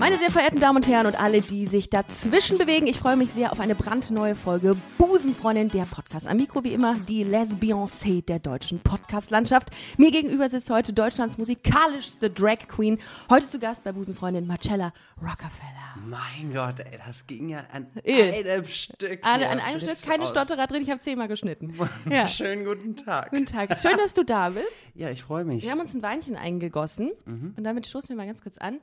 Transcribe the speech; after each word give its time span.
Meine 0.00 0.16
sehr 0.16 0.30
verehrten 0.30 0.60
Damen 0.60 0.76
und 0.76 0.88
Herren 0.88 1.04
und 1.04 1.20
alle, 1.20 1.42
die 1.42 1.66
sich 1.66 1.90
dazwischen 1.90 2.56
bewegen, 2.56 2.86
ich 2.86 2.98
freue 2.98 3.16
mich 3.16 3.32
sehr 3.32 3.52
auf 3.52 3.60
eine 3.60 3.74
brandneue 3.74 4.34
Folge 4.34 4.74
Busenfreundin, 4.96 5.68
der 5.68 5.84
Podcast. 5.84 6.26
Am 6.26 6.38
Mikro 6.38 6.64
wie 6.64 6.72
immer 6.72 6.96
die 6.96 7.22
Lesbiancée 7.22 8.24
der 8.24 8.38
deutschen 8.38 8.80
Podcastlandschaft. 8.80 9.68
Mir 9.98 10.10
gegenüber 10.10 10.48
sitzt 10.48 10.70
heute 10.70 10.94
Deutschlands 10.94 11.36
musikalischste 11.36 12.30
Drag 12.30 12.66
Queen. 12.66 12.98
Heute 13.28 13.46
zu 13.48 13.58
Gast 13.58 13.84
bei 13.84 13.92
Busenfreundin 13.92 14.46
Marcella 14.46 14.94
Rockefeller. 15.20 15.96
Mein 16.06 16.54
Gott, 16.54 16.80
ey, 16.80 16.98
das 17.06 17.26
ging 17.26 17.50
ja 17.50 17.64
an 17.70 17.86
einem 18.06 18.64
Stück. 18.64 19.20
Alle, 19.22 19.40
hier. 19.44 19.50
an 19.50 19.60
einem 19.60 19.80
Stück 19.80 20.00
keine 20.02 20.22
aus. 20.22 20.30
Stotterer 20.30 20.66
drin, 20.66 20.82
ich 20.82 20.88
habe 20.90 21.00
zehnmal 21.00 21.28
geschnitten. 21.28 21.74
Ja. 22.10 22.26
Schönen 22.26 22.64
guten 22.64 22.96
Tag. 22.96 23.30
Guten 23.32 23.44
Tag. 23.44 23.76
Schön, 23.76 23.98
dass 23.98 24.14
du 24.14 24.24
da 24.24 24.48
bist. 24.48 24.66
Ja, 24.94 25.10
ich 25.10 25.22
freue 25.22 25.44
mich. 25.44 25.62
Wir 25.62 25.70
haben 25.72 25.80
uns 25.80 25.92
ein 25.94 26.02
Weinchen 26.02 26.36
eingegossen 26.36 27.10
Mhm. 27.26 27.52
und 27.58 27.64
damit 27.64 27.86
stoßen 27.86 28.08
wir 28.08 28.16
mal 28.16 28.26
ganz 28.26 28.40
kurz 28.42 28.56
an. 28.56 28.80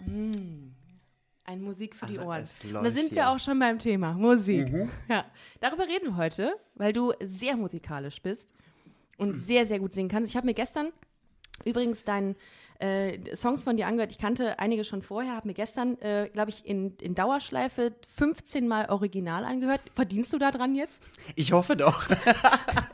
Mm. 0.00 0.72
Ein 1.44 1.62
Musik 1.62 1.96
für 1.96 2.04
die 2.06 2.18
Also, 2.18 2.28
Ohren. 2.28 2.84
da 2.84 2.90
sind 2.90 3.10
wir 3.10 3.22
hier. 3.24 3.30
auch 3.30 3.38
schon 3.40 3.58
beim 3.58 3.78
Thema 3.78 4.12
Musik. 4.12 4.70
Mhm. 4.70 4.90
Ja. 5.08 5.24
Darüber 5.60 5.84
reden 5.88 6.06
wir 6.08 6.16
heute, 6.16 6.52
weil 6.74 6.92
du 6.92 7.12
sehr 7.20 7.56
musikalisch 7.56 8.20
bist 8.20 8.52
und 9.16 9.28
Mhm. 9.28 9.34
sehr, 9.40 9.64
sehr 9.66 9.78
gut 9.78 9.94
singen 9.94 10.10
kannst. 10.10 10.30
Ich 10.30 10.36
habe 10.36 10.46
mir 10.46 10.52
gestern 10.54 10.92
übrigens 11.64 12.04
deinen 12.04 12.36
äh, 12.78 13.34
Songs 13.34 13.64
von 13.64 13.76
dir 13.76 13.86
angehört. 13.86 14.10
Ich 14.12 14.18
kannte 14.18 14.58
einige 14.58 14.84
schon 14.84 15.02
vorher, 15.02 15.34
habe 15.34 15.48
mir 15.48 15.54
gestern, 15.54 16.00
äh, 16.00 16.28
glaube 16.32 16.50
ich, 16.50 16.64
in, 16.64 16.96
in 17.00 17.14
Dauerschleife 17.14 17.92
15 18.16 18.68
Mal 18.68 18.88
Original 18.90 19.44
angehört. 19.44 19.80
Verdienst 19.94 20.32
du 20.32 20.38
da 20.38 20.50
dran 20.50 20.74
jetzt? 20.74 21.02
Ich 21.34 21.52
hoffe 21.52 21.76
doch. 21.76 22.06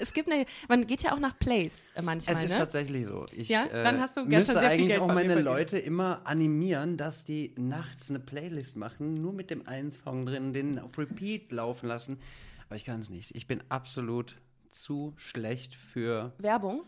Es 0.00 0.12
gibt 0.12 0.30
eine, 0.30 0.44
man 0.68 0.86
geht 0.86 1.02
ja 1.02 1.14
auch 1.14 1.18
nach 1.18 1.38
Plays 1.38 1.92
äh, 1.94 2.02
manchmal, 2.02 2.36
Es 2.36 2.42
ist 2.42 2.50
ne? 2.50 2.58
tatsächlich 2.58 3.06
so. 3.06 3.24
Ich 3.32 3.48
Ja? 3.48 3.64
äh, 3.66 3.84
Dann 3.84 4.00
hast 4.00 4.16
du 4.16 4.22
gestern 4.26 4.38
müsste 4.38 4.52
sehr 4.52 4.60
viel 4.62 4.70
eigentlich 4.70 4.88
Geld 4.88 5.00
auch 5.00 5.06
meine. 5.06 5.40
Leute 5.40 5.78
immer 5.78 6.20
animieren, 6.24 6.96
dass 6.96 7.24
die 7.24 7.54
nachts 7.56 8.10
eine 8.10 8.18
Playlist 8.18 8.76
machen, 8.76 9.14
nur 9.14 9.32
mit 9.32 9.50
dem 9.50 9.66
einen 9.66 9.92
Song 9.92 10.26
drin, 10.26 10.52
den 10.52 10.78
auf 10.78 10.98
Repeat 10.98 11.52
laufen 11.52 11.86
lassen. 11.86 12.18
Aber 12.66 12.76
ich 12.76 12.84
kann 12.84 13.00
es 13.00 13.08
nicht. 13.08 13.34
Ich 13.36 13.46
bin 13.46 13.62
absolut 13.68 14.36
zu 14.70 15.14
schlecht 15.16 15.74
für, 15.74 16.32
Werbung? 16.38 16.82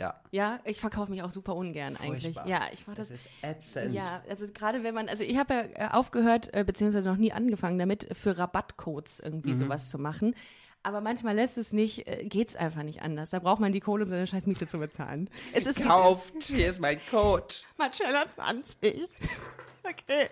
Ja, 0.00 0.20
Ja, 0.32 0.58
ich 0.64 0.80
verkaufe 0.80 1.10
mich 1.12 1.22
auch 1.22 1.30
super 1.30 1.54
ungern 1.54 1.96
eigentlich. 1.96 2.24
Furchtbar. 2.34 2.48
Ja, 2.48 2.62
ich 2.72 2.86
mache 2.86 2.96
das. 2.96 3.08
das 3.08 3.18
ist 3.18 3.26
ätzend. 3.42 3.94
Ja, 3.94 4.22
also 4.28 4.46
gerade 4.52 4.82
wenn 4.82 4.94
man, 4.94 5.08
also 5.08 5.22
ich 5.22 5.36
habe 5.36 5.54
ja 5.54 5.60
äh, 5.62 5.88
aufgehört, 5.92 6.52
äh, 6.54 6.64
beziehungsweise 6.64 7.06
noch 7.08 7.16
nie 7.18 7.32
angefangen 7.32 7.78
damit, 7.78 8.08
für 8.16 8.36
Rabattcodes 8.38 9.20
irgendwie 9.20 9.52
Mhm. 9.52 9.58
sowas 9.58 9.90
zu 9.90 9.98
machen. 9.98 10.34
Aber 10.82 11.02
manchmal 11.02 11.34
lässt 11.34 11.58
es 11.58 11.74
nicht, 11.74 12.06
äh, 12.08 12.24
geht's 12.24 12.56
einfach 12.56 12.82
nicht 12.82 13.02
anders. 13.02 13.30
Da 13.30 13.38
braucht 13.38 13.60
man 13.60 13.70
die 13.72 13.80
Kohle, 13.80 14.04
um 14.04 14.10
seine 14.10 14.26
scheiß 14.26 14.46
Miete 14.46 14.66
zu 14.66 14.78
bezahlen. 14.78 15.28
Es 15.52 15.66
ist 15.66 15.82
Kauft, 15.82 16.32
hier 16.44 16.68
ist 16.70 16.80
mein 16.80 16.98
Code. 17.10 17.54
Marcella 17.76 18.26
20. 18.26 19.06
okay. 19.84 20.28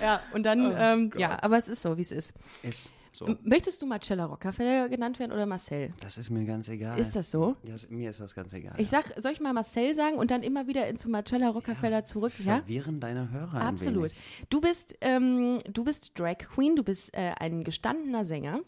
Ja, 0.00 0.22
und 0.32 0.44
dann, 0.44 0.70
Oh 0.70 0.76
ähm, 0.76 1.12
ja, 1.16 1.42
aber 1.42 1.58
es 1.58 1.68
ist 1.68 1.82
so, 1.82 1.96
wie 1.96 2.02
es 2.02 2.12
ist. 2.12 2.32
Ist 2.62 2.90
so. 3.12 3.36
Möchtest 3.42 3.82
du 3.82 3.86
Marcella 3.86 4.24
Rockefeller 4.24 4.88
genannt 4.88 5.18
werden 5.18 5.32
oder 5.32 5.46
Marcel? 5.46 5.92
Das 6.00 6.16
ist 6.18 6.30
mir 6.30 6.44
ganz 6.44 6.68
egal. 6.68 6.98
Ist 6.98 7.16
das 7.16 7.30
so? 7.30 7.56
Ja, 7.64 7.74
es- 7.74 7.90
mir 7.90 8.10
ist 8.10 8.20
das 8.20 8.34
ganz 8.34 8.52
egal. 8.52 8.74
Ich 8.78 8.88
sag, 8.88 9.12
soll 9.20 9.32
ich 9.32 9.40
mal 9.40 9.52
Marcel 9.52 9.94
sagen 9.94 10.16
und 10.16 10.30
dann 10.30 10.42
immer 10.42 10.66
wieder 10.66 10.94
zu 10.96 11.08
Marcella 11.10 11.48
Rockefeller 11.50 12.04
zurück? 12.04 12.32
Ja? 12.44 12.58
Verwirren 12.58 13.00
deine 13.00 13.30
Hörer 13.30 13.60
Absolut. 13.60 14.12
Du 14.48 14.60
bist, 14.60 14.96
ähm, 15.00 15.58
du 15.72 15.84
bist 15.84 16.12
Drag 16.18 16.38
Queen, 16.38 16.76
du 16.76 16.82
bist 16.82 17.12
äh, 17.14 17.32
ein 17.40 17.64
gestandener 17.64 18.24
Sänger, 18.24 18.60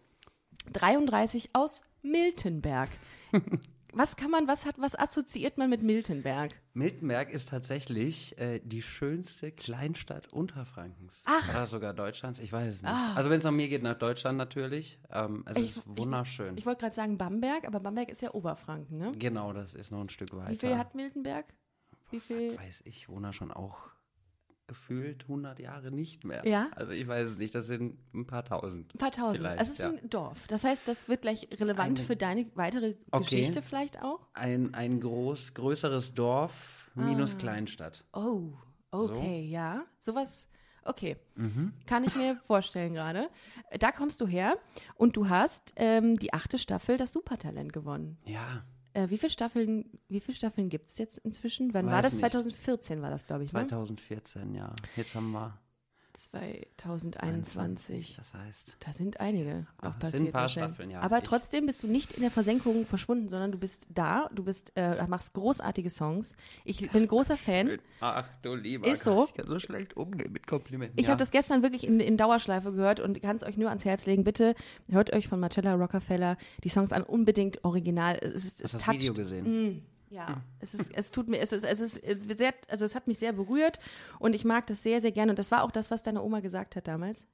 33 0.72 1.50
aus 1.54 1.82
Miltenberg. 2.02 2.88
was 3.92 4.16
kann 4.16 4.30
man, 4.30 4.48
was 4.48 4.66
hat, 4.66 4.74
was 4.78 4.98
assoziiert 4.98 5.58
man 5.58 5.70
mit 5.70 5.82
Miltenberg? 5.82 6.52
Miltenberg 6.74 7.30
ist 7.30 7.48
tatsächlich 7.50 8.38
äh, 8.38 8.60
die 8.64 8.82
schönste 8.82 9.52
Kleinstadt 9.52 10.32
Unterfrankens. 10.32 11.24
Ach. 11.26 11.50
Oder 11.50 11.66
sogar 11.66 11.94
Deutschlands, 11.94 12.38
ich 12.38 12.52
weiß 12.52 12.68
es 12.76 12.82
nicht. 12.82 12.92
Also 12.92 13.30
wenn 13.30 13.38
es 13.38 13.44
nach 13.44 13.50
mir 13.52 13.68
geht, 13.68 13.82
nach 13.82 13.98
Deutschland 13.98 14.38
natürlich. 14.38 14.98
Ähm, 15.10 15.44
es 15.46 15.56
Ich- 15.58 15.64
ist 15.76 15.82
wunderschön. 15.86 16.56
Ich 16.56 16.66
wollte 16.66 16.80
gerade 16.80 16.94
sagen 16.94 17.18
Bamberg, 17.18 17.66
aber 17.66 17.80
Bamberg 17.80 18.10
ist 18.10 18.22
ja 18.22 18.32
Oberfranken, 18.34 18.98
ne? 18.98 19.12
genau, 19.18 19.52
das 19.52 19.74
ist 19.74 19.90
noch 19.92 20.00
ein 20.00 20.08
Stück 20.08 20.34
weiter. 20.36 20.50
Wie 20.50 20.56
viel 20.56 20.76
hat 20.76 20.94
Miltenberg? 20.94 21.46
Wie 22.10 22.20
viel? 22.20 22.58
Weiß 22.58 22.82
ich, 22.84 23.08
wohne 23.08 23.32
schon 23.32 23.50
auch 23.52 23.91
gefühlt 24.72 25.24
100 25.24 25.58
Jahre 25.60 25.90
nicht 25.90 26.24
mehr. 26.24 26.46
Ja? 26.46 26.70
Also 26.76 26.92
ich 26.92 27.06
weiß 27.06 27.28
es 27.30 27.38
nicht, 27.38 27.54
das 27.54 27.66
sind 27.66 27.98
ein 28.14 28.26
paar 28.26 28.44
tausend. 28.44 28.94
Ein 28.94 28.98
paar 28.98 29.10
tausend. 29.10 29.44
Also 29.46 29.60
es 29.62 29.68
ist 29.70 29.78
ja. 29.80 29.90
ein 29.90 30.08
Dorf. 30.08 30.46
Das 30.48 30.64
heißt, 30.64 30.88
das 30.88 31.08
wird 31.08 31.22
gleich 31.22 31.46
relevant 31.60 31.98
Eine- 31.98 32.06
für 32.06 32.16
deine 32.16 32.46
weitere 32.54 32.94
Okay. 33.10 33.24
Geschichte 33.36 33.60
vielleicht 33.60 34.02
auch? 34.02 34.20
Ein, 34.32 34.72
ein 34.74 34.98
groß, 35.00 35.52
größeres 35.54 36.14
Dorf 36.14 36.78
Ah. 36.96 37.00
minus 37.02 37.36
Kleinstadt. 37.38 38.04
Oh, 38.12 38.52
okay, 38.90 39.46
ja. 39.48 39.84
Sowas, 39.98 40.46
okay. 40.84 41.16
Mhm. 41.36 41.72
Kann 41.86 42.04
ich 42.04 42.14
mir 42.14 42.36
vorstellen 42.46 42.94
gerade. 42.94 43.28
Da 43.78 43.92
kommst 43.92 44.20
du 44.20 44.26
her 44.26 44.56
und 44.96 45.16
du 45.16 45.28
hast 45.28 45.72
ähm, 45.76 46.18
die 46.18 46.32
achte 46.34 46.58
Staffel 46.58 46.96
das 46.98 47.12
Supertalent 47.12 47.72
gewonnen. 47.72 48.18
Ja, 48.26 48.64
Äh, 48.94 49.08
wie 49.10 49.18
viele 49.18 49.30
Staffeln, 49.30 49.98
wie 50.08 50.20
viele 50.20 50.36
Staffeln 50.36 50.68
gibt 50.68 50.88
es 50.88 50.98
jetzt 50.98 51.18
inzwischen? 51.18 51.72
Wann 51.74 51.86
war 51.86 51.94
Weiß 51.94 52.02
das? 52.02 52.12
nicht. 52.12 52.20
2014 52.20 53.02
war 53.02 53.10
das, 53.10 53.26
glaube 53.26 53.44
ich, 53.44 53.52
ne? 53.52 53.60
2014, 53.66 54.54
ja. 54.54 54.74
Jetzt 54.96 55.14
haben 55.14 55.30
wir 55.32 55.58
2021. 56.14 58.14
Das 58.16 58.34
heißt, 58.34 58.76
Da 58.80 58.92
sind 58.92 59.20
einige 59.20 59.66
Ah, 59.78 59.88
noch 59.88 59.94
es 60.00 60.10
sind 60.10 60.12
passiert. 60.12 60.28
ein 60.28 60.32
paar. 60.32 60.48
Staffeln, 60.48 60.90
ja. 60.90 61.00
Aber 61.00 61.22
trotzdem 61.22 61.66
bist 61.66 61.82
du 61.82 61.86
nicht 61.86 62.12
in 62.12 62.22
der 62.22 62.30
Versenkung 62.30 62.86
verschwunden, 62.86 63.28
sondern 63.28 63.52
du 63.52 63.58
bist 63.58 63.86
da, 63.88 64.28
du 64.32 64.44
bist, 64.44 64.72
äh, 64.76 65.04
machst 65.06 65.34
großartige 65.34 65.90
Songs. 65.90 66.34
Ich 66.64 66.90
bin 66.90 67.06
großer 67.06 67.36
Fan. 67.36 67.78
Ach 68.00 68.28
du 68.42 68.54
lieber 68.54 68.88
Ist 68.92 69.04
so. 69.04 69.26
Ich 69.28 69.34
kann 69.34 69.46
so 69.46 69.58
schlecht 69.58 69.96
umgehen 69.96 70.32
mit 70.32 70.46
Komplimenten. 70.46 70.98
Ich 70.98 71.06
ja. 71.06 71.12
habe 71.12 71.18
das 71.18 71.30
gestern 71.30 71.62
wirklich 71.62 71.86
in, 71.86 72.00
in 72.00 72.16
Dauerschleife 72.16 72.72
gehört 72.72 73.00
und 73.00 73.20
kann 73.22 73.36
es 73.36 73.42
euch 73.42 73.56
nur 73.56 73.68
ans 73.68 73.84
Herz 73.84 74.06
legen. 74.06 74.24
Bitte 74.24 74.54
hört 74.88 75.12
euch 75.12 75.28
von 75.28 75.40
Marcella 75.40 75.74
Rockefeller 75.74 76.36
die 76.64 76.68
Songs 76.68 76.92
an, 76.92 77.02
unbedingt 77.02 77.64
original. 77.64 78.16
Es, 78.16 78.60
Hast 78.62 78.74
das 78.74 78.82
toucht. 78.82 78.98
Video 79.00 79.14
gesehen? 79.14 79.66
Mm, 79.68 79.82
ja, 80.12 80.42
es 80.60 80.74
ist, 80.74 80.90
es 80.94 81.10
tut 81.10 81.28
mir, 81.28 81.40
es 81.40 81.52
ist, 81.52 81.64
es 81.64 81.80
ist 81.80 81.96
äh, 82.04 82.16
sehr, 82.36 82.54
also 82.68 82.84
es 82.84 82.94
hat 82.94 83.06
mich 83.06 83.18
sehr 83.18 83.32
berührt 83.32 83.80
und 84.18 84.34
ich 84.34 84.44
mag 84.44 84.66
das 84.66 84.82
sehr, 84.82 85.00
sehr 85.00 85.12
gerne. 85.12 85.32
Und 85.32 85.38
das 85.38 85.50
war 85.50 85.62
auch 85.64 85.70
das, 85.72 85.90
was 85.90 86.02
deine 86.02 86.22
Oma 86.22 86.40
gesagt 86.40 86.76
hat 86.76 86.86
damals. 86.86 87.24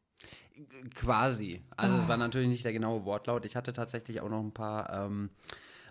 Quasi. 0.94 1.62
Also 1.76 1.96
Ah. 1.96 2.00
es 2.00 2.08
war 2.08 2.16
natürlich 2.16 2.48
nicht 2.48 2.64
der 2.64 2.72
genaue 2.72 3.04
Wortlaut. 3.04 3.44
Ich 3.44 3.56
hatte 3.56 3.72
tatsächlich 3.72 4.20
auch 4.20 4.28
noch 4.28 4.40
ein 4.40 4.52
paar 4.52 4.92
ähm, 5.06 5.30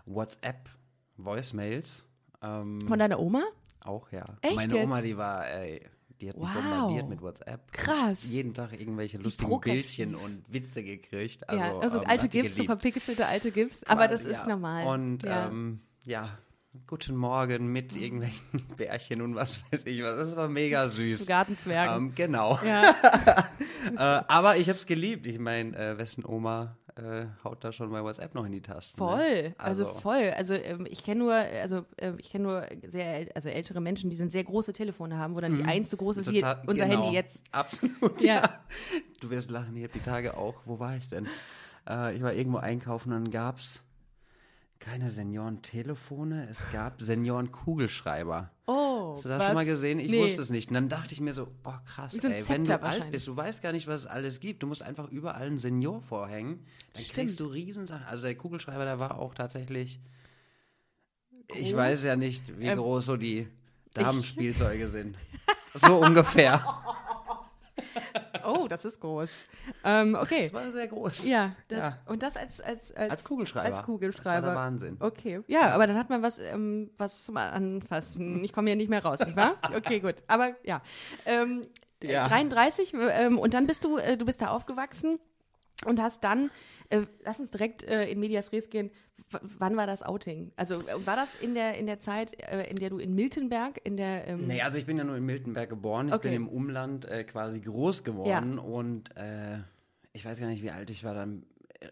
WhatsApp-Voicemails. 0.06 2.06
Ähm, 2.42 2.82
Von 2.82 3.00
deiner 3.00 3.20
Oma? 3.20 3.44
auch, 3.82 4.12
ja. 4.12 4.26
Echt 4.42 4.56
Meine 4.56 4.76
jetzt? 4.76 4.84
Oma, 4.84 5.02
die 5.02 5.16
war, 5.18 5.48
ey, 5.48 5.82
die 6.20 6.30
hat 6.30 6.38
mich 6.38 6.46
Wow. 6.48 6.54
bombardiert 6.56 7.08
mit 7.08 7.22
WhatsApp. 7.22 7.72
Krass. 7.72 8.30
Jeden 8.30 8.54
Tag 8.54 8.74
irgendwelche 8.74 9.18
lustigen. 9.18 9.60
Bildchen 9.62 10.16
und 10.16 10.44
Witze 10.52 10.84
gekriegt. 10.84 11.48
Also, 11.48 11.64
ja, 11.64 11.80
also 11.80 12.00
ähm, 12.00 12.06
alte 12.10 12.28
Gifts, 12.28 12.58
so 12.58 12.66
verpixelte 12.66 13.26
alte 13.26 13.52
Gifts. 13.52 13.86
Aber 13.86 14.10
das 14.10 14.22
ist 14.22 14.42
ja. 14.42 14.48
normal. 14.48 14.88
Und 14.88 15.24
ja. 15.24 15.48
Ähm, 15.48 15.80
ja, 16.04 16.38
guten 16.88 17.16
Morgen 17.16 17.68
mit 17.72 17.96
irgendwelchen 17.96 18.66
Bärchen 18.78 19.22
und 19.22 19.36
was 19.36 19.60
weiß 19.72 19.86
ich 19.86 20.02
was. 20.04 20.18
Das 20.18 20.36
war 20.36 20.48
mega 20.48 20.88
süß. 20.88 21.26
Gartenzwergen. 21.28 22.08
Ähm, 22.08 22.16
genau. 22.16 22.60
ja. 22.66 22.84
äh, 23.96 24.24
aber 24.28 24.58
ich 24.58 24.70
habe 24.70 24.78
es 24.78 24.86
geliebt. 24.86 25.26
Ich 25.28 25.40
meine, 25.40 25.76
äh, 25.78 25.98
wessen 25.98 26.26
Oma 26.26 26.78
äh, 26.96 27.26
haut 27.44 27.64
da 27.64 27.72
schon 27.72 27.92
bei 27.92 28.04
WhatsApp 28.04 28.34
noch 28.34 28.46
in 28.46 28.52
die 28.52 28.62
Tasten? 28.62 28.98
Voll, 28.98 29.44
Ne? 29.44 29.56
also, 29.58 29.86
voll. 29.86 30.34
Also 30.36 30.56
ähm, 30.56 30.88
ich 30.90 31.04
kenne 31.04 31.20
nur, 31.24 31.34
also 31.34 31.86
äh, 31.98 32.14
ich 32.18 32.32
kenne 32.32 32.44
nur 32.46 32.66
sehr, 32.88 33.28
also 33.36 33.50
ältere 33.50 33.82
Menschen, 33.82 34.10
die 34.10 34.18
dann 34.18 34.30
sehr 34.32 34.44
große 34.44 34.74
Telefone 34.74 35.18
haben, 35.18 35.36
wo 35.36 35.40
dann 35.40 35.58
die 35.58 35.64
eins 35.64 35.90
so 35.92 35.98
groß 35.98 36.18
ist 36.18 36.32
wie 36.32 36.42
Mhm. 36.44 36.56
Unser 36.66 36.86
genau. 36.88 37.04
Handy 37.04 37.16
jetzt. 37.16 37.44
Absolut, 37.52 38.22
Ja. 38.22 38.36
ja. 38.36 38.62
Du 39.20 39.30
wirst 39.30 39.52
lachen, 39.52 39.76
ich 39.78 39.84
habe 39.84 39.94
die 39.94 40.00
Tage 40.00 40.38
auch. 40.38 40.56
Wo 40.66 40.80
war 40.80 40.96
ich 40.98 41.08
denn? 41.08 41.28
Äh, 41.88 42.16
ich 42.16 42.22
war 42.24 42.34
irgendwo 42.34 42.58
einkaufen 42.58 43.14
und 43.14 43.24
dann 43.26 43.32
gab 43.32 43.60
es 43.60 43.84
keine 44.80 45.12
Senioren-Telefone, 45.12 46.48
es 46.50 46.64
gab 46.72 47.02
Senioren-Kugelschreiber. 47.02 48.52
Oh, 48.66 49.14
Hast 49.16 49.26
du 49.26 49.30
das 49.30 49.40
was? 49.40 49.46
schon 49.46 49.54
mal 49.56 49.66
gesehen? 49.66 50.00
Ich 50.00 50.12
Nee. 50.12 50.22
wusste 50.22 50.42
es 50.42 50.50
nicht. 50.50 50.70
Und 50.70 50.76
dann 50.76 50.90
dachte 50.90 51.14
ich 51.14 51.22
mir 51.22 51.34
so, 51.34 51.48
boah, 51.64 51.82
krass, 51.86 52.14
so 52.14 52.28
ey, 52.28 52.48
wenn 52.50 52.66
du 52.66 52.82
alt 52.82 53.12
bist, 53.12 53.28
du 53.28 53.36
weißt 53.36 53.62
gar 53.62 53.72
nicht, 53.72 53.88
was 53.88 54.02
es 54.02 54.06
alles 54.08 54.40
gibt. 54.40 54.62
Du 54.64 54.68
musst 54.68 54.82
einfach 54.82 55.08
überall 55.10 55.48
einen 55.48 55.58
Senior 55.60 56.02
vorhängen. 56.02 56.66
Dann 56.94 57.04
Stimmt. 57.04 57.16
kriegst 57.16 57.40
du 57.40 57.46
Riesensachen. 57.46 58.06
Also 58.08 58.24
der 58.26 58.36
Kugelschreiber, 58.36 58.84
der 58.86 59.00
war 59.00 59.18
auch 59.20 59.34
tatsächlich, 59.34 60.00
ich 61.56 61.70
Groß? 61.70 61.76
weiß 61.78 62.04
ja 62.04 62.16
nicht, 62.16 62.60
wie 62.60 62.66
Ähm, 62.68 62.78
groß 62.78 63.06
so 63.06 63.16
die 63.18 63.48
Damenspielzeuge 63.94 64.88
sind. 64.88 65.16
So 65.74 65.98
ungefähr. 65.98 66.64
Oh, 68.46 68.68
das 68.68 68.86
ist 68.86 69.00
groß. 69.02 69.30
Ähm, 69.84 70.16
okay. 70.20 70.44
Das 70.44 70.54
war 70.54 70.72
sehr 70.72 70.88
groß. 70.88 71.26
Ja, 71.28 71.52
das, 71.68 71.80
Ja. 71.80 71.98
und 72.06 72.24
das 72.24 72.36
als, 72.38 72.62
als, 72.62 72.94
als, 72.96 73.10
Als 73.12 73.24
Kugelschreiber. 73.24 73.66
Als 73.68 73.78
Das 73.78 73.86
Kugelschreiber. 73.86 74.48
war 74.48 74.54
der 74.54 74.62
Wahnsinn. 74.62 74.98
Okay, 75.00 75.42
ja, 75.48 75.70
aber 75.72 75.88
dann 75.88 75.98
hat 75.98 76.10
man 76.10 76.22
was, 76.22 76.40
ähm, 76.40 76.90
was 76.98 77.24
zum 77.24 77.38
Anfassen. 77.38 78.44
Ich 78.44 78.54
komme 78.54 78.70
hier 78.70 78.76
nicht 78.78 78.90
mehr 78.90 79.04
raus, 79.04 79.20
nicht 79.20 79.36
wahr? 79.36 79.56
Okay, 79.76 80.00
gut. 80.00 80.16
Aber 80.28 80.52
ja. 80.64 80.82
Ähm, 81.26 81.68
Äh, 82.04 82.12
Ja. 82.14 82.28
33 82.28 82.94
ähm, 82.94 83.40
und 83.40 83.54
dann 83.56 83.66
bist 83.66 83.84
du, 83.84 83.98
äh, 83.98 84.18
du 84.18 84.26
bist 84.26 84.40
da 84.42 84.50
aufgewachsen 84.50 85.18
und 85.86 86.02
hast 86.02 86.24
dann, 86.24 86.50
äh, 86.90 87.02
lass 87.24 87.40
uns 87.40 87.52
direkt 87.52 87.84
äh, 87.84 88.10
in 88.10 88.20
Medias 88.20 88.52
Res 88.52 88.70
gehen, 88.70 88.90
w 89.30 89.38
wann 89.60 89.76
war 89.78 89.88
das 89.88 90.02
Outing? 90.04 90.52
Also 90.56 90.82
äh, 90.88 91.06
war 91.06 91.16
das 91.16 91.36
in 91.42 91.54
der, 91.54 91.78
in 91.78 91.86
der 91.86 92.00
Zeit, 92.00 92.34
äh, 92.42 92.64
in 92.70 92.78
der 92.78 92.90
du 92.90 92.98
in 92.98 93.14
Miltenberg, 93.14 93.80
in 93.84 93.98
der, 93.98 94.28
ähm, 94.28 94.48
Nee, 94.48 94.62
also 94.62 94.78
ich 94.78 94.86
bin 94.86 94.98
ja 94.98 95.04
nur 95.04 95.18
in 95.18 95.26
Miltenberg 95.26 95.70
geboren. 95.70 96.08
Ich 96.10 96.14
Okay. 96.16 96.30
bin 96.30 96.36
im 96.38 96.48
Umland 96.48 97.06
äh, 97.06 97.24
quasi 97.24 97.60
groß 97.62 98.04
geworden 98.04 98.58
und 98.58 99.16
äh, 99.18 99.60
ich 100.14 100.26
weiß 100.26 100.40
gar 100.40 100.48
nicht, 100.48 100.64
wie 100.64 100.72
alt 100.72 100.90
ich 100.90 101.04
war 101.04 101.14
dann. 101.14 101.44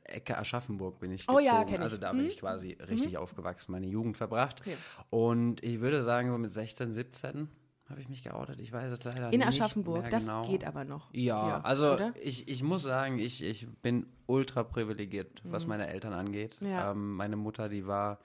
Ecke 0.06 0.36
Aschaffenburg 0.36 1.00
bin 1.00 1.12
ich 1.12 1.26
Oh 1.30 1.34
gezogen. 1.34 1.46
ja, 1.46 1.64
kenn 1.64 1.76
ich. 1.76 1.82
Also 1.82 1.98
da 1.98 2.12
bin 2.12 2.26
ich 2.26 2.40
quasi 2.40 2.76
richtig 2.90 3.18
aufgewachsen, 3.20 3.72
meine 3.72 3.86
Jugend 3.86 4.18
verbracht. 4.18 4.62
Okay. 4.62 4.76
Und 5.12 5.64
ich 5.64 5.80
würde 5.80 6.02
sagen, 6.02 6.32
so 6.32 6.38
mit 6.40 6.52
16, 6.52 6.92
17 6.92 7.48
habe 7.90 8.02
ich 8.02 8.10
mich 8.10 8.24
geoutet. 8.24 8.60
Ich 8.60 8.72
weiß 8.72 8.92
es 8.92 9.04
leider 9.04 9.32
in 9.32 9.40
nicht 9.40 9.48
Aschaffenburg, 9.48 10.02
mehr 10.02 10.10
das 10.10 10.24
genau. 10.24 10.48
geht 10.48 10.66
aber 10.66 10.86
noch. 10.86 11.14
Ja, 11.14 11.46
Hier, 11.46 11.66
also 11.66 11.94
oder? 11.94 12.14
ich, 12.22 12.48
ich 12.48 12.64
muss 12.64 12.84
sagen, 12.84 13.20
ich, 13.20 13.44
ich 13.44 13.68
bin 13.84 14.08
ultra 14.26 14.64
privilegiert, 14.64 15.42
was 15.44 15.68
meine 15.68 15.88
Eltern 15.88 16.14
angeht. 16.14 16.58
Mhm. 16.62 16.68
Ja. 16.68 16.92
Ähm, 16.92 17.16
meine 17.16 17.36
Mutter, 17.36 17.70
die 17.70 17.86
war. 17.86 18.20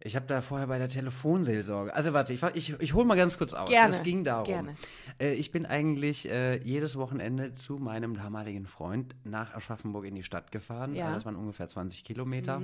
Ich 0.00 0.14
habe 0.14 0.26
da 0.26 0.42
vorher 0.42 0.66
bei 0.66 0.78
der 0.78 0.90
Telefonseelsorge. 0.90 1.94
Also 1.94 2.12
warte, 2.12 2.32
ich, 2.34 2.42
ich, 2.54 2.78
ich 2.80 2.92
hole 2.92 3.06
mal 3.06 3.16
ganz 3.16 3.38
kurz 3.38 3.54
aus. 3.54 3.70
Gerne, 3.70 3.94
Es 3.94 4.02
ging 4.02 4.24
darum. 4.24 4.44
gerne. 4.44 4.74
Äh, 5.18 5.34
ich 5.34 5.52
bin 5.52 5.64
eigentlich 5.64 6.28
äh, 6.28 6.58
jedes 6.62 6.96
Wochenende 6.96 7.54
zu 7.54 7.78
meinem 7.78 8.14
damaligen 8.14 8.66
Freund 8.66 9.14
nach 9.24 9.54
Aschaffenburg 9.54 10.04
in 10.04 10.14
die 10.14 10.22
Stadt 10.22 10.52
gefahren. 10.52 10.94
Ja. 10.94 11.08
Mhm. 11.08 11.14
Das 11.14 11.24
waren 11.24 11.36
ungefähr 11.36 11.68
20 11.68 12.04
Kilometer. 12.04 12.60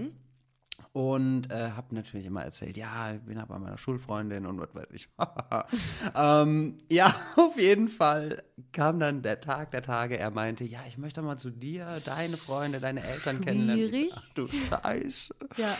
Und 0.92 1.50
äh, 1.50 1.70
habe 1.70 1.94
natürlich 1.94 2.26
immer 2.26 2.42
erzählt, 2.42 2.76
ja, 2.76 3.14
ich 3.14 3.20
bin 3.22 3.38
ja 3.38 3.44
bei 3.46 3.58
meiner 3.58 3.78
Schulfreundin 3.78 4.46
und 4.46 4.58
was 4.60 4.74
weiß 4.74 4.88
ich. 4.92 5.08
ähm, 6.14 6.78
ja, 6.90 7.14
auf 7.36 7.58
jeden 7.58 7.88
Fall 7.88 8.42
kam 8.72 8.98
dann 8.98 9.22
der 9.22 9.40
Tag 9.40 9.70
der 9.70 9.82
Tage. 9.82 10.18
Er 10.18 10.30
meinte, 10.30 10.64
ja, 10.64 10.80
ich 10.86 10.98
möchte 10.98 11.22
mal 11.22 11.38
zu 11.38 11.50
dir, 11.50 11.86
deine 12.04 12.36
Freunde, 12.36 12.80
deine 12.80 13.02
Eltern 13.02 13.40
kennenlernen. 13.40 13.88
Schwierig. 13.88 14.12
Ach 14.14 14.28
du 14.34 14.48
Scheiße. 14.48 15.34
Ja. 15.56 15.76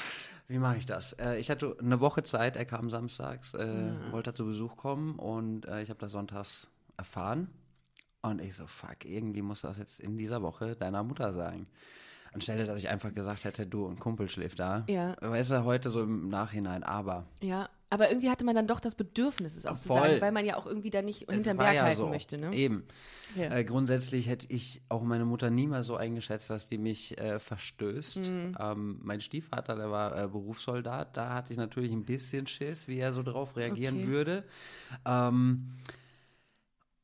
Wie 0.49 0.59
mache 0.59 0.77
ich 0.77 0.87
das? 0.87 1.13
Äh, 1.15 1.37
ich 1.39 1.51
hatte 1.51 1.77
eine 1.81 2.01
Woche 2.01 2.23
Zeit, 2.23 2.57
er 2.57 2.65
kam 2.65 2.91
samstags, 2.91 3.55
äh, 3.55 3.65
Mhm. 3.65 4.13
wollte 4.13 4.35
zu 4.35 4.45
Besuch 4.45 4.77
kommen 4.77 5.17
und 5.19 5.67
äh, 5.67 5.83
ich 5.83 5.89
habe 5.91 6.01
das 6.01 6.13
sonntags 6.13 6.69
erfahren. 6.97 7.49
Und 8.23 8.41
ich 8.41 8.55
so, 8.55 8.67
fuck, 8.67 9.05
irgendwie 9.05 9.43
muss 9.43 9.63
das 9.63 9.79
jetzt 9.79 9.99
in 9.99 10.17
dieser 10.17 10.43
Woche 10.43 10.77
deiner 10.77 11.03
Mutter 11.03 11.33
sagen. 11.33 11.67
Anstelle, 12.33 12.65
dass 12.67 12.79
ich 12.79 12.89
einfach 12.89 13.15
gesagt 13.15 13.45
hätte, 13.45 13.67
du, 13.67 13.87
ein 13.89 13.99
Kumpel 13.99 14.29
schläft 14.29 14.59
da. 14.59 14.85
Ja. 14.89 15.17
Weißt 15.21 15.51
du, 15.51 15.65
heute 15.65 15.91
so 15.91 16.03
im 16.03 16.29
Nachhinein, 16.29 16.83
aber. 16.83 17.27
Ja, 17.43 17.69
aber 17.91 18.09
irgendwie 18.09 18.31
hatte 18.31 18.45
man 18.45 18.55
dann 18.55 18.67
doch 18.67 18.81
das 18.81 18.95
Bedürfnis, 18.95 19.55
es 19.55 19.67
auch 19.67 19.79
zu 19.79 19.89
Voll. 19.89 20.01
sagen, 20.01 20.21
weil 20.23 20.33
man 20.33 20.47
ja 20.47 20.57
auch 20.57 20.65
irgendwie 20.67 20.89
da 20.89 21.03
nicht 21.03 21.31
hinterm 21.31 21.59
Berg 21.59 21.75
ja 21.75 21.83
halten 21.83 21.97
so. 21.99 22.09
möchte, 22.09 22.39
ne? 22.39 22.51
Eben. 22.55 22.85
Ja. 23.37 23.55
Äh, 23.55 23.65
grundsätzlich 23.65 24.29
hätte 24.29 24.47
ich 24.49 24.81
auch 24.89 25.03
meine 25.03 25.27
Mutter 25.27 25.51
niemals 25.51 25.87
so 25.89 25.97
eingeschätzt, 25.97 26.49
dass 26.49 26.69
die 26.69 26.79
mich 26.79 27.19
äh, 27.19 27.39
verstößt. 27.39 28.31
Mhm. 28.31 28.57
Ähm, 28.59 28.99
mein 29.03 29.21
Stiefvater, 29.21 29.77
der 29.77 29.91
war 29.91 30.17
äh, 30.17 30.27
Berufssoldat, 30.27 31.17
da 31.19 31.35
hatte 31.35 31.53
ich 31.53 31.59
natürlich 31.59 31.93
ein 31.93 32.05
bisschen 32.05 32.47
Schiss, 32.47 32.89
wie 32.89 32.99
er 32.99 33.13
so 33.13 33.23
drauf 33.23 33.57
reagieren 33.57 33.97
Okay. 33.97 34.07
würde. 34.07 34.45
Ähm, 35.05 35.73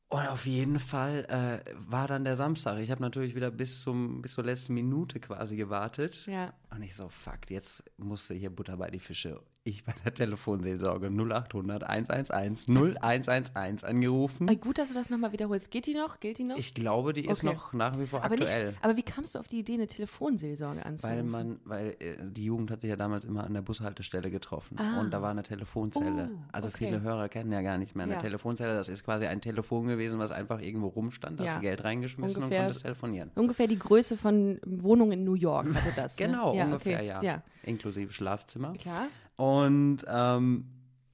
und 0.09 0.27
auf 0.27 0.47
jeden 0.47 0.79
Fall 0.79 1.25
äh, 1.29 1.71
war 1.87 2.07
dann 2.07 2.23
der 2.23 2.35
Samstag. 2.35 2.79
Ich 2.79 2.89
habe 2.89 3.01
natürlich 3.01 3.35
wieder 3.35 3.51
bis 3.51 3.81
zum 3.81 4.23
bis 4.23 4.33
zur 4.33 4.43
letzten 4.43 4.73
Minute 4.73 5.19
quasi 5.19 5.55
gewartet. 5.55 6.25
Ja. 6.25 6.53
Und 6.71 6.81
ich 6.81 6.95
so, 6.95 7.09
fuck, 7.09 7.49
jetzt 7.49 7.83
musste 7.97 8.33
hier 8.33 8.49
Butter 8.49 8.77
bei 8.77 8.89
die 8.89 8.99
Fische. 8.99 9.39
Ich 9.69 9.83
bei 9.83 9.93
der 10.03 10.13
Telefonseelsorge 10.13 11.07
0800 11.11 11.83
111 11.83 12.67
0111 12.67 13.83
angerufen. 13.83 14.47
Gut, 14.59 14.77
dass 14.77 14.89
du 14.89 14.93
das 14.95 15.09
nochmal 15.09 15.31
wiederholst. 15.31 15.69
Geht 15.71 15.85
die 15.85 15.93
noch? 15.93 16.19
Gilt 16.19 16.37
die 16.39 16.43
noch? 16.43 16.57
Ich 16.57 16.73
glaube, 16.73 17.13
die 17.13 17.25
ist 17.25 17.43
Okay. 17.43 17.53
noch 17.53 17.73
nach 17.73 17.99
wie 17.99 18.05
vor 18.07 18.23
aber, 18.23 18.33
aktuell. 18.33 18.69
nicht, 18.71 18.83
aber 18.83 18.97
wie 18.97 19.03
kamst 19.03 19.35
du 19.35 19.39
auf 19.39 19.47
die 19.47 19.59
Idee, 19.59 19.73
eine 19.75 19.87
Telefonseelsorge 19.87 20.85
anzurufen? 20.85 21.17
Weil 21.17 21.23
man, 21.23 21.59
weil 21.65 21.95
äh, 21.99 22.15
die 22.21 22.45
Jugend 22.45 22.71
hat 22.71 22.81
sich 22.81 22.89
ja 22.89 22.95
damals 22.95 23.25
immer 23.25 23.43
an 23.43 23.53
der 23.53 23.61
Bushaltestelle 23.61 24.29
getroffen 24.31 24.77
Ah. 24.79 24.99
und 25.01 25.11
da 25.11 25.21
war 25.21 25.31
eine 25.31 25.43
Telefonzelle. 25.43 26.29
Oh, 26.33 26.37
also 26.51 26.69
okay. 26.69 26.85
viele 26.87 27.01
Hörer 27.01 27.29
kennen 27.29 27.51
ja 27.51 27.61
gar 27.61 27.77
nicht 27.77 27.95
mehr 27.95 28.05
eine 28.05 28.15
Ja. 28.15 28.21
Telefonzelle. 28.21 28.73
Das 28.73 28.89
ist 28.89 29.03
quasi 29.03 29.25
ein 29.27 29.41
Telefon 29.41 29.87
gewesen, 29.87 30.19
was 30.19 30.31
einfach 30.31 30.59
irgendwo 30.61 30.87
rumstand. 30.87 31.39
Da 31.39 31.43
hast 31.43 31.51
Ja. 31.51 31.55
du 31.57 31.61
Geld 31.61 31.83
reingeschmissen 31.83 32.43
Ungefähr 32.43 32.59
und 32.61 32.65
konntest 32.65 32.81
telefonieren. 32.83 33.31
Ungefähr 33.35 33.67
die 33.67 33.79
Größe 33.79 34.17
von 34.17 34.59
Wohnungen 34.65 35.11
in 35.13 35.23
New 35.23 35.35
York 35.35 35.73
hatte 35.73 35.93
das. 35.95 36.15
Genau, 36.29 36.53
ne? 36.53 36.65
ungefähr, 36.65 36.97
okay. 36.97 37.07
ja. 37.07 37.21
ja. 37.21 37.43
Inklusive 37.63 38.11
Schlafzimmer. 38.11 38.73
Klar. 38.73 39.07
Und 39.39 39.99
ähm, 40.07 40.65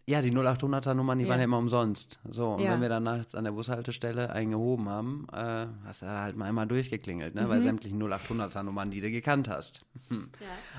ja, 0.08 0.22
die 0.22 0.32
0800er 0.32 0.94
Nummern, 0.94 1.18
die 1.20 1.26
Ja. 1.26 1.30
waren 1.32 1.40
ja 1.40 1.46
immer 1.46 1.58
umsonst. 1.60 2.20
So, 2.28 2.54
und 2.54 2.62
Ja. 2.62 2.72
wenn 2.74 2.82
wir 2.82 2.90
dann 2.90 3.04
nachts 3.04 3.34
an 3.36 3.44
der 3.44 3.52
Bushaltestelle 3.52 4.30
einen 4.32 4.52
gehoben 4.52 4.88
haben, 4.90 5.28
äh, 5.32 5.68
hast 5.86 6.02
du 6.02 6.08
halt 6.08 6.36
mal 6.36 6.46
einmal 6.46 6.68
durchgeklingelt, 6.68 7.34
ne? 7.36 7.44
Mhm. 7.44 7.48
Bei 7.50 7.60
sämtlichen 7.60 8.00
0800er 8.02 8.64
Nummern, 8.64 8.90
die 8.92 9.02
du 9.02 9.12
gekannt 9.12 9.48
hast. 9.48 9.86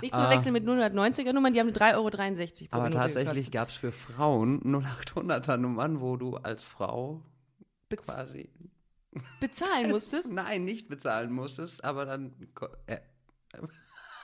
Nicht 0.01 0.15
zu 0.15 0.21
verwechseln 0.21 0.53
mit 0.53 0.65
090er 0.65 1.33
Nummern, 1.33 1.53
die 1.53 1.61
haben 1.61 1.71
3,63 1.73 1.95
Euro 1.95 2.11
pro 2.71 2.77
Aber 2.77 2.85
Minute 2.85 2.99
tatsächlich 3.01 3.51
gab 3.51 3.69
es 3.69 3.77
für 3.77 3.93
Frauen 3.93 4.61
0800er 4.63 5.57
Nummern, 5.57 6.01
wo 6.01 6.17
du 6.17 6.37
als 6.37 6.63
Frau 6.65 7.23
Bez- 7.89 8.03
quasi, 8.03 8.49
bezahlen 9.41 9.91
musstest. 9.91 10.31
nein, 10.33 10.65
nicht 10.65 10.89
bezahlen 10.89 11.33
musstest, 11.33 11.85
aber 11.85 12.07
dann 12.07 12.33
äh, 12.87 12.99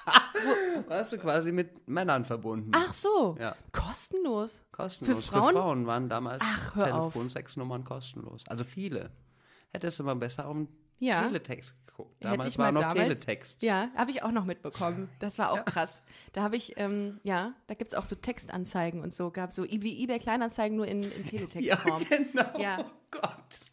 warst 0.89 1.13
du 1.13 1.19
quasi 1.19 1.53
mit 1.53 1.87
Männern 1.89 2.25
verbunden. 2.25 2.71
Ach 2.75 2.93
so. 2.93 3.37
Ja. 3.39 3.55
Kostenlos. 3.73 4.65
Kostenlos. 4.73 5.27
Für 5.27 5.33
Frauen? 5.33 5.87
waren 5.87 6.09
damals 6.09 6.43
Ach. 6.45 6.73
Telefonsexnummern 6.75 7.85
kostenlos. 7.85 8.45
Also 8.49 8.65
viele. 8.65 9.11
Hättest 9.71 9.99
du 10.01 10.05
mal 10.05 10.17
besser 10.17 10.49
um 10.49 10.69
Ja. 10.99 11.23
Teletext 11.23 11.75
geguckt. 11.93 12.15
Hätte 12.21 12.31
Damals 12.33 12.49
ich 12.49 12.59
war 12.59 12.73
mal 12.73 12.81
noch 12.81 12.89
damals- 12.93 13.09
Teletext. 13.09 13.63
Ja, 13.63 13.89
habe 13.97 14.11
ich 14.11 14.23
auch 14.23 14.33
noch 14.33 14.45
mitbekommen. 14.45 15.09
Das 15.19 15.39
war 15.39 15.53
auch 15.53 15.65
krass. 15.65 16.03
Da 16.33 16.43
habe 16.43 16.57
ich, 16.57 16.75
ähm, 16.79 17.21
ja, 17.23 17.53
da 17.69 17.75
gibt 17.75 17.93
es 17.93 17.97
auch 17.97 18.05
so 18.07 18.17
Textanzeigen 18.17 19.01
und 19.03 19.15
so. 19.15 19.31
Gab 19.31 19.53
so 19.53 19.65
wie 19.65 20.03
eBay 20.03 20.19
Kleinanzeigen 20.19 20.77
nur 20.77 20.87
in, 20.87 21.03
in 21.03 21.11
Ja, 21.11 21.77
Teletextform. 21.77 22.03
genau. 22.09 22.59
Ja. 22.59 22.79
Oh 22.81 22.85
Gott. 23.11 23.31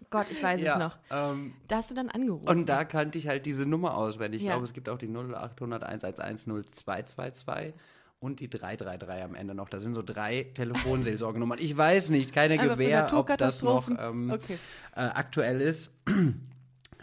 Gott, 0.10 0.25
ich 0.31 0.42
weiß 0.44 0.62
ja, 0.62 0.74
es 0.74 0.80
noch. 0.80 0.98
Ähm, 1.12 1.54
Da 1.68 1.77
hast 1.77 1.92
du 1.92 1.95
dann 1.95 2.10
angerufen. 2.10 2.48
und 2.50 2.66
da 2.68 2.83
kannte 2.83 3.18
ich 3.18 3.27
halt 3.27 3.45
diese 3.45 3.66
Nummer 3.66 3.95
auswendig. 3.95 4.42
Ich 4.42 4.48
Ja. 4.48 4.54
glaube, 4.54 4.66
es 4.66 4.74
gibt 4.74 4.89
auch 4.89 4.98
die 4.98 5.07
0800 5.07 5.83
111 5.83 6.45
0222 6.45 7.74
und 8.19 8.42
die 8.42 8.50
333 8.50 9.24
am 9.24 9.36
Ende 9.36 9.54
noch. 9.56 9.69
Da 9.69 9.80
sind 9.80 9.94
so 9.94 10.01
drei 10.01 10.44
Telefonseelsorgenummern. 10.56 11.60
Ich 11.62 11.77
weiß 11.77 12.10
nicht, 12.10 12.33
keine 12.33 12.54
Einmal 12.60 12.75
Gewähr, 12.75 13.10
ob 13.13 13.38
das 13.38 13.62
noch 13.62 13.88
ähm, 13.89 14.31
Okay. 14.31 14.57
äh, 14.95 15.00
aktuell 15.01 15.62
ist. 15.62 15.94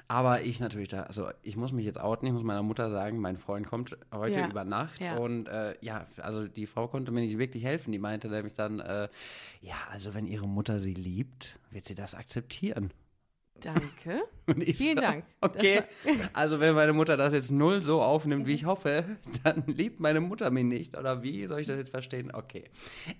Aber 0.08 0.42
ich 0.42 0.60
natürlich 0.60 0.88
da, 0.88 1.02
also 1.04 1.28
ich 1.42 1.56
muss 1.56 1.72
mich 1.72 1.84
jetzt 1.84 1.98
outen, 1.98 2.26
ich 2.26 2.32
muss 2.32 2.44
meiner 2.44 2.62
Mutter 2.62 2.90
sagen, 2.90 3.18
mein 3.18 3.38
Freund 3.38 3.66
kommt 3.66 3.96
heute 4.12 4.38
Ja, 4.38 4.48
über 4.48 4.64
Nacht 4.64 5.00
ja. 5.00 5.16
und 5.16 5.48
äh, 5.48 5.74
ja, 5.80 6.06
also 6.18 6.46
die 6.46 6.66
Frau 6.66 6.86
konnte 6.86 7.10
mir 7.10 7.22
nicht 7.22 7.38
wirklich 7.38 7.64
helfen. 7.64 7.90
Die 7.90 7.98
meinte 7.98 8.28
nämlich 8.28 8.52
dann, 8.52 8.78
äh, 8.78 9.08
ja, 9.62 9.74
also 9.90 10.14
wenn 10.14 10.26
ihre 10.26 10.46
Mutter 10.46 10.78
sie 10.78 10.94
liebt, 10.94 11.58
wird 11.70 11.86
sie 11.86 11.96
das 11.96 12.14
akzeptieren. 12.14 12.92
Danke. 13.62 14.22
Vielen 14.74 14.96
Dank. 14.96 15.24
Okay, 15.40 15.82
also 16.32 16.60
wenn 16.60 16.74
meine 16.74 16.92
Mutter 16.92 17.16
das 17.16 17.32
jetzt 17.32 17.50
null 17.50 17.82
so 17.82 18.02
aufnimmt, 18.02 18.46
wie 18.46 18.54
ich 18.54 18.64
hoffe, 18.64 19.04
dann 19.44 19.64
liebt 19.66 19.98
meine 20.00 20.20
Mutter 20.20 20.50
mich 20.50 20.64
nicht. 20.64 20.96
Oder 20.96 21.22
wie 21.22 21.46
soll 21.46 21.60
ich 21.60 21.66
das 21.66 21.76
jetzt 21.76 21.90
verstehen? 21.90 22.30
Okay, 22.32 22.64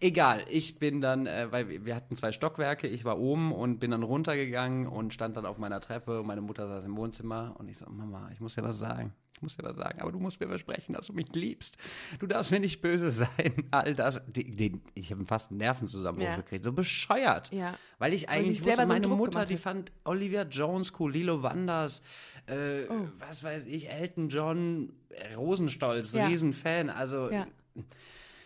egal. 0.00 0.45
Ich 0.50 0.78
bin 0.78 1.00
dann, 1.00 1.26
äh, 1.26 1.49
weil 1.50 1.69
wir- 1.69 1.85
wir 1.85 1.97
hatten 1.97 2.14
zwei 2.16 2.33
Stockwerke, 2.33 2.87
ich 2.87 3.05
war 3.05 3.19
oben 3.19 3.52
und 3.52 3.78
bin 3.81 3.90
dann 3.90 4.02
runtergegangen 4.02 4.87
und 4.87 5.12
stand 5.12 5.37
dann 5.37 5.47
auf 5.47 5.59
meiner 5.59 5.81
Treppe. 5.81 6.21
Und 6.21 6.26
meine 6.26 6.40
Mutter 6.43 6.69
saß 6.69 6.87
im 6.87 6.97
Wohnzimmer 6.97 7.55
und 7.59 7.69
ich 7.69 7.78
so, 7.78 7.87
Mama, 7.88 8.31
ich 8.33 8.40
muss 8.40 8.55
dir 8.55 8.62
was 8.62 8.78
sagen. 8.78 9.12
Ich 9.37 9.43
muss 9.43 9.55
dir 9.59 9.64
was 9.64 9.76
sagen, 9.76 10.00
aber 10.00 10.12
du 10.12 10.19
musst 10.19 10.40
mir 10.40 10.49
versprechen, 10.49 10.95
dass 10.95 11.09
du 11.09 11.12
mich 11.12 11.26
liebst. 11.35 11.76
Du 12.21 12.26
darfst 12.26 12.50
mir 12.52 12.59
nicht 12.61 12.81
böse 12.81 13.11
sein. 13.11 13.52
All 13.71 13.95
das. 13.95 14.23
Die, 14.26 14.57
die, 14.57 14.81
ich 14.95 15.11
habe 15.12 15.26
fast 15.26 15.50
einen 15.50 15.59
Nervenzusammenbruch 15.59 16.26
Ja. 16.26 16.37
gekriegt. 16.37 16.64
So 16.64 16.73
bescheuert. 16.73 17.52
Ja. 17.52 17.75
Weil 17.99 18.14
ich 18.14 18.31
eigentlich 18.31 18.62
selber 18.62 18.71
wusste, 18.85 18.87
so 18.87 18.93
meine 18.95 19.07
Druck 19.07 19.19
Mutter, 19.19 19.45
die 19.45 19.59
fand 19.59 19.93
Olivia 20.05 20.45
Jones 20.45 20.93
cool, 20.99 21.12
Lilo 21.12 21.43
Wanders, 21.43 22.00
äh, 22.47 22.87
Oh. 22.88 23.09
was 23.19 23.45
weiß 23.45 23.66
ich, 23.66 23.90
Elton 23.90 24.31
John, 24.31 24.93
äh, 25.11 25.35
Rosenstolz, 25.35 26.14
Ja. 26.14 26.26
Riesenfan. 26.26 26.88
Also 26.88 27.31
Ja. 27.31 27.47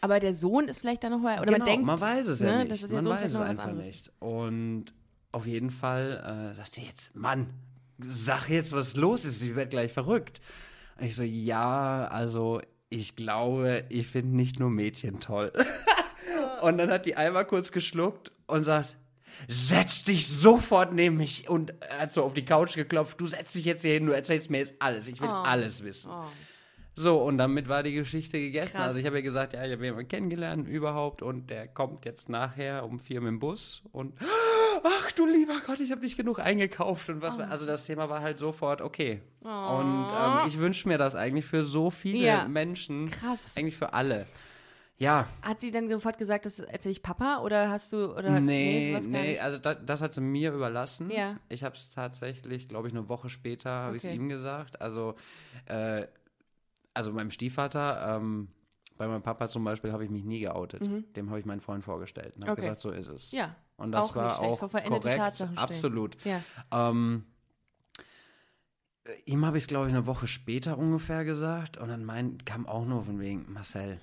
Aber 0.01 0.19
der 0.19 0.35
Sohn 0.35 0.67
ist 0.67 0.79
vielleicht 0.81 1.05
dann 1.05 1.13
nochmal, 1.13 1.37
oder 1.41 1.53
genau, 1.53 1.59
man 1.59 1.67
denkt. 1.87 2.01
weiß 2.01 2.27
es 2.27 2.41
ja 2.41 2.65
ne, 2.65 2.65
nicht. 2.65 2.91
Man 2.91 3.05
so 3.05 3.11
weiß 3.11 3.33
es 3.33 3.37
einfach 3.41 3.73
nicht. 3.73 4.11
Und 4.19 4.87
auf 5.31 5.47
jeden 5.47 5.71
Fall 5.71 6.51
äh, 6.51 6.55
sagt 6.57 6.73
sie 6.75 6.83
jetzt, 6.83 7.15
Mann, 7.15 7.47
sag 7.99 8.49
jetzt, 8.49 8.73
was 8.73 8.97
los 8.97 9.25
ist. 9.25 9.39
Sie 9.41 9.55
wird 9.55 9.71
gleich 9.71 9.93
verrückt. 9.93 10.41
Und 11.01 11.07
ich 11.07 11.17
so, 11.17 11.23
ja, 11.23 12.07
also 12.11 12.61
ich 12.91 13.17
glaube, 13.17 13.85
ich 13.89 14.07
finde 14.07 14.37
nicht 14.37 14.61
nur 14.61 14.71
Mädchen 14.71 15.21
toll. 15.21 15.53
und 16.63 16.79
dann 16.79 16.91
hat 16.91 17.07
die 17.07 17.17
einmal 17.17 17.47
kurz 17.47 17.73
geschluckt 17.73 18.33
und 18.47 18.65
sagt, 18.65 18.97
setz 19.49 20.05
dich 20.05 20.29
sofort 20.29 20.93
neben 20.93 21.17
mich 21.17 21.49
und 21.49 21.73
hat 21.89 22.13
so 22.13 22.25
auf 22.25 22.35
die 22.35 22.45
Couch 22.45 22.75
geklopft. 22.75 23.21
Du 23.21 23.27
setzt 23.27 23.55
dich 23.55 23.65
jetzt 23.65 23.83
hier 23.83 23.95
hin, 23.95 24.07
du 24.07 24.13
erzählst 24.13 24.51
mir 24.51 24.59
jetzt 24.59 24.75
alles. 24.81 25.09
Ich 25.09 25.21
will 25.21 25.29
Oh. 25.29 25.33
alles 25.33 25.85
wissen. 25.85 26.11
Oh. 26.13 26.25
So, 26.95 27.23
und 27.23 27.39
damit 27.39 27.69
war 27.69 27.83
die 27.83 27.93
Geschichte 27.93 28.39
gegessen. 28.39 28.77
Krass. 28.77 28.89
Also 28.89 28.99
ich 28.99 29.07
habe 29.07 29.17
ja 29.17 29.23
gesagt, 29.23 29.55
ja, 29.55 29.65
ich 29.65 29.73
habe 29.73 29.85
jemanden 29.85 30.09
kennengelernt 30.09 30.69
überhaupt 30.69 31.23
und 31.23 31.49
der 31.49 31.67
kommt 31.69 32.05
jetzt 32.05 32.29
nachher 32.29 32.85
um 32.85 32.99
vier 33.01 33.21
mit 33.23 33.29
dem 33.29 33.39
Bus 33.39 33.83
und 33.93 34.13
ach 34.85 35.13
du 35.13 35.27
lieber 35.27 35.55
Gott, 35.67 35.81
ich 35.81 35.91
habe 35.91 36.01
nicht 36.01 36.17
genug 36.17 36.39
eingekauft 36.39 37.09
und 37.09 37.23
was. 37.23 37.39
Also 37.39 37.67
das 37.67 37.85
Thema 37.85 38.09
war 38.09 38.21
halt 38.21 38.39
sofort 38.39 38.81
okay. 38.81 39.23
Und 39.43 40.09
ähm, 40.13 40.41
ich 40.47 40.59
wünsche 40.59 40.89
mir 40.89 40.99
das 40.99 41.15
eigentlich 41.15 41.45
für 41.47 41.65
so 41.65 41.91
viele 41.91 42.19
Ja. 42.19 42.49
Menschen. 42.49 43.11
Krass. 43.11 43.57
Eigentlich 43.57 43.77
für 43.77 43.93
alle. 43.93 44.27
Ja, 44.99 45.27
Hat 45.41 45.63
sie 45.63 45.71
dann 45.71 45.89
sofort 45.89 46.19
gesagt, 46.19 46.45
das 46.45 46.59
erzähle 46.59 46.93
ich 46.93 47.03
Papa 47.03 47.39
oder 47.39 47.71
hast 47.71 47.91
du 47.95 48.15
oder 48.15 48.39
nee, 48.39 49.01
nee, 49.09 49.29
nicht? 49.31 49.41
also 49.43 49.57
da, 49.57 49.75
das 49.75 50.03
hat 50.03 50.13
sie 50.13 50.21
mir 50.21 50.53
überlassen. 50.53 51.11
Ja. 51.11 51.39
Ich 51.49 51.65
habe 51.65 51.75
es 51.75 51.89
tatsächlich, 51.89 52.69
glaube 52.69 52.87
ich, 52.89 52.93
eine 52.93 53.09
Woche 53.09 53.31
später 53.31 53.71
habe 53.71 53.97
ich 53.97 54.03
es 54.03 54.09
Okay. 54.09 54.17
ihm 54.17 54.29
gesagt. 54.29 54.83
Also, 54.83 55.15
äh, 55.65 56.07
also 56.93 57.13
meinem 57.13 57.31
Stiefvater, 57.31 58.17
ähm, 58.19 58.49
bei 59.01 59.09
meinem 59.09 59.23
Papa 59.23 59.49
zum 59.49 59.65
Beispiel 59.65 59.93
habe 59.93 60.05
ich 60.05 60.11
mich 60.11 60.25
nie 60.25 60.41
geoutet. 60.41 60.83
Dem 61.17 61.31
habe 61.31 61.41
ich 61.41 61.47
meinen 61.47 61.63
Freund 61.63 61.83
vorgestellt 61.83 62.35
und 62.37 62.43
habe 62.43 62.51
Mhm. 62.51 62.53
Okay. 62.53 62.61
gesagt, 62.61 62.81
so 62.83 62.91
ist 62.91 63.09
es. 63.09 63.33
Ja, 63.33 63.57
Und 63.79 63.93
das 63.93 64.11
auch 64.11 64.15
war 64.15 64.41
auch 64.41 64.61
korrekt, 64.61 65.41
absolut. 65.57 66.19
Ja. 66.25 66.43
Ähm, 66.71 67.25
ihm 69.25 69.47
habe 69.47 69.57
ich 69.57 69.65
es, 69.65 69.69
glaube 69.69 69.89
ich, 69.89 69.95
eine 69.95 70.07
Woche 70.07 70.27
später 70.27 70.77
ungefähr 70.77 71.25
gesagt 71.25 71.79
und 71.79 71.89
dann 71.89 72.05
mein, 72.05 72.45
kam 72.45 72.67
auch 72.67 72.85
nur 72.85 73.03
von 73.05 73.19
wegen, 73.21 73.51
Marcel, 73.51 73.99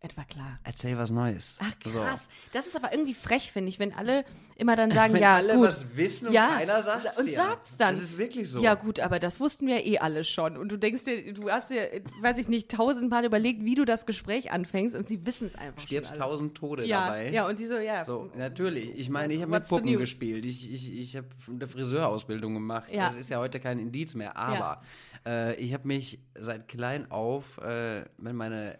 Etwa 0.00 0.22
klar. 0.22 0.60
erzähl 0.62 0.96
was 0.96 1.10
Neues. 1.10 1.58
Ach 1.60 1.72
So. 1.84 1.98
krass, 1.98 2.28
das 2.52 2.68
ist 2.68 2.76
aber 2.76 2.92
irgendwie 2.92 3.14
frech, 3.14 3.50
finde 3.50 3.68
ich, 3.68 3.80
wenn 3.80 3.92
alle 3.92 4.24
immer 4.54 4.76
dann 4.76 4.92
sagen, 4.92 5.12
Wenn 5.14 5.22
ja 5.22 5.34
alle 5.34 5.54
gut. 5.54 5.66
was 5.66 5.96
wissen 5.96 6.28
und 6.28 6.34
ja, 6.34 6.48
keiner 6.56 6.80
sagt's 6.84 7.18
und 7.18 7.26
dir. 7.26 7.34
sagt's 7.34 7.76
dann. 7.78 7.94
Das 7.96 8.04
ist 8.04 8.16
wirklich 8.16 8.48
so. 8.48 8.60
Ja 8.60 8.74
gut, 8.74 9.00
aber 9.00 9.18
das 9.18 9.40
wussten 9.40 9.66
wir 9.66 9.84
eh 9.84 9.98
alle 9.98 10.22
schon. 10.22 10.56
Und 10.56 10.68
du 10.70 10.76
denkst 10.76 11.04
dir, 11.04 11.32
du 11.34 11.50
hast 11.50 11.70
dir, 11.70 12.00
weiß 12.20 12.38
ich 12.38 12.46
nicht, 12.48 12.70
tausendmal 12.70 13.24
überlegt, 13.24 13.64
wie 13.64 13.74
du 13.74 13.84
das 13.84 14.06
Gespräch 14.06 14.52
anfängst 14.52 14.94
und 14.96 15.08
sie 15.08 15.26
wissen 15.26 15.48
es 15.48 15.56
einfach 15.56 15.82
Stirbst 15.82 16.12
schon 16.12 16.22
alle. 16.22 16.30
tausend 16.30 16.56
Tode 16.56 16.84
ja, 16.86 17.06
dabei. 17.06 17.30
Ja, 17.30 17.48
und 17.48 17.58
die 17.58 17.66
so, 17.66 17.78
ja. 17.78 18.04
So, 18.04 18.30
natürlich. 18.36 18.96
Ich 18.98 19.10
meine, 19.10 19.34
ich 19.34 19.42
habe 19.42 19.50
mit 19.50 19.64
Puppen 19.68 19.98
gespielt. 19.98 20.46
Ich, 20.46 20.72
ich, 20.72 20.92
ich 20.96 21.16
habe 21.16 21.26
eine 21.48 21.66
Friseurausbildung 21.66 22.54
gemacht. 22.54 22.88
Ja. 22.92 23.08
Das 23.08 23.16
ist 23.16 23.30
ja 23.30 23.38
heute 23.38 23.58
kein 23.58 23.80
Indiz 23.80 24.14
mehr. 24.14 24.36
Aber 24.36 24.80
äh, 25.26 25.56
ich 25.56 25.74
habe 25.74 25.88
mich 25.88 26.20
seit 26.36 26.68
klein 26.68 27.10
auf, 27.10 27.58
äh, 27.58 28.04
wenn 28.18 28.36
meine 28.36 28.78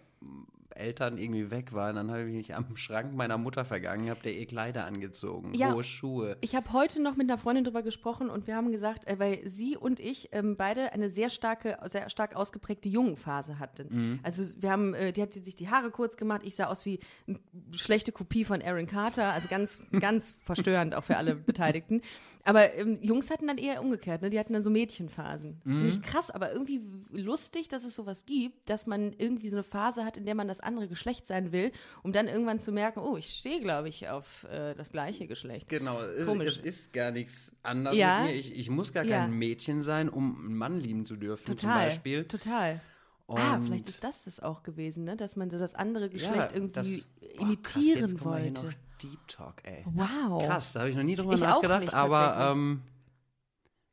Eltern 0.79 1.19
irgendwie 1.19 1.51
weg 1.51 1.73
waren, 1.73 1.97
dann 1.97 2.11
habe 2.11 2.23
ich 2.23 2.35
mich 2.35 2.55
am 2.55 2.77
Schrank 2.77 3.15
meiner 3.15 3.39
Mutter 3.39 3.65
vergangen, 3.65 4.09
habe 4.11 4.21
der 4.23 4.35
ihr 4.35 4.47
Kleider 4.47 4.85
angezogen, 4.87 5.55
Ja. 5.55 5.73
hohe 5.75 5.85
Schuhe. 5.85 6.37
Ich 6.41 6.55
habe 6.55 6.73
heute 6.73 7.03
noch 7.03 7.17
mit 7.17 7.29
einer 7.31 7.39
Freundin 7.39 7.65
drüber 7.65 7.83
gesprochen 7.83 8.31
und 8.31 8.47
wir 8.47 8.57
haben 8.57 8.73
gesagt, 8.73 9.07
äh, 9.07 9.19
weil 9.19 9.41
sie 9.49 9.77
und 9.77 10.01
ich 10.01 10.29
ähm, 10.33 10.57
beide 10.57 10.93
eine 10.93 11.11
sehr 11.11 11.31
starke, 11.31 11.77
sehr 11.89 12.09
stark 12.11 12.37
ausgeprägte 12.37 12.89
Jungenphase 12.89 13.59
hatten. 13.59 13.89
Mhm. 13.91 14.21
Also 14.23 14.43
wir 14.61 14.71
haben, 14.71 14.95
äh, 14.95 15.13
die 15.13 15.23
hat 15.23 15.35
sich 15.35 15.57
die 15.57 15.69
Haare 15.69 15.91
kurz 15.91 16.17
gemacht, 16.17 16.43
ich 16.45 16.55
sah 16.55 16.67
aus 16.67 16.85
wie 16.85 17.01
eine 17.27 17.39
schlechte 17.73 18.13
Kopie 18.13 18.45
von 18.45 18.63
Aaron 18.63 18.87
Carter, 18.87 19.33
also 19.33 19.49
ganz, 19.49 19.81
ganz 20.01 20.37
verstörend 20.43 20.95
auch 20.95 21.05
für 21.05 21.17
alle 21.17 21.35
Beteiligten. 21.37 22.03
Aber 22.45 22.75
ähm, 22.77 22.99
Jungs 23.03 23.31
hatten 23.31 23.47
dann 23.47 23.59
eher 23.59 23.83
umgekehrt, 23.83 24.23
ne? 24.23 24.31
die 24.31 24.39
hatten 24.39 24.55
dann 24.55 24.63
so 24.63 24.71
Mädchenphasen. 24.71 25.61
Finde 25.63 25.79
Mhm. 25.81 25.89
ich 25.89 26.03
krass, 26.03 26.31
aber 26.31 26.53
irgendwie 26.53 26.81
lustig, 27.13 27.69
dass 27.69 27.85
es 27.85 27.95
sowas 27.95 28.25
gibt, 28.25 28.71
dass 28.71 28.87
man 28.87 29.13
irgendwie 29.13 29.49
so 29.49 29.57
eine 29.57 29.63
Phase 29.65 30.05
hat, 30.05 30.17
in 30.17 30.25
der 30.25 30.35
man 30.35 30.49
das 30.49 30.61
andere 30.69 30.87
Geschlecht 30.87 31.27
sein 31.27 31.51
will, 31.51 31.73
um 32.05 32.13
dann 32.13 32.29
irgendwann 32.29 32.61
zu 32.61 32.71
merken, 32.71 33.01
oh, 33.01 33.17
ich 33.17 33.29
stehe, 33.29 33.61
glaube 33.61 33.89
ich, 33.89 34.09
auf 34.09 34.45
äh, 34.45 34.75
das 34.77 34.93
gleiche 34.93 35.27
Geschlecht. 35.27 35.69
Genau, 35.69 36.01
es, 36.03 36.29
es 36.29 36.59
ist 36.61 36.93
gar 36.93 37.11
nichts 37.11 37.57
anderes 37.65 37.99
Ja. 37.99 38.21
mit 38.23 38.31
mir. 38.31 38.37
Ich, 38.37 38.55
ich 38.57 38.71
muss 38.71 38.93
gar 38.93 39.05
Ja. 39.05 39.19
kein 39.23 39.33
Mädchen 39.33 39.83
sein, 39.83 40.09
um 40.09 40.39
einen 40.47 40.55
Mann 40.57 40.79
lieben 40.81 41.05
zu 41.05 41.17
dürfen, 41.17 41.45
zum 41.47 41.57
Total. 41.57 41.87
Beispiel. 41.87 42.25
Total. 42.25 42.81
ah, 43.27 43.57
Und- 43.57 43.67
vielleicht 43.67 43.89
ist 43.89 44.05
das 44.05 44.25
das 44.25 44.39
auch 44.41 44.63
gewesen, 44.63 45.05
ne? 45.05 45.17
dass 45.17 45.35
man 45.37 45.51
so 45.51 45.59
das 45.59 45.75
andere 45.75 46.09
Geschlecht 46.09 46.37
Ja, 46.37 46.51
irgendwie 46.55 46.73
das- 46.73 46.89
Boah, 46.89 47.43
imitieren 47.43 48.17
krass, 48.17 48.25
wollte. 48.25 48.71
Deep 49.03 49.29
Talk, 49.29 49.57
ey. 49.65 49.85
Wow. 49.87 50.47
Krass, 50.47 50.73
da 50.73 50.81
habe 50.81 50.91
ich 50.91 50.97
noch 50.97 51.03
nie 51.05 51.15
drüber 51.17 51.35
Ich 51.35 51.43
auch 51.43 51.57
nachgedacht, 51.63 51.81
nicht, 51.83 51.95
aber 51.95 52.53
ähm, 52.53 52.83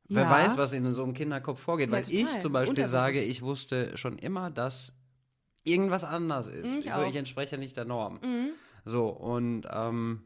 wer 0.07 0.23
Ja. 0.23 0.29
weiß, 0.31 0.57
was 0.57 0.73
in 0.73 0.91
so 0.93 1.03
einem 1.03 1.13
Kinderkopf 1.13 1.59
vorgeht. 1.59 1.89
Ja, 1.89 1.93
Weil 1.97 2.05
ich 2.09 2.23
total. 2.25 2.41
zum 2.41 2.53
Beispiel 2.53 2.87
sage, 2.87 3.21
ich 3.21 3.41
wusste 3.41 3.95
schon 3.97 4.17
immer, 4.17 4.49
dass 4.49 4.93
irgendwas 5.65 6.03
anders 6.03 6.47
ist. 6.47 6.71
Mhm, 6.71 6.87
ich 6.87 6.93
so, 6.93 7.01
ich 7.03 7.15
entspreche 7.15 7.57
nicht 7.57 7.75
der 7.75 7.85
Norm. 7.85 8.19
Mhm. 8.23 8.49
So, 8.85 9.09
und 9.09 9.67
ähm, 9.71 10.23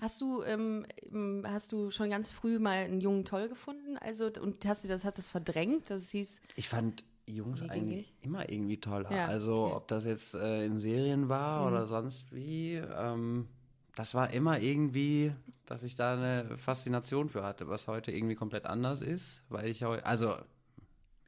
Hast 0.00 0.20
du, 0.20 0.42
ähm, 0.42 0.84
ähm, 1.12 1.44
hast 1.46 1.70
du 1.72 1.90
schon 1.90 2.10
ganz 2.10 2.30
früh 2.30 2.58
mal 2.58 2.78
einen 2.84 3.00
Jungen 3.00 3.24
toll 3.24 3.48
gefunden? 3.48 3.96
Also, 3.98 4.26
und 4.40 4.64
hast 4.66 4.84
du 4.84 4.88
das, 4.88 5.04
hast 5.04 5.18
das 5.18 5.28
verdrängt, 5.28 5.90
dass 5.90 6.02
es 6.02 6.10
hieß, 6.10 6.40
ich 6.56 6.68
fand 6.68 7.04
Jungs 7.28 7.62
eigentlich 7.62 7.96
nicht. 8.08 8.14
immer 8.24 8.48
irgendwie 8.50 8.80
toller. 8.80 9.10
Ja, 9.12 9.26
also, 9.26 9.64
okay. 9.66 9.74
ob 9.76 9.88
das 9.88 10.04
jetzt 10.06 10.34
äh, 10.34 10.64
in 10.64 10.78
Serien 10.78 11.28
war 11.28 11.60
Mhm. 11.62 11.66
oder 11.68 11.86
sonst 11.86 12.32
wie, 12.32 12.74
ähm, 12.74 13.48
das 13.94 14.14
war 14.14 14.30
immer 14.30 14.60
irgendwie, 14.60 15.32
dass 15.66 15.82
ich 15.82 15.94
da 15.94 16.14
eine 16.14 16.56
Faszination 16.58 17.28
für 17.28 17.42
hatte, 17.44 17.68
was 17.68 17.86
heute 17.88 18.12
irgendwie 18.12 18.34
komplett 18.34 18.66
anders 18.66 19.00
ist, 19.00 19.42
weil 19.48 19.68
ich 19.68 19.84
heute, 19.84 20.04
also 20.06 20.36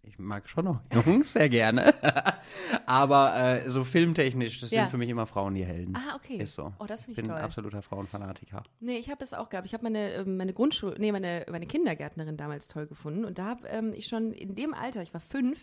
ich 0.08 0.18
mag 0.18 0.48
schon 0.48 0.64
noch 0.64 0.80
Jungs 0.92 1.32
sehr 1.32 1.48
gerne, 1.48 1.94
aber 2.86 3.36
äh, 3.64 3.70
so 3.70 3.84
filmtechnisch, 3.84 4.60
das 4.60 4.70
Ja. 4.70 4.82
sind 4.82 4.90
für 4.90 4.96
mich 4.98 5.08
immer 5.10 5.26
Frauen 5.26 5.54
die 5.54 5.64
Helden. 5.64 5.94
ah, 5.96 6.16
okay. 6.16 6.36
Ist 6.36 6.54
so. 6.54 6.72
Oh, 6.78 6.86
das 6.86 7.04
finde 7.04 7.12
ich 7.12 7.16
bin 7.16 7.26
toll. 7.28 7.36
ein 7.38 7.44
absoluter 7.44 7.82
Frauenfanatiker. 7.82 8.62
Nee, 8.80 8.96
ich 8.98 9.10
habe 9.10 9.22
es 9.22 9.34
auch 9.34 9.48
gehabt. 9.48 9.66
Ich 9.66 9.74
habe 9.74 9.84
meine, 9.84 10.12
ähm, 10.14 10.36
meine 10.36 10.52
Grundschule, 10.52 10.96
nee, 10.98 11.12
meine, 11.12 11.44
meine 11.50 11.66
Kindergärtnerin 11.66 12.36
damals 12.36 12.68
toll 12.68 12.86
gefunden. 12.86 13.24
Und 13.24 13.38
da 13.38 13.46
habe 13.46 13.68
ähm, 13.68 13.92
ich 13.94 14.06
schon 14.06 14.32
in 14.32 14.54
dem 14.54 14.74
Alter, 14.74 15.02
ich 15.02 15.12
war 15.12 15.20
fünf, 15.20 15.58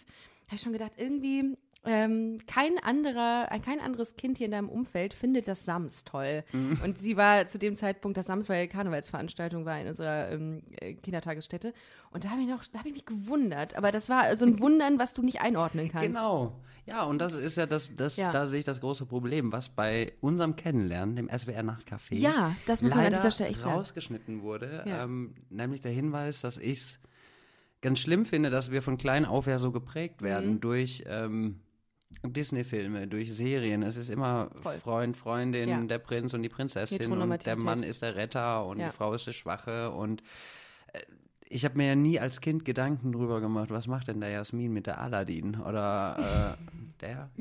habe 0.48 0.56
ich 0.56 0.62
schon 0.62 0.74
gedacht, 0.74 0.94
irgendwie 0.98 1.58
ähm, 1.86 2.40
kein 2.48 2.78
anderer, 2.80 3.52
ein- 3.52 3.62
kein 3.62 3.80
anderes 3.80 4.16
Kind 4.16 4.38
hier 4.38 4.46
in 4.46 4.52
deinem 4.52 4.70
Umfeld 4.70 5.14
findet 5.14 5.48
das 5.48 5.66
Sams 5.66 6.04
toll. 6.04 6.44
Mhm. 6.52 6.80
Und 6.84 7.00
sie 7.00 7.16
war 7.18 7.48
zu 7.48 7.58
dem 7.60 7.76
Zeitpunkt, 7.76 8.18
das 8.18 8.26
Sams, 8.28 8.50
weil 8.50 8.68
Karnevalsveranstaltung 8.68 9.66
war 9.66 9.80
in 9.80 9.88
unserer 9.88 10.32
ähm, 10.32 10.64
äh, 10.82 10.94
Kindertagesstätte. 10.96 11.74
Und 12.12 12.24
da 12.24 12.30
habe 12.30 12.42
ich 12.42 12.48
noch, 12.48 12.64
da 12.72 12.80
habe 12.80 12.90
ich 12.90 12.94
mich 12.96 13.06
gewundert. 13.06 13.76
Aber 13.78 13.92
das 13.92 14.10
war 14.10 14.36
so 14.38 14.46
ein 14.46 14.60
Wundern, 14.60 15.00
was 15.00 15.14
du 15.14 15.22
nicht 15.22 15.42
einordnen 15.42 15.90
kannst. 15.90 16.08
Genau. 16.08 16.60
Ja, 16.88 17.04
und 17.04 17.20
das 17.20 17.34
ist 17.34 17.58
ja 17.58 17.66
das, 17.66 17.96
das 17.96 18.16
Ja. 18.18 18.32
da 18.32 18.46
sehe 18.46 18.60
ich 18.60 18.66
das 18.66 18.80
große 18.80 19.06
Problem, 19.06 19.52
was 19.52 19.70
bei 19.70 20.06
unserem 20.22 20.56
Kennenlernen, 20.56 21.16
dem 21.16 21.30
SWR 21.30 21.64
Nachtcafé, 21.64 22.16
Ja, 22.16 22.56
das 22.68 22.82
muss 22.84 22.94
man 22.94 23.06
an 23.06 23.14
dieser 23.14 23.32
Stelle 23.32 23.50
echt 23.50 23.62
sagen. 23.62 23.76
rausgeschnitten 23.76 24.44
wurde. 24.44 24.84
Ja. 24.86 25.04
Ähm, 25.04 25.34
nämlich 25.50 25.82
der 25.82 25.92
Hinweis, 25.92 26.42
dass 26.42 26.58
ich 26.60 26.78
es 26.80 27.00
ganz 27.82 28.00
schlimm 28.00 28.26
finde, 28.26 28.50
dass 28.50 28.72
wir 28.72 28.82
von 28.82 28.98
klein 28.98 29.26
auf 29.26 29.48
ja 29.48 29.58
so 29.60 29.72
geprägt 29.72 30.22
Mhm. 30.22 30.26
werden 30.26 30.60
durch 30.60 31.04
ähm, 31.08 31.60
Disney-Filme, 32.24 33.08
durch 33.08 33.34
Serien. 33.34 33.84
Es 33.84 33.98
ist 33.98 34.10
immer 34.10 34.50
Voll. 34.62 34.80
Freund, 34.80 35.18
Freundin, 35.18 35.70
Ja. 35.70 35.82
der 35.82 36.00
Prinz 36.00 36.34
und 36.34 36.44
die 36.44 36.50
Prinzessin 36.50 37.12
und 37.12 37.46
der. 37.46 37.56
Mann 37.58 37.84
ist 37.84 38.02
der 38.02 38.16
Retter 38.16 38.66
und 38.66 38.80
Ja. 38.80 38.90
die 38.90 38.96
Frau 38.96 39.14
ist 39.14 39.28
die 39.28 39.34
Schwache 39.34 39.92
und 39.92 40.22
äh, 40.94 41.00
ich 41.48 41.64
habe 41.66 41.78
mir 41.78 41.88
ja 41.90 41.96
nie 41.96 42.20
als 42.20 42.42
Kind 42.42 42.66
Gedanken 42.66 43.12
drüber 43.12 43.40
gemacht, 43.42 43.70
was 43.70 43.88
macht 43.88 44.08
denn 44.08 44.20
der 44.20 44.30
Jasmin 44.30 44.74
mit 44.74 44.88
der 44.88 45.00
Aladdin 45.00 45.60
oder 45.62 46.56
äh, 46.58 47.02
der 47.02 47.30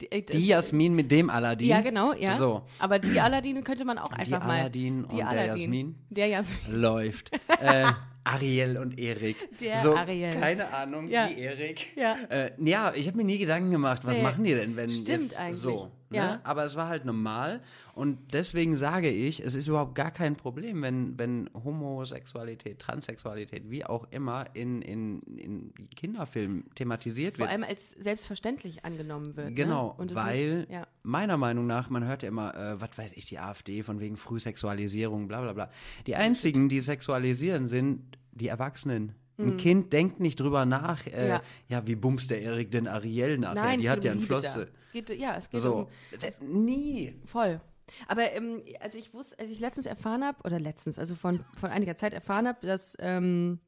Die, 0.00 0.10
äh, 0.12 0.22
die 0.22 0.46
Jasmin 0.46 0.94
mit 0.94 1.10
dem 1.10 1.30
Aladdin. 1.30 1.66
ja, 1.68 1.80
genau, 1.80 2.12
ja. 2.12 2.30
So, 2.32 2.62
Aber 2.78 2.98
die 3.00 3.18
Aladdin 3.20 3.62
könnte 3.64 3.84
man 3.84 3.98
auch 3.98 4.08
die 4.08 4.14
einfach 4.20 4.44
mal. 4.46 4.60
Aladdin 4.60 5.04
und 5.04 5.12
der 5.18 5.46
Jasmin 5.46 5.96
Der 6.10 6.28
Jasmin. 6.28 6.80
läuft. 6.80 7.32
äh, 7.60 7.84
Ariel 8.24 8.78
und 8.78 8.98
Erik. 8.98 9.36
Der 9.60 9.76
so, 9.78 9.94
Ariel. 9.94 10.32
Keine 10.32 10.72
Ahnung, 10.72 11.08
Ja. 11.08 11.26
die 11.28 11.38
Erik. 11.40 11.94
Ja. 11.96 12.16
Äh, 12.30 12.50
ja, 12.58 12.92
ich 12.94 13.06
habe 13.06 13.18
mir 13.18 13.24
nie 13.24 13.38
Gedanken 13.38 13.70
gemacht, 13.70 14.02
was 14.04 14.16
Nee. 14.16 14.22
machen 14.22 14.44
die 14.44 14.54
denn, 14.54 14.76
wenn 14.76 14.90
Stimmt 14.90 15.08
jetzt 15.08 15.38
eigentlich. 15.38 15.56
so. 15.60 15.90
Ne? 16.14 16.20
Ja. 16.20 16.40
Aber 16.44 16.64
es 16.64 16.76
war 16.76 16.88
halt 16.88 17.04
normal 17.04 17.60
und 17.94 18.18
deswegen 18.32 18.76
sage 18.76 19.10
ich, 19.10 19.40
es 19.40 19.54
ist 19.54 19.68
überhaupt 19.68 19.94
gar 19.94 20.10
kein 20.10 20.36
Problem, 20.36 20.82
wenn, 20.82 21.18
wenn 21.18 21.50
Homosexualität, 21.52 22.78
Transsexualität, 22.78 23.70
wie 23.70 23.84
auch 23.84 24.06
immer 24.10 24.46
in, 24.54 24.82
in, 24.82 25.20
in 25.22 25.74
Kinderfilmen 25.96 26.64
thematisiert 26.74 27.36
Vor 27.36 27.40
wird. 27.40 27.50
allem 27.50 27.64
als 27.64 27.90
selbstverständlich 27.90 28.84
angenommen 28.84 29.36
wird. 29.36 29.54
Genau, 29.54 29.88
ne? 29.88 29.94
Und 29.94 30.10
es 30.12 30.16
weil 30.16 30.58
Nicht, 30.58 30.70
ja. 30.70 30.86
meiner 31.02 31.36
Meinung 31.36 31.66
nach, 31.66 31.90
man 31.90 32.04
hört 32.04 32.22
ja 32.22 32.28
immer, 32.28 32.54
äh, 32.54 32.80
was 32.80 32.96
weiß 32.96 33.12
ich, 33.14 33.26
die 33.26 33.38
AfD 33.38 33.82
von 33.82 34.00
wegen 34.00 34.16
Frühsexualisierung, 34.16 35.28
bla 35.28 35.40
bla 35.42 35.52
bla. 35.52 35.70
Die 36.06 36.16
einzigen, 36.16 36.68
die 36.68 36.80
sexualisieren, 36.80 37.66
sind 37.66 38.18
die 38.32 38.48
Erwachsenen. 38.48 39.14
Ein 39.36 39.56
Kind 39.56 39.92
denkt 39.92 40.20
nicht 40.20 40.38
drüber 40.38 40.64
nach, 40.64 41.06
äh, 41.06 41.28
ja. 41.28 41.42
Ja. 41.68 41.86
wie 41.86 41.96
bumst 41.96 42.30
der 42.30 42.40
Erik 42.42 42.70
denn 42.70 42.86
Ariel 42.86 43.38
nachher? 43.38 43.54
Nein, 43.54 43.80
die 43.80 43.90
hat 43.90 44.04
ja 44.04 44.12
um 44.12 44.18
Liebe 44.18 44.26
Flosse. 44.28 44.68
Es 44.78 44.90
geht, 44.92 45.10
ja, 45.10 45.36
es 45.36 45.50
geht 45.50 45.60
So, 45.60 45.74
um. 45.74 45.86
das, 46.20 46.40
nie. 46.40 47.14
Voll. 47.24 47.60
Aber 48.06 48.32
ähm, 48.32 48.62
als 48.80 48.94
ich 48.94 49.12
wusste, 49.12 49.38
als 49.38 49.50
ich 49.50 49.60
letztens 49.60 49.86
erfahren 49.86 50.24
habe, 50.24 50.38
oder 50.44 50.60
letztens, 50.60 50.98
also 50.98 51.14
von, 51.14 51.44
von 51.56 51.70
einiger 51.70 51.96
Zeit 51.96 52.14
erfahren 52.14 52.46
habe, 52.46 52.66
dass 52.66 52.96
ähm, 53.00 53.58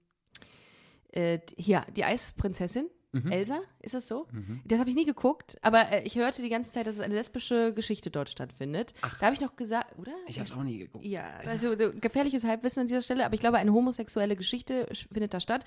äh, 1.13 1.39
hier 1.57 1.83
die 1.97 2.05
Eisprinzessin, 2.05 2.89
Mhm. 3.25 3.33
Elsa, 3.33 3.61
ist 3.81 3.95
das 3.95 4.09
so? 4.09 4.27
Das 4.65 4.79
habe 4.79 4.89
ich 4.91 4.97
nie 4.97 5.05
geguckt, 5.05 5.57
aber 5.63 5.91
äh, 5.93 6.03
ich 6.05 6.17
hörte 6.17 6.43
die 6.43 6.49
ganze 6.49 6.73
Zeit, 6.73 6.87
dass 6.87 6.97
es 6.97 7.01
eine 7.01 7.15
lesbische 7.15 7.73
Geschichte 7.75 8.11
dort 8.11 8.29
stattfindet. 8.29 8.95
Da 9.21 9.27
habe 9.27 9.35
ich 9.35 9.41
noch 9.41 9.57
gesagt, 9.57 9.99
oder? 9.99 10.13
Ich 10.27 10.39
habe 10.39 10.49
es 10.49 10.55
auch 10.57 10.63
nie 10.63 10.79
geguckt. 10.79 11.05
Ja, 11.05 11.25
also 11.47 11.73
äh, 11.73 11.93
gefährliches 12.01 12.45
Halbwissen 12.45 12.81
an 12.83 12.87
dieser 12.89 13.03
Stelle, 13.03 13.25
aber 13.25 13.35
ich 13.35 13.41
glaube, 13.41 13.59
eine 13.59 13.73
homosexuelle 13.73 14.37
Geschichte 14.37 14.87
sch- 14.93 15.09
findet 15.13 15.35
da 15.35 15.41
statt. 15.41 15.65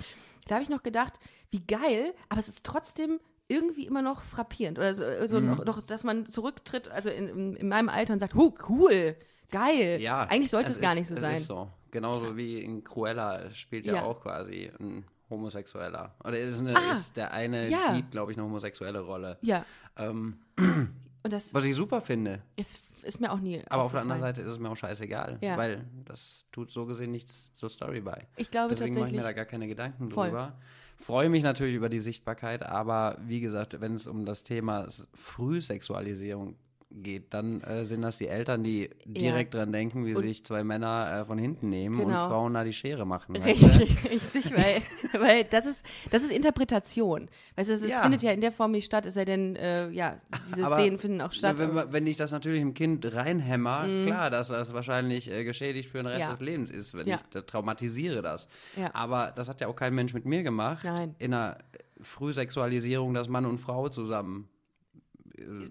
Da 0.48 0.56
habe 0.56 0.64
ich 0.64 0.70
noch 0.70 0.84
gedacht, 0.84 1.14
wie 1.52 1.62
geil, 1.66 2.14
aber 2.30 2.40
es 2.40 2.48
ist 2.48 2.66
trotzdem 2.66 3.20
irgendwie 3.48 3.86
immer 3.88 4.02
noch 4.04 4.22
frappierend. 4.22 4.78
Oder 4.78 4.94
so, 4.94 5.04
so 5.26 5.40
Mhm. 5.40 5.48
noch, 5.48 5.66
noch, 5.66 5.82
dass 5.82 6.04
man 6.04 6.26
zurücktritt, 6.28 6.88
also 6.90 7.10
in, 7.10 7.28
in, 7.28 7.56
in 7.56 7.68
meinem 7.68 7.90
Alter 7.90 8.14
und 8.14 8.20
sagt, 8.20 8.36
huh, 8.36 8.54
cool, 8.70 9.16
geil. 9.50 10.00
Ja, 10.00 10.24
Eigentlich 10.24 10.52
sollte 10.52 10.70
es, 10.70 10.80
gar 10.80 10.94
ist, 10.94 11.00
nicht 11.00 11.08
so 11.10 11.16
es 11.16 11.22
sein. 11.22 11.34
Ist 11.36 11.46
so. 11.48 11.68
Genauso 11.92 12.38
wie 12.38 12.60
in 12.60 12.84
Cruella 12.84 13.50
spielt 13.50 13.88
ja, 13.88 13.96
Ja. 13.96 14.04
auch 14.04 14.22
quasi 14.22 14.72
ein 14.80 15.04
Homosexueller. 15.30 16.16
Oder 16.24 16.40
ist, 16.40 16.60
eine, 16.62 16.76
Ah, 16.76 16.92
ist 16.92 17.16
der 17.18 17.32
eine 17.34 17.70
ja. 17.70 17.94
Dieb, 17.94 18.12
glaube 18.12 18.32
ich, 18.32 18.38
eine 18.38 18.46
homosexuelle 18.46 19.00
Rolle. 19.02 19.38
Ja. 19.42 19.66
Ähm, 19.98 20.40
das 21.24 21.54
was 21.54 21.64
ich 21.64 21.76
super 21.76 22.02
finde. 22.02 22.42
ist, 22.56 22.82
ist 23.04 23.20
mir 23.22 23.32
auch 23.32 23.40
nie. 23.40 23.62
Aber 23.70 23.84
auf 23.84 23.92
der 23.92 24.02
anderen. 24.02 24.22
Seite 24.22 24.42
ist 24.42 24.52
es 24.52 24.60
mir 24.60 24.70
auch 24.70 24.76
scheißegal, 24.78 25.38
Ja. 25.42 25.58
weil 25.58 25.86
das 26.06 26.46
tut 26.52 26.72
so 26.72 26.86
gesehen 26.86 27.12
nichts 27.12 27.54
zur 27.54 27.70
Story 27.70 28.02
bei. 28.02 28.28
Ich 28.38 28.50
glaube 28.52 28.70
Deswegen 28.70 28.96
mache 28.96 29.10
ich 29.10 29.16
mir 29.16 29.22
da 29.22 29.32
gar 29.34 29.46
keine 29.46 29.68
Gedanken 29.68 30.10
Voll. 30.10 30.28
drüber. 30.28 30.58
Freue 30.96 31.30
mich 31.30 31.44
natürlich 31.44 31.76
über 31.76 31.88
die 31.88 32.00
Sichtbarkeit, 32.02 32.62
aber 32.64 33.18
wie 33.26 33.40
gesagt, 33.40 33.80
wenn 33.80 33.96
es 33.96 34.06
um 34.06 34.26
das 34.26 34.44
Thema 34.44 34.86
Frühsexualisierung 35.14 36.56
geht, 36.92 37.34
dann 37.36 37.62
äh, 37.62 37.86
sind 37.86 38.02
das 38.02 38.18
die 38.18 38.28
Eltern, 38.28 38.64
die 38.64 38.90
direkt 39.06 39.54
dran 39.54 39.72
denken, 39.72 40.08
wie 40.08 40.16
Und- 40.16 40.24
sich 40.24 40.44
zwei 40.44 40.64
Männer 40.64 41.20
äh, 41.22 41.26
von 41.26 41.38
hinten 41.38 41.70
nehmen 41.70 41.98
Genau. 42.00 42.08
und 42.26 42.30
Frauen 42.32 42.54
da 42.56 42.64
die 42.64 42.74
Schere 42.74 43.06
machen. 43.06 43.36
Richtig, 43.36 44.04
richtig, 44.12 44.52
weil, 44.58 44.82
weil 45.22 45.44
das 45.44 45.68
ist 45.68 45.86
das 46.10 46.24
ist 46.24 46.32
Interpretation. 46.32 47.30
Weißt 47.56 47.70
du, 47.70 47.74
es 47.74 47.84
ist- 47.84 47.92
Ja. 47.92 48.02
findet 48.02 48.24
ja 48.24 48.32
in 48.32 48.42
der 48.42 48.52
Form 48.52 48.72
nicht 48.72 48.86
statt, 48.86 49.06
es 49.06 49.14
sei 49.14 49.26
denn, 49.26 49.56
äh, 49.56 49.90
ja, 49.92 50.20
diese 50.50 50.66
Aber 50.66 50.76
Szenen 50.78 50.98
finden 50.98 51.22
auch 51.22 51.32
statt. 51.32 51.58
Wenn, 51.60 51.76
wenn 51.94 52.08
ich 52.08 52.18
das 52.18 52.32
natürlich 52.32 52.62
im 52.62 52.74
Kind 52.74 53.06
reinhämmer, 53.14 53.86
klar, 54.08 54.32
dass 54.32 54.48
das 54.48 54.74
wahrscheinlich 54.74 55.30
äh, 55.32 55.44
geschädigt 55.44 55.90
für 55.90 56.00
den 56.00 56.08
Rest 56.08 56.20
Mhm. 56.20 56.24
Ja. 56.24 56.32
des 56.32 56.40
Lebens 56.42 56.72
ist, 56.72 56.94
wenn 56.96 57.08
Ja. 57.08 57.18
ich 57.18 57.22
da 57.30 57.42
traumatisiere 57.42 58.22
das. 58.24 58.50
Ja. 58.76 58.90
Aber 58.96 59.32
das 59.36 59.48
hat 59.48 59.62
ja 59.62 59.68
auch 59.68 59.76
kein 59.76 59.94
Mensch 59.94 60.14
mit 60.16 60.26
mir 60.26 60.42
gemacht. 60.42 60.84
Nein. 60.84 61.14
In 61.20 61.34
einer 61.36 61.58
Frühsexualisierung, 62.02 63.14
dass 63.14 63.28
Mann 63.30 63.46
und 63.46 63.60
Frau 63.60 63.90
zusammen. 63.90 64.50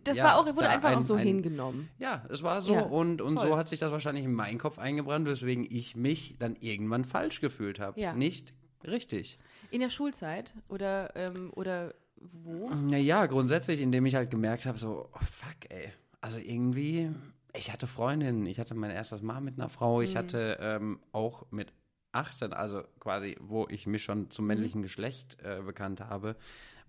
Das 0.04 0.16
ja, 0.18 0.24
war 0.24 0.38
auch, 0.38 0.46
wurde 0.46 0.68
einfach 0.68 0.90
ein- 0.90 0.98
auch 0.98 1.02
so 1.04 1.14
ein- 1.14 1.26
hingenommen. 1.26 1.88
Ja, 1.98 2.24
es 2.30 2.42
war 2.42 2.60
so 2.62 2.74
Ja, 2.74 2.82
und, 2.82 3.20
und 3.20 3.36
voll. 3.38 3.48
so 3.48 3.56
hat 3.56 3.68
sich 3.68 3.78
das 3.78 3.90
wahrscheinlich 3.92 4.24
in 4.24 4.32
meinen 4.34 4.58
Kopf 4.58 4.78
eingebrannt, 4.78 5.26
weswegen 5.26 5.66
ich 5.70 5.96
mich 5.96 6.36
dann 6.38 6.56
irgendwann 6.60 7.04
falsch 7.04 7.40
gefühlt 7.40 7.80
habe. 7.80 8.00
Ja. 8.00 8.12
Nicht 8.14 8.54
richtig. 8.86 9.38
In 9.70 9.80
der 9.80 9.90
Schulzeit 9.90 10.54
oder, 10.68 11.14
ähm, 11.16 11.50
oder 11.54 11.94
wo? 12.16 12.70
Naja, 12.70 13.26
grundsätzlich, 13.26 13.80
indem 13.80 14.06
ich 14.06 14.14
halt 14.14 14.30
gemerkt 14.30 14.66
habe, 14.66 14.78
so, 14.78 15.08
oh, 15.12 15.18
fuck, 15.32 15.70
ey. 15.70 15.88
Also 16.20 16.38
irgendwie, 16.40 17.10
ich 17.56 17.72
hatte 17.72 17.86
Freundinnen, 17.86 18.44
ich 18.46 18.58
hatte 18.58 18.74
mein 18.74 18.90
erstes 18.90 19.22
Mal 19.22 19.40
mit 19.40 19.58
einer 19.58 19.68
Frau, 19.68 19.98
Mhm. 19.98 20.02
ich 20.04 20.16
hatte 20.16 20.58
ähm, 20.60 20.98
auch 21.12 21.44
mit 21.50 21.72
18, 22.12 22.52
also 22.54 22.82
quasi, 23.00 23.36
wo 23.40 23.68
ich 23.68 23.86
mich 23.86 24.02
schon 24.02 24.20
Mhm. 24.22 24.30
zum 24.30 24.46
männlichen 24.46 24.82
Geschlecht 24.82 25.36
äh, 25.44 25.60
bekannt 25.62 26.00
habe, 26.00 26.34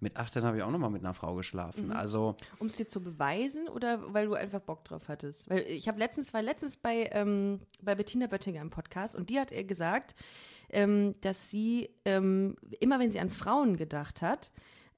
mit 0.01 0.17
18 0.17 0.43
habe 0.43 0.57
ich 0.57 0.63
auch 0.63 0.71
nochmal 0.71 0.89
mit 0.89 1.03
einer 1.03 1.13
Frau 1.13 1.35
geschlafen. 1.35 1.87
Mhm. 1.87 1.91
Also, 1.91 2.35
Um 2.59 2.67
es 2.67 2.75
dir 2.75 2.87
zu 2.87 3.01
beweisen 3.01 3.67
oder 3.67 4.13
weil 4.13 4.27
du 4.27 4.33
einfach 4.33 4.59
Bock 4.61 4.83
drauf 4.85 5.07
hattest? 5.07 5.49
Weil 5.49 5.61
ich 5.67 5.87
habe 5.87 5.99
letztens, 5.99 6.33
war 6.33 6.41
letztens 6.41 6.77
bei, 6.77 7.09
ähm, 7.11 7.61
bei 7.81 7.95
Bettina 7.95 8.27
Böttinger 8.27 8.61
im 8.61 8.69
Podcast 8.69 9.15
und 9.15 9.29
die 9.29 9.39
hat 9.39 9.51
ihr 9.51 9.63
gesagt, 9.63 10.15
ähm, 10.69 11.15
dass 11.21 11.49
sie 11.49 11.89
ähm, 12.05 12.55
immer, 12.79 12.99
wenn 12.99 13.11
sie 13.11 13.19
an 13.19 13.29
Frauen 13.29 13.77
gedacht 13.77 14.21
hat, 14.21 14.51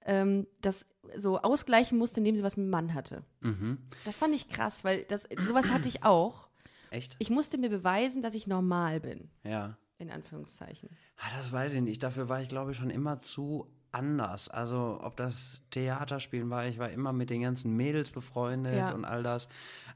ähm, 0.06 0.48
das 0.62 0.86
so 1.16 1.40
ausgleichen 1.42 1.98
musste, 1.98 2.20
indem 2.20 2.36
sie 2.36 2.44
was 2.44 2.58
mit 2.58 2.64
einem 2.64 2.72
Mann 2.72 2.94
hatte. 2.94 3.24
mhm. 3.42 3.78
Das 4.06 4.18
fand 4.18 4.36
ich 4.36 4.50
krass, 4.50 4.84
weil 4.84 5.04
das 5.04 5.28
sowas 5.48 5.72
hatte 5.72 5.88
ich 5.88 6.04
auch. 6.04 6.48
echt? 6.90 7.16
Ich 7.20 7.30
musste 7.30 7.58
mir 7.58 7.70
beweisen, 7.70 8.22
dass 8.22 8.36
ich 8.36 8.48
normal 8.48 9.00
bin, 9.00 9.30
ja. 9.44 9.78
in 9.98 10.10
Anführungszeichen. 10.12 10.90
Ah, 11.18 11.38
das 11.38 11.52
weiß 11.52 11.76
ich 11.76 11.82
nicht. 11.82 12.04
Dafür 12.04 12.30
war 12.30 12.42
ich, 12.42 12.50
glaube 12.50 12.72
ich, 12.72 12.78
schon 12.78 12.90
immer 12.90 13.20
zu 13.20 13.68
anders. 13.92 14.50
Also, 14.50 15.00
ob 15.02 15.18
das 15.18 15.62
Theaterspielen 15.72 16.50
war, 16.50 16.66
ich 16.68 16.80
war 16.80 16.90
immer 16.90 17.14
mit 17.14 17.30
den 17.30 17.42
ganzen 17.42 17.76
Mädels 17.76 18.12
befreundet 18.12 18.76
Ja. 18.76 18.92
und 18.94 19.06
all 19.06 19.24
das. 19.24 19.50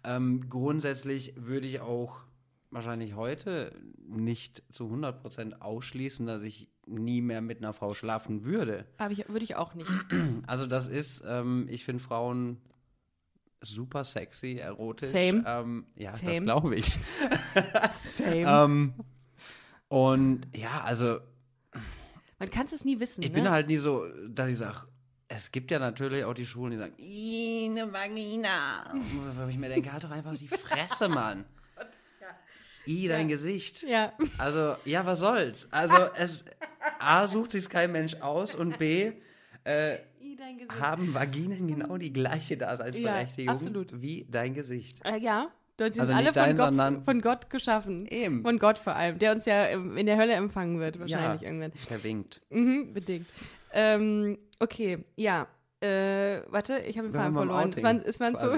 Ähm, 0.04 0.50
grundsätzlich 0.50 1.34
würde 1.38 1.68
ich 1.68 1.80
auch 1.82 2.18
wahrscheinlich 2.72 3.16
heute 3.16 3.72
nicht 4.08 4.64
zu 4.72 4.86
100% 4.90 5.62
ausschließen, 5.62 6.26
dass 6.26 6.42
ich 6.44 6.70
nie 6.88 7.22
mehr 7.22 7.42
mit 7.42 7.60
einer 7.60 7.74
Frau 7.74 7.94
schlafen 7.96 8.46
würde. 8.46 8.86
Aber 8.98 9.12
ich, 9.12 9.28
würde 9.30 9.44
ich 9.44 9.56
auch 9.56 9.74
nicht. 9.76 9.90
Also, 10.48 10.68
das 10.68 10.88
ist, 10.88 11.24
ähm, 11.28 11.68
ich 11.70 11.86
finde 11.86 12.04
Frauen 12.04 12.58
super 13.62 14.04
sexy, 14.04 14.58
erotisch. 14.58 15.10
Same. 15.10 15.44
Ähm, 15.48 15.86
ja, 15.96 16.12
das 16.12 16.20
Same. 16.20 16.42
glaube 16.42 16.76
ich. 16.76 17.00
Same. 17.96 18.36
ähm, 18.46 18.94
und 19.88 20.48
ja, 20.56 20.82
also 20.84 21.20
Man 22.46 22.52
kann 22.52 22.68
es 22.72 22.86
nie 22.86 23.00
wissen. 23.00 23.24
Ich 23.24 23.30
ne? 23.30 23.36
bin 23.36 23.50
halt 23.50 23.68
nie 23.68 23.78
so, 23.78 24.06
dass 24.28 24.50
ich 24.50 24.58
sage, 24.58 24.88
es 25.28 25.52
gibt 25.52 25.72
ja 25.72 25.80
natürlich 25.80 26.24
auch 26.24 26.34
die 26.34 26.46
Schulen, 26.46 26.72
die 26.72 26.78
sagen, 26.78 26.94
"Ih, 26.98 27.68
eine 27.70 27.92
Vagina. 27.92 28.94
Wo 28.94 29.48
ich 29.48 29.58
mir 29.58 29.70
denke, 29.70 29.92
halt 29.92 30.04
doch 30.04 30.12
einfach 30.12 30.38
die 30.38 30.48
Fresse, 30.48 31.10
Mann. 31.10 31.46
I, 32.88 33.08
dein 33.08 33.28
Gesicht. 33.28 33.82
Ja. 33.84 34.14
Also, 34.38 34.76
ja, 34.86 35.04
was 35.06 35.20
soll's? 35.20 35.68
Also, 35.72 35.96
es, 36.16 36.46
A, 37.00 37.26
sucht 37.26 37.54
sich 37.54 37.68
kein 37.68 37.92
Mensch 37.92 38.16
aus 38.22 38.54
und 38.54 38.78
B, 38.78 39.14
äh, 39.64 39.96
I, 40.22 40.38
haben 40.80 41.16
Vaginen 41.16 41.68
genau 41.68 41.98
die 41.98 42.14
gleiche 42.14 42.58
Daseinsberechtigung 42.58 43.56
absolut. 43.56 44.02
wie 44.02 44.28
dein 44.30 44.54
Gesicht. 44.54 45.04
Äh, 45.04 45.18
ja, 45.18 45.50
dort 45.78 45.94
sind 45.94 46.02
Also 46.02 46.14
alle 46.14 46.24
nicht 46.24 46.34
von, 46.34 46.78
dein, 46.78 46.94
Gott, 46.96 47.06
von 47.06 47.22
Gott 47.22 47.50
geschaffen. 47.50 48.06
Eben. 48.08 48.42
Von 48.44 48.60
Gott 48.60 48.78
vor 48.78 48.96
allem, 48.96 49.20
der 49.20 49.34
uns 49.34 49.46
ja 49.46 49.66
in 49.66 50.06
der 50.06 50.18
Hölle 50.18 50.34
empfangen 50.34 50.80
wird, 50.80 51.00
wahrscheinlich 51.00 51.42
ja, 51.42 51.48
irgendwann. 51.48 51.72
Der 51.90 52.04
winkt. 52.04 52.42
Mhm, 52.50 52.94
bedingt. 52.94 53.28
Ähm, 53.74 54.38
okay, 54.60 55.04
ja. 55.16 55.48
Äh, 55.82 56.42
warte, 56.48 56.80
ich 56.80 56.98
habe 56.98 57.10
den 57.10 57.14
Faden 57.14 57.34
verloren. 57.34 57.74
Es 57.76 57.84
waren, 57.84 57.98
Outing 57.98 58.10
es 58.10 58.20
waren 58.20 58.36
so. 58.38 58.50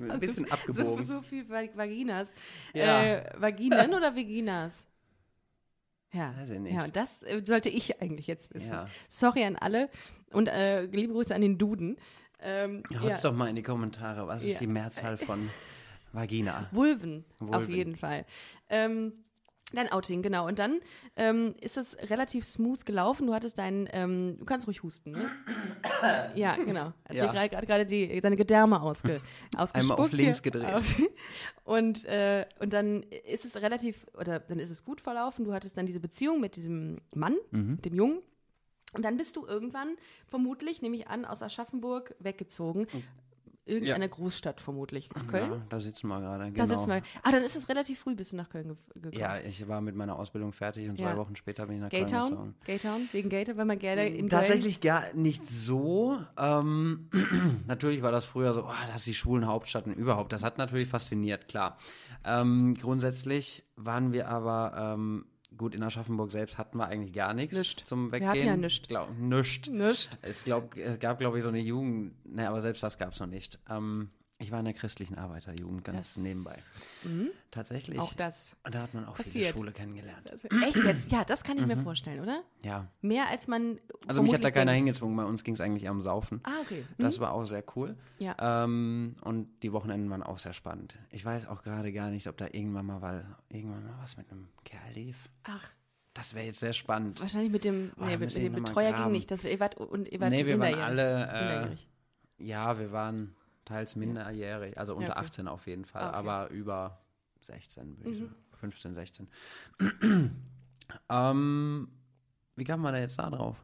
Ein 0.00 0.20
bisschen 0.20 0.44
so, 0.46 0.50
abgebogen. 0.52 1.02
so 1.02 1.22
viel 1.22 1.48
Va- 1.50 1.64
Vaginas. 1.74 2.32
Ja. 2.72 3.02
Äh, 3.02 3.24
Vaginen 3.36 3.92
oder 3.92 4.14
Vaginas? 4.14 4.86
Ja. 6.12 6.32
Weiß 6.38 6.50
ich 6.50 6.60
nicht. 6.60 6.74
Ja, 6.74 6.84
und 6.84 6.94
das 6.96 7.22
äh, 7.24 7.42
sollte 7.44 7.68
ich 7.68 8.00
eigentlich 8.00 8.28
jetzt 8.28 8.54
wissen. 8.54 8.70
Ja. 8.72 8.86
Sorry 9.08 9.44
an 9.44 9.56
alle 9.56 9.90
und 10.30 10.48
äh, 10.48 10.84
liebe 10.84 11.12
Grüße 11.12 11.34
an 11.34 11.40
den 11.40 11.58
Duden. 11.58 11.96
Ähm, 12.40 12.84
Haut's 13.02 13.22
doch 13.22 13.32
mal 13.34 13.48
in 13.48 13.56
die 13.56 13.64
Kommentare, 13.64 14.28
was 14.28 14.44
Ja. 14.44 14.52
ist 14.52 14.60
die 14.60 14.68
Mehrzahl 14.68 15.18
von 15.18 15.50
Vagina? 16.12 16.68
Vulven, 16.72 17.24
auf 17.40 17.48
Vulven. 17.48 17.74
jeden 17.74 17.96
Fall. 17.96 18.24
Ähm, 18.70 19.12
dein 19.74 19.92
Outing, 19.92 20.22
genau. 20.22 20.46
Und 20.46 20.58
dann 20.58 20.80
ähm, 21.16 21.54
ist 21.60 21.76
es 21.76 21.96
relativ 22.10 22.44
smooth 22.44 22.86
gelaufen. 22.86 23.26
Du 23.26 23.34
hattest 23.34 23.58
deinen, 23.58 23.86
ähm, 23.92 24.36
du 24.38 24.44
kannst 24.46 24.66
ruhig 24.66 24.82
husten, 24.82 25.10
ne? 25.10 25.30
ja, 26.34 26.56
genau. 26.56 26.92
Hat 27.06 27.12
Ja. 27.12 27.30
gerade- 27.30 27.66
gerade 27.66 27.86
die 27.86 28.18
seine 28.22 28.36
Gedärme 28.36 28.80
ausge, 28.80 29.20
ausgespuckt. 29.56 30.00
auf 30.00 30.12
links 30.12 30.42
gedreht. 30.42 30.72
Auf- 30.72 31.02
Und, 31.64 32.06
äh, 32.06 32.46
und 32.60 32.72
dann 32.72 33.02
ist 33.02 33.44
es 33.44 33.56
relativ, 33.60 34.06
oder 34.18 34.38
dann 34.40 34.58
ist 34.58 34.70
es 34.70 34.86
gut 34.86 35.02
verlaufen. 35.02 35.44
Du 35.44 35.52
hattest 35.52 35.76
dann 35.76 35.84
diese 35.84 36.00
Beziehung 36.00 36.40
mit 36.40 36.56
diesem 36.56 37.02
Mann, 37.14 37.36
Mhm. 37.50 37.72
mit 37.72 37.84
dem 37.84 37.94
Jungen. 37.94 38.18
Und 38.94 39.04
dann 39.04 39.18
bist 39.18 39.36
du 39.36 39.44
irgendwann, 39.46 39.96
vermutlich, 40.28 40.80
nehme 40.80 40.96
ich 40.96 41.08
an, 41.08 41.26
aus 41.26 41.42
Aschaffenburg 41.42 42.14
weggezogen. 42.20 42.86
Irgendeine 43.68 44.08
Großstadt 44.08 44.60
vermutlich. 44.60 45.10
Köln? 45.30 45.50
Ja, 45.52 45.62
da 45.68 45.78
sitzen 45.80 46.08
wir 46.08 46.20
gerade. 46.20 46.44
Da 46.44 46.50
Genau. 46.50 46.66
sitzen 46.66 46.88
wir. 46.90 47.02
Ah, 47.22 47.30
dann 47.32 47.42
ist 47.42 47.54
es 47.56 47.68
relativ 47.68 48.00
früh 48.00 48.14
bist 48.14 48.32
du 48.32 48.36
nach 48.36 48.48
Köln 48.48 48.68
ge 48.68 48.76
gekommen. 49.02 49.20
Ja, 49.20 49.38
ich 49.38 49.66
war 49.68 49.80
mit 49.80 49.94
meiner 49.94 50.18
Ausbildung 50.18 50.52
fertig 50.52 50.88
und 50.88 50.96
zwei 50.98 51.10
Ja. 51.10 51.16
Wochen 51.16 51.36
später 51.36 51.66
bin 51.66 51.76
ich 51.76 51.82
nach 51.82 51.90
Köln 51.90 52.06
Gaytown? 52.06 52.30
gezogen. 52.30 52.54
Gaytown? 52.64 53.08
Wegen 53.12 53.28
Gaytown, 53.28 53.56
weil 53.58 53.64
man 53.66 53.78
gerne 53.78 54.08
in 54.08 54.28
Tatsächlich 54.28 54.80
gar 54.80 55.12
nicht 55.14 55.46
so. 55.46 56.18
Ähm, 56.38 57.08
natürlich 57.66 58.02
war 58.02 58.12
das 58.12 58.24
früher 58.24 58.52
so, 58.54 58.64
oh, 58.64 58.72
das 58.86 58.96
ist 58.96 59.06
die 59.06 59.14
Schulenhauptstadt 59.14 59.86
und 59.86 59.92
überhaupt. 59.94 60.32
Das 60.32 60.42
hat 60.42 60.58
natürlich 60.58 60.88
fasziniert, 60.88 61.48
klar. 61.48 61.76
Ähm, 62.24 62.74
grundsätzlich 62.80 63.64
waren 63.76 64.12
wir 64.12 64.28
aber, 64.28 64.94
ähm, 64.96 65.26
gut, 65.58 65.74
in 65.74 65.82
Aschaffenburg 65.82 66.30
selbst 66.30 66.56
hatten 66.56 66.78
wir 66.78 66.86
eigentlich 66.86 67.12
gar 67.12 67.34
nichts 67.34 67.56
Nischt. 67.56 67.82
zum 67.84 68.06
Wir 68.06 68.12
Weggehen. 68.12 68.28
hatten 68.30 68.46
ja 68.46 68.56
nischt. 68.56 68.88
Glaub, 68.88 69.10
nischt. 69.18 69.68
Nicht. 69.68 70.18
Es, 70.22 70.44
glaub, 70.44 70.76
es 70.76 70.98
gab, 70.98 71.18
glaube 71.18 71.36
ich, 71.38 71.42
so 71.42 71.50
eine 71.50 71.58
Jugend, 71.60 72.12
ne, 72.24 72.48
aber 72.48 72.62
selbst 72.62 72.82
das 72.82 72.96
gab 72.98 73.12
es 73.12 73.20
noch 73.20 73.26
nicht. 73.26 73.58
Ähm, 73.68 74.08
ich 74.38 74.52
war 74.52 74.58
in 74.60 74.64
der 74.66 74.74
christlichen 74.74 75.16
Arbeiterjugend 75.16 75.84
ganz 75.84 76.14
Das- 76.14 76.22
nebenbei. 76.22 76.54
Tatsächlich. 77.50 77.98
Auch 77.98 78.12
das. 78.14 78.52
Da 78.70 78.82
hat 78.82 78.94
man 78.94 79.04
auch 79.06 79.16
passiert. 79.16 79.46
viele 79.46 79.58
Schule 79.58 79.72
kennengelernt. 79.72 80.22
das. 80.30 80.44
Echt 80.44 80.76
jetzt? 80.76 81.10
Ja, 81.10 81.24
das 81.24 81.42
kann 81.42 81.58
ich 81.58 81.66
mir 81.66 81.76
vorstellen, 81.78 82.20
oder? 82.20 82.42
Ja. 82.64 82.86
Mehr 83.00 83.28
als 83.28 83.48
man. 83.48 83.78
Also 84.06 84.22
mich 84.22 84.32
hat 84.34 84.44
da 84.44 84.50
keiner 84.50 84.72
denkt. 84.72 84.84
hingezwungen, 84.84 85.16
bei 85.16 85.24
uns 85.24 85.42
ging 85.44 85.54
es 85.54 85.60
eigentlich 85.60 85.88
um 85.88 86.00
Saufen. 86.00 86.40
Ah, 86.44 86.52
okay. 86.62 86.84
Das 86.98 87.18
war 87.20 87.32
auch 87.32 87.44
sehr 87.46 87.64
cool. 87.76 87.96
Ja. 88.18 88.36
Ähm, 88.64 89.16
und 89.22 89.48
die 89.62 89.72
Wochenenden 89.72 90.08
waren 90.10 90.22
auch 90.22 90.38
sehr 90.38 90.52
spannend. 90.52 90.96
Ich 91.10 91.24
weiß 91.24 91.46
auch 91.48 91.62
gerade 91.62 91.92
gar 91.92 92.10
nicht, 92.10 92.26
ob 92.28 92.36
da 92.36 92.46
irgendwann 92.46 92.86
mal, 92.86 93.02
weil 93.02 93.24
irgendwann 93.48 93.84
mal 93.84 93.98
was 94.00 94.16
mit 94.16 94.30
einem 94.30 94.48
Kerl 94.64 94.92
lief. 94.94 95.28
Ach, 95.44 95.70
Das 96.14 96.34
wäre 96.34 96.46
jetzt 96.46 96.60
sehr 96.60 96.72
spannend. 96.74 97.20
wahrscheinlich 97.20 97.50
mit 97.50 97.64
dem, 97.64 97.90
Oh, 97.98 98.04
nee, 98.04 98.16
mit, 98.16 98.36
dem 98.36 98.52
Betreuer 98.52 98.92
ging 98.92 99.10
nicht. 99.12 99.30
Das, 99.30 99.42
ihr 99.44 99.58
wart, 99.60 99.76
und 99.76 100.08
ihr 100.08 100.20
wart 100.20 100.30
Nee, 100.30 100.46
wir 100.46 100.58
waren 100.58 100.74
alle, 100.80 101.68
äh. 101.68 102.44
Ja, 102.44 102.78
wir 102.78 102.92
waren 102.92 103.34
teils 103.68 103.96
minderjährig, 103.96 104.78
also 104.78 104.94
unter 104.94 105.12
okay. 105.16 105.26
18 105.26 105.48
auf 105.48 105.66
jeden 105.66 105.84
Fall, 105.84 106.02
Ah, 106.02 106.08
okay. 106.08 106.22
Mhm. 106.22 106.28
aber 106.28 106.50
über 106.50 106.98
16, 107.40 107.98
würde 107.98 108.10
ich 108.10 108.18
sagen. 108.18 108.34
15, 108.54 108.94
16. 108.94 109.28
ähm, 111.08 111.88
wie 112.56 112.64
kam 112.64 112.80
man 112.80 112.94
da 112.94 113.00
jetzt 113.00 113.18
da 113.18 113.30
drauf? 113.30 113.56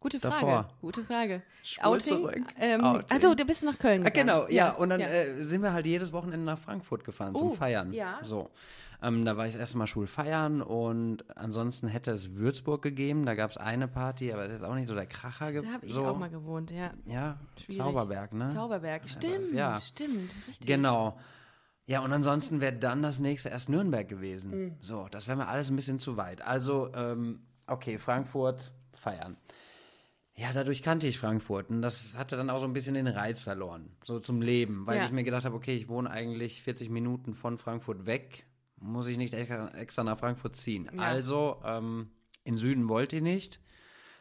Gute 0.00 0.20
Frage. 0.20 0.46
Davor. 0.46 0.68
Gute 0.80 1.02
Frage. 1.04 1.42
Spul 1.64 1.84
Outing? 1.94 2.00
zurück. 2.06 2.42
Ähm, 2.60 2.84
Outing. 2.84 3.10
Also, 3.10 3.34
du 3.34 3.44
bist 3.44 3.64
nach 3.64 3.78
Köln 3.78 4.02
Ah, 4.06 4.10
gegangen. 4.10 4.26
genau, 4.28 4.46
ja. 4.48 4.70
Und 4.72 4.90
dann 4.90 5.00
ja. 5.00 5.08
Äh, 5.08 5.44
sind 5.44 5.60
wir 5.62 5.72
halt 5.72 5.86
jedes 5.86 6.12
Wochenende 6.12 6.44
nach 6.46 6.58
Frankfurt 6.58 7.04
gefahren 7.04 7.32
Oh, 7.34 7.38
zum 7.38 7.52
Feiern. 7.54 7.92
ja. 7.92 8.18
So. 8.22 8.50
Ähm, 9.02 9.24
da 9.24 9.36
war 9.36 9.46
ich 9.46 9.52
das 9.52 9.60
erste 9.60 9.78
Mal 9.78 9.86
Schulfeiern 9.86 10.60
und 10.60 11.24
ansonsten 11.36 11.86
hätte 11.88 12.10
es 12.10 12.36
Würzburg 12.36 12.82
gegeben. 12.82 13.26
Da 13.26 13.34
gab 13.34 13.50
es 13.50 13.56
eine 13.56 13.86
Party, 13.86 14.32
aber 14.32 14.42
das 14.42 14.50
ist 14.52 14.58
jetzt 14.58 14.68
auch 14.68 14.74
nicht 14.74 14.88
so 14.88 14.94
der 14.94 15.06
Kracher. 15.06 15.52
ge- 15.52 15.62
da 15.62 15.72
habe 15.72 15.86
ich 15.86 15.92
so. 15.92 16.04
auch 16.04 16.18
mal 16.18 16.30
gewohnt, 16.30 16.70
ja. 16.72 16.90
Ja, 17.04 17.38
Schwierig. 17.60 17.76
Zauberberg, 17.80 18.32
ne? 18.34 18.48
Zauberberg. 18.52 19.08
Stimmt, 19.08 19.52
ja. 19.52 19.80
stimmt. 19.80 20.30
Richtig. 20.48 20.66
Genau. 20.66 21.16
Ja, 21.86 22.00
und 22.00 22.12
ansonsten 22.12 22.60
wäre 22.60 22.72
dann 22.74 23.02
das 23.02 23.18
nächste 23.20 23.48
erst 23.50 23.68
Nürnberg 23.68 24.08
gewesen. 24.08 24.50
Mhm. 24.66 24.74
So, 24.80 25.06
das 25.10 25.26
wäre 25.28 25.36
mir 25.38 25.46
alles 25.48 25.70
ein 25.70 25.76
bisschen 25.76 26.00
zu 26.00 26.16
weit. 26.16 26.42
Also, 26.42 26.90
ähm, 26.94 27.40
okay, 27.68 27.98
Frankfurt 27.98 28.72
feiern. 28.94 29.36
Ja, 30.38 30.52
dadurch 30.52 30.82
kannte 30.82 31.08
ich 31.08 31.18
Frankfurt 31.18 31.68
und 31.68 31.82
das 31.82 32.16
hatte 32.16 32.36
dann 32.36 32.48
auch 32.48 32.60
so 32.60 32.66
ein 32.66 32.72
bisschen 32.72 32.94
den 32.94 33.08
Reiz 33.08 33.42
verloren, 33.42 33.90
so 34.04 34.20
zum 34.20 34.40
Leben, 34.40 34.86
weil 34.86 34.98
Ja. 34.98 35.04
ich 35.04 35.10
mir 35.10 35.24
gedacht 35.24 35.44
habe, 35.44 35.56
okay, 35.56 35.74
ich 35.74 35.88
wohne 35.88 36.10
eigentlich 36.10 36.62
40 36.62 36.90
Minuten 36.90 37.34
von 37.34 37.58
Frankfurt 37.58 38.06
weg, 38.06 38.46
muss 38.76 39.08
ich 39.08 39.16
nicht 39.16 39.34
extra, 39.34 40.04
nach 40.04 40.18
Frankfurt 40.18 40.54
ziehen. 40.54 40.88
Ja. 40.94 41.00
Also, 41.02 41.60
ähm, 41.64 42.10
in 42.44 42.56
Süden 42.56 42.88
wollte 42.88 43.16
ich 43.16 43.22
nicht. 43.22 43.60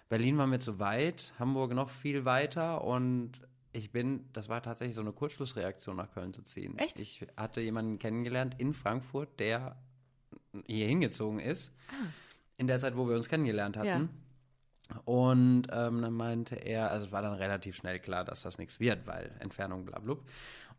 Berlin 0.10 0.38
war 0.40 0.48
mir 0.48 0.60
zu 0.60 0.80
weit, 0.80 1.34
Hamburg 1.38 1.74
noch 1.74 1.90
viel 1.92 2.26
weiter 2.26 2.84
und 2.84 3.34
ich 3.74 3.92
bin, 3.92 4.26
das 4.34 4.50
war 4.50 4.64
tatsächlich 4.64 4.96
so 4.96 5.02
eine 5.02 5.12
Kurzschlussreaktion 5.12 5.96
nach 5.98 6.12
Köln 6.12 6.34
zu 6.34 6.42
ziehen. 6.42 6.78
Echt? 6.80 7.00
Ich 7.00 7.28
hatte 7.36 7.62
jemanden 7.62 8.00
kennengelernt 8.00 8.56
in 8.58 8.74
Frankfurt, 8.74 9.40
der 9.40 9.78
hier 10.66 10.88
hingezogen 10.88 11.40
ist, 11.40 11.72
in 12.58 12.66
der 12.66 12.80
Zeit, 12.80 12.98
wo 12.98 13.08
wir 13.08 13.16
uns 13.16 13.30
kennengelernt 13.30 13.78
hatten. 13.78 13.88
Ja. 13.88 14.10
Und 15.06 15.64
ähm, 15.72 16.02
dann 16.02 16.14
meinte 16.14 16.56
er, 16.56 16.92
also 16.92 17.08
es 17.08 17.12
war 17.12 17.22
dann 17.22 17.34
relativ 17.34 17.76
schnell 17.76 18.00
klar, 18.00 18.24
dass 18.24 18.42
das 18.44 18.58
nichts 18.58 18.80
wird, 18.80 19.06
weil 19.08 19.32
Entfernung 19.40 19.86
blablub. 19.86 20.24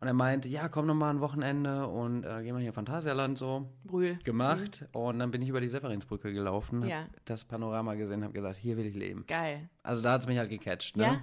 Und 0.01 0.07
er 0.07 0.13
meinte, 0.13 0.47
ja, 0.47 0.69
komm 0.69 0.87
noch 0.87 0.95
mal 0.95 1.09
ein 1.09 1.19
Wochenende 1.19 1.85
und 1.87 2.23
äh, 2.23 2.41
gehen 2.41 2.55
wir 2.55 2.61
hier 2.61 2.71
Phantasialand 2.73 3.37
so. 3.37 3.69
Brühl. 3.83 4.17
Gemacht. 4.23 4.87
Und 4.93 5.19
dann 5.19 5.29
bin 5.29 5.41
ich 5.41 5.49
über 5.49 5.59
die 5.61 5.67
Severinsbrücke 5.67 6.31
gelaufen, 6.31 6.83
hab 6.83 6.89
Ja. 6.89 7.05
das 7.25 7.43
Panorama 7.43 7.95
gesehen, 7.95 8.23
habe 8.23 8.33
gesagt, 8.33 8.57
hier 8.57 8.77
will 8.77 8.85
ich 8.85 8.95
leben. 8.95 9.25
Geil. 9.27 9.69
Also 9.83 10.01
da 10.01 10.13
hat 10.13 10.21
es 10.21 10.27
mich 10.27 10.37
halt 10.37 10.49
gecatcht, 10.49 10.95
ne? 10.95 11.03
Ja? 11.03 11.21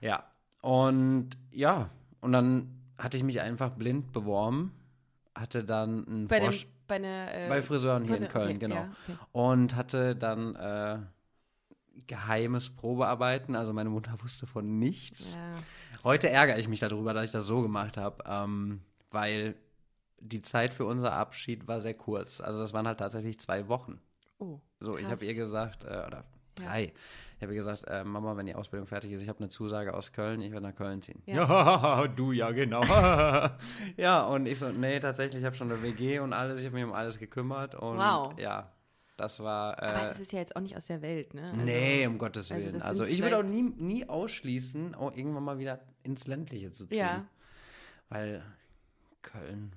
Ja. 0.00 0.24
Und 0.62 1.30
ja, 1.50 1.90
und 2.20 2.32
dann 2.32 2.68
hatte 2.98 3.16
ich 3.16 3.22
mich 3.24 3.40
einfach 3.40 3.70
blind 3.70 4.12
beworben, 4.12 4.72
hatte 5.34 5.64
dann 5.64 6.06
einen 6.06 6.28
Bei, 6.28 6.40
dem, 6.40 6.52
bei 6.88 6.96
einer. 6.96 7.34
Äh, 7.34 7.48
bei 7.48 7.62
Friseuren 7.62 8.04
hier 8.04 8.16
in 8.16 8.22
Friseur- 8.22 8.32
Köln, 8.32 8.48
okay, 8.48 8.58
genau. 8.58 8.74
ja, 8.74 8.88
okay. 9.08 9.18
Und 9.32 9.74
hatte 9.76 10.14
dann 10.16 10.54
äh, 10.56 10.98
geheimes 12.06 12.70
Probearbeiten, 12.70 13.56
also 13.56 13.72
meine 13.72 13.90
Mutter 13.90 14.12
wusste 14.22 14.46
von 14.46 14.78
nichts. 14.78 15.34
Ja. 15.34 15.52
Heute 16.04 16.30
ärgere 16.30 16.58
ich 16.58 16.68
mich 16.68 16.80
darüber, 16.80 17.14
dass 17.14 17.26
ich 17.26 17.30
das 17.30 17.46
so 17.46 17.62
gemacht 17.62 17.96
habe, 17.96 18.24
ähm, 18.26 18.80
weil 19.10 19.54
die 20.18 20.40
Zeit 20.40 20.72
für 20.72 20.84
unser 20.84 21.12
Abschied 21.12 21.66
war 21.68 21.80
sehr 21.80 21.94
kurz. 21.94 22.40
Also 22.40 22.60
das 22.60 22.72
waren 22.72 22.86
halt 22.86 22.98
tatsächlich 22.98 23.38
zwei 23.38 23.68
Wochen. 23.68 24.00
Oh. 24.38 24.60
So, 24.80 24.96
ich 24.96 25.02
krass. 25.02 25.12
habe 25.12 25.24
ihr 25.24 25.34
gesagt, 25.34 25.84
äh, 25.84 26.04
oder 26.06 26.24
drei, 26.54 26.92
ich 27.36 27.42
habe 27.42 27.52
ihr 27.52 27.58
gesagt, 27.58 27.84
äh, 27.88 28.04
Mama, 28.04 28.36
wenn 28.36 28.46
die 28.46 28.54
Ausbildung 28.54 28.86
fertig 28.86 29.10
ist, 29.12 29.22
ich 29.22 29.28
habe 29.28 29.40
eine 29.40 29.48
Zusage 29.48 29.94
aus 29.94 30.12
Köln, 30.12 30.40
ich 30.42 30.52
werde 30.52 30.66
nach 30.66 30.74
Köln 30.74 31.02
ziehen. 31.02 31.22
Ja. 31.26 32.06
du 32.16 32.32
ja, 32.32 32.50
genau. 32.50 32.82
ja, 33.96 34.22
und 34.22 34.46
ich 34.46 34.58
so, 34.58 34.70
nee, 34.70 35.00
tatsächlich, 35.00 35.40
ich 35.40 35.46
habe 35.46 35.56
schon 35.56 35.70
eine 35.70 35.82
WG 35.82 36.18
und 36.20 36.32
alles, 36.32 36.60
ich 36.60 36.66
habe 36.66 36.76
mich 36.76 36.84
um 36.84 36.92
alles 36.92 37.18
gekümmert 37.18 37.74
und 37.74 37.98
Wow. 37.98 38.38
ja, 38.38 38.71
das 39.16 39.40
war... 39.40 39.80
Äh, 39.82 39.86
Aber 39.86 40.08
es 40.08 40.20
ist 40.20 40.32
ja 40.32 40.38
jetzt 40.40 40.56
auch 40.56 40.60
nicht 40.60 40.76
aus 40.76 40.86
der 40.86 41.02
Welt, 41.02 41.34
ne? 41.34 41.50
Also, 41.52 41.64
Nee, 41.64 42.06
um 42.06 42.18
Gottes 42.18 42.50
also 42.50 42.64
Willen. 42.64 42.74
das 42.74 42.82
Also, 42.84 43.04
sind 43.04 43.12
ich 43.14 43.22
würde 43.22 43.38
auch 43.38 43.42
nie, 43.42 43.62
nie 43.62 44.08
ausschließen, 44.08 44.94
auch 44.94 45.14
irgendwann 45.14 45.44
mal 45.44 45.58
wieder 45.58 45.80
ins 46.02 46.26
Ländliche 46.26 46.70
zu 46.72 46.86
ziehen. 46.86 46.98
Ja. 46.98 47.26
Weil 48.08 48.42
Köln. 49.22 49.72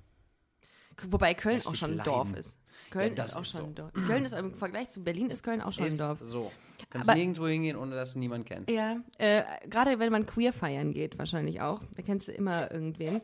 Wobei 1.08 1.34
Köln 1.34 1.62
auch 1.65 1.76
schon 1.76 2.00
ein. 2.00 2.06
Dorf 2.06 2.34
ist. 2.36 2.58
Köln 2.89 3.10
Ja, 3.10 3.15
das 3.15 3.28
ist 3.28 3.36
auch 3.36 3.41
ist 3.41 3.52
schon 3.52 3.62
so. 3.62 3.67
ein 3.67 3.76
Dorf. 3.76 3.91
Köln 3.93 4.26
ist 4.26 4.34
im 4.34 4.54
Vergleich 4.56 4.89
zu 4.89 5.04
Berlin 5.04 5.30
ist 5.30 5.43
Köln 5.43 5.62
auch 5.62 5.71
schon 5.74 5.84
ein 5.86 5.89
Ist 5.89 6.00
Dorf. 6.02 6.19
so. 6.21 6.52
Kannst 6.89 7.10
Aber- 7.10 7.17
nirgendwo 7.17 7.48
hingehen, 7.48 7.78
ohne 7.78 7.95
dass 7.95 8.13
du 8.13 8.19
niemanden 8.19 8.45
kennst. 8.45 8.69
Ja, 8.69 8.98
äh, 9.17 9.43
gerade 9.69 10.00
wenn 10.00 10.12
man 10.12 10.26
queer 10.26 10.54
feiern 10.54 10.93
geht, 10.93 11.17
wahrscheinlich 11.17 11.62
auch. 11.62 11.82
Da 11.95 12.02
kennst 12.04 12.28
du 12.28 12.32
immer 12.32 12.71
irgendwen. 12.71 13.21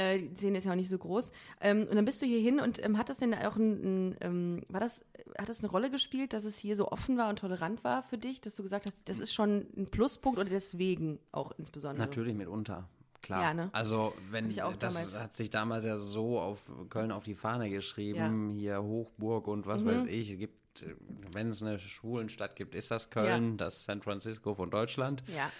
Äh, 0.00 0.18
die 0.28 0.34
Szene 0.36 0.58
ist 0.58 0.64
ja 0.64 0.72
auch 0.72 0.76
nicht 0.76 0.88
so 0.88 0.96
groß. 0.96 1.30
Ähm, 1.60 1.86
und 1.88 1.94
dann 1.94 2.04
bist 2.06 2.22
du 2.22 2.26
hier 2.26 2.40
hin 2.40 2.58
und 2.58 2.82
ähm, 2.82 2.96
hat 2.96 3.08
das 3.10 3.18
denn 3.18 3.34
auch 3.34 3.56
ein, 3.56 4.10
ein 4.12 4.16
ähm, 4.22 4.62
war 4.68 4.80
das, 4.80 5.02
hat 5.38 5.48
das 5.48 5.58
eine 5.58 5.68
Rolle 5.70 5.90
gespielt, 5.90 6.32
dass 6.32 6.44
es 6.44 6.56
hier 6.56 6.74
so 6.74 6.88
offen 6.90 7.18
war 7.18 7.28
und 7.28 7.38
tolerant 7.38 7.84
war 7.84 8.02
für 8.02 8.16
dich, 8.16 8.40
dass 8.40 8.56
du 8.56 8.62
gesagt 8.62 8.86
hast, 8.86 8.96
das 9.04 9.18
ist 9.18 9.34
schon 9.34 9.66
ein 9.76 9.86
Pluspunkt 9.90 10.38
oder 10.38 10.48
deswegen 10.48 11.18
auch 11.32 11.52
insbesondere? 11.58 12.06
Natürlich 12.06 12.34
mitunter. 12.34 12.88
Klar. 13.22 13.42
Ja, 13.42 13.52
ne? 13.54 13.68
Also, 13.72 14.14
wenn 14.30 14.48
ich 14.48 14.62
auch 14.62 14.74
das 14.76 14.94
damals. 14.94 15.18
hat 15.20 15.36
sich 15.36 15.50
damals 15.50 15.84
ja 15.84 15.98
so 15.98 16.40
auf 16.40 16.62
Köln 16.88 17.12
auf 17.12 17.24
die 17.24 17.34
Fahne 17.34 17.68
geschrieben, 17.68 18.48
hier 18.48 18.82
Hochburg 18.82 19.46
und 19.48 19.66
was 19.66 19.82
Mhm. 19.84 19.88
weiß 19.88 20.04
ich. 20.06 20.30
Es 20.30 20.38
gibt, 20.38 20.86
wenn 21.32 21.50
es 21.50 21.62
eine 21.62 21.78
Schwulenstadt 21.78 22.56
gibt, 22.56 22.74
ist 22.74 22.90
das 22.90 23.10
Köln, 23.10 23.58
das 23.58 23.84
San 23.84 24.00
Francisco 24.00 24.54
von 24.54 24.70
Deutschland. 24.70 25.22
Ja, 25.36 25.50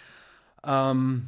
Ähm, 0.91 1.27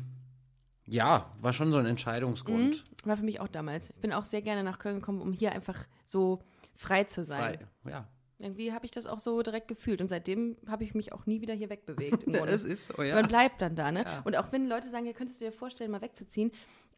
ja, 0.86 1.32
war 1.39 1.54
schon 1.54 1.72
so 1.72 1.78
ein 1.78 1.86
Entscheidungsgrund. 1.86 2.84
war 3.04 3.17
für 3.17 3.24
mich 3.24 3.39
auch 3.39 3.48
damals. 3.48 3.89
Ich 3.91 3.96
bin 3.98 4.13
auch 4.13 4.26
sehr 4.26 4.41
gerne 4.41 4.63
nach 4.63 4.80
Köln 4.80 4.96
gekommen, 4.96 5.22
um 5.22 5.34
hier 5.34 5.52
einfach 5.52 5.78
so 6.04 6.39
frei 6.76 7.04
zu 7.06 7.24
sein. 7.24 7.58
Frei. 7.84 7.91
Ja. 7.91 8.08
Irgendwie 8.39 8.74
habe 8.74 8.84
ich 8.84 8.91
das 8.91 9.06
auch 9.06 9.19
so 9.19 9.41
direkt 9.41 9.69
gefühlt 9.69 10.02
und 10.02 10.10
seitdem 10.10 10.58
habe 10.67 10.84
ich 10.84 10.93
mich 10.96 11.13
auch 11.13 11.26
nie 11.26 11.39
wieder 11.39 11.54
hier 11.54 11.69
wegbewegt. 11.69 12.28
Es 12.28 12.65
ist 12.65 12.86
so, 12.86 13.02
ja. 13.02 13.15
Man 13.15 13.28
bleibt 13.28 13.62
dann 13.62 13.76
da, 13.76 13.91
ne? 13.91 14.04
Ja. 14.04 14.22
Und 14.26 14.36
auch 14.36 14.52
wenn 14.52 14.67
Leute 14.67 14.89
sagen, 14.89 15.06
ja, 15.06 15.13
könntest 15.13 15.39
du 15.39 15.46
dir 15.46 15.54
vorstellen, 15.54 15.91
mal 15.91 16.02
wegzuziehen, 16.02 16.52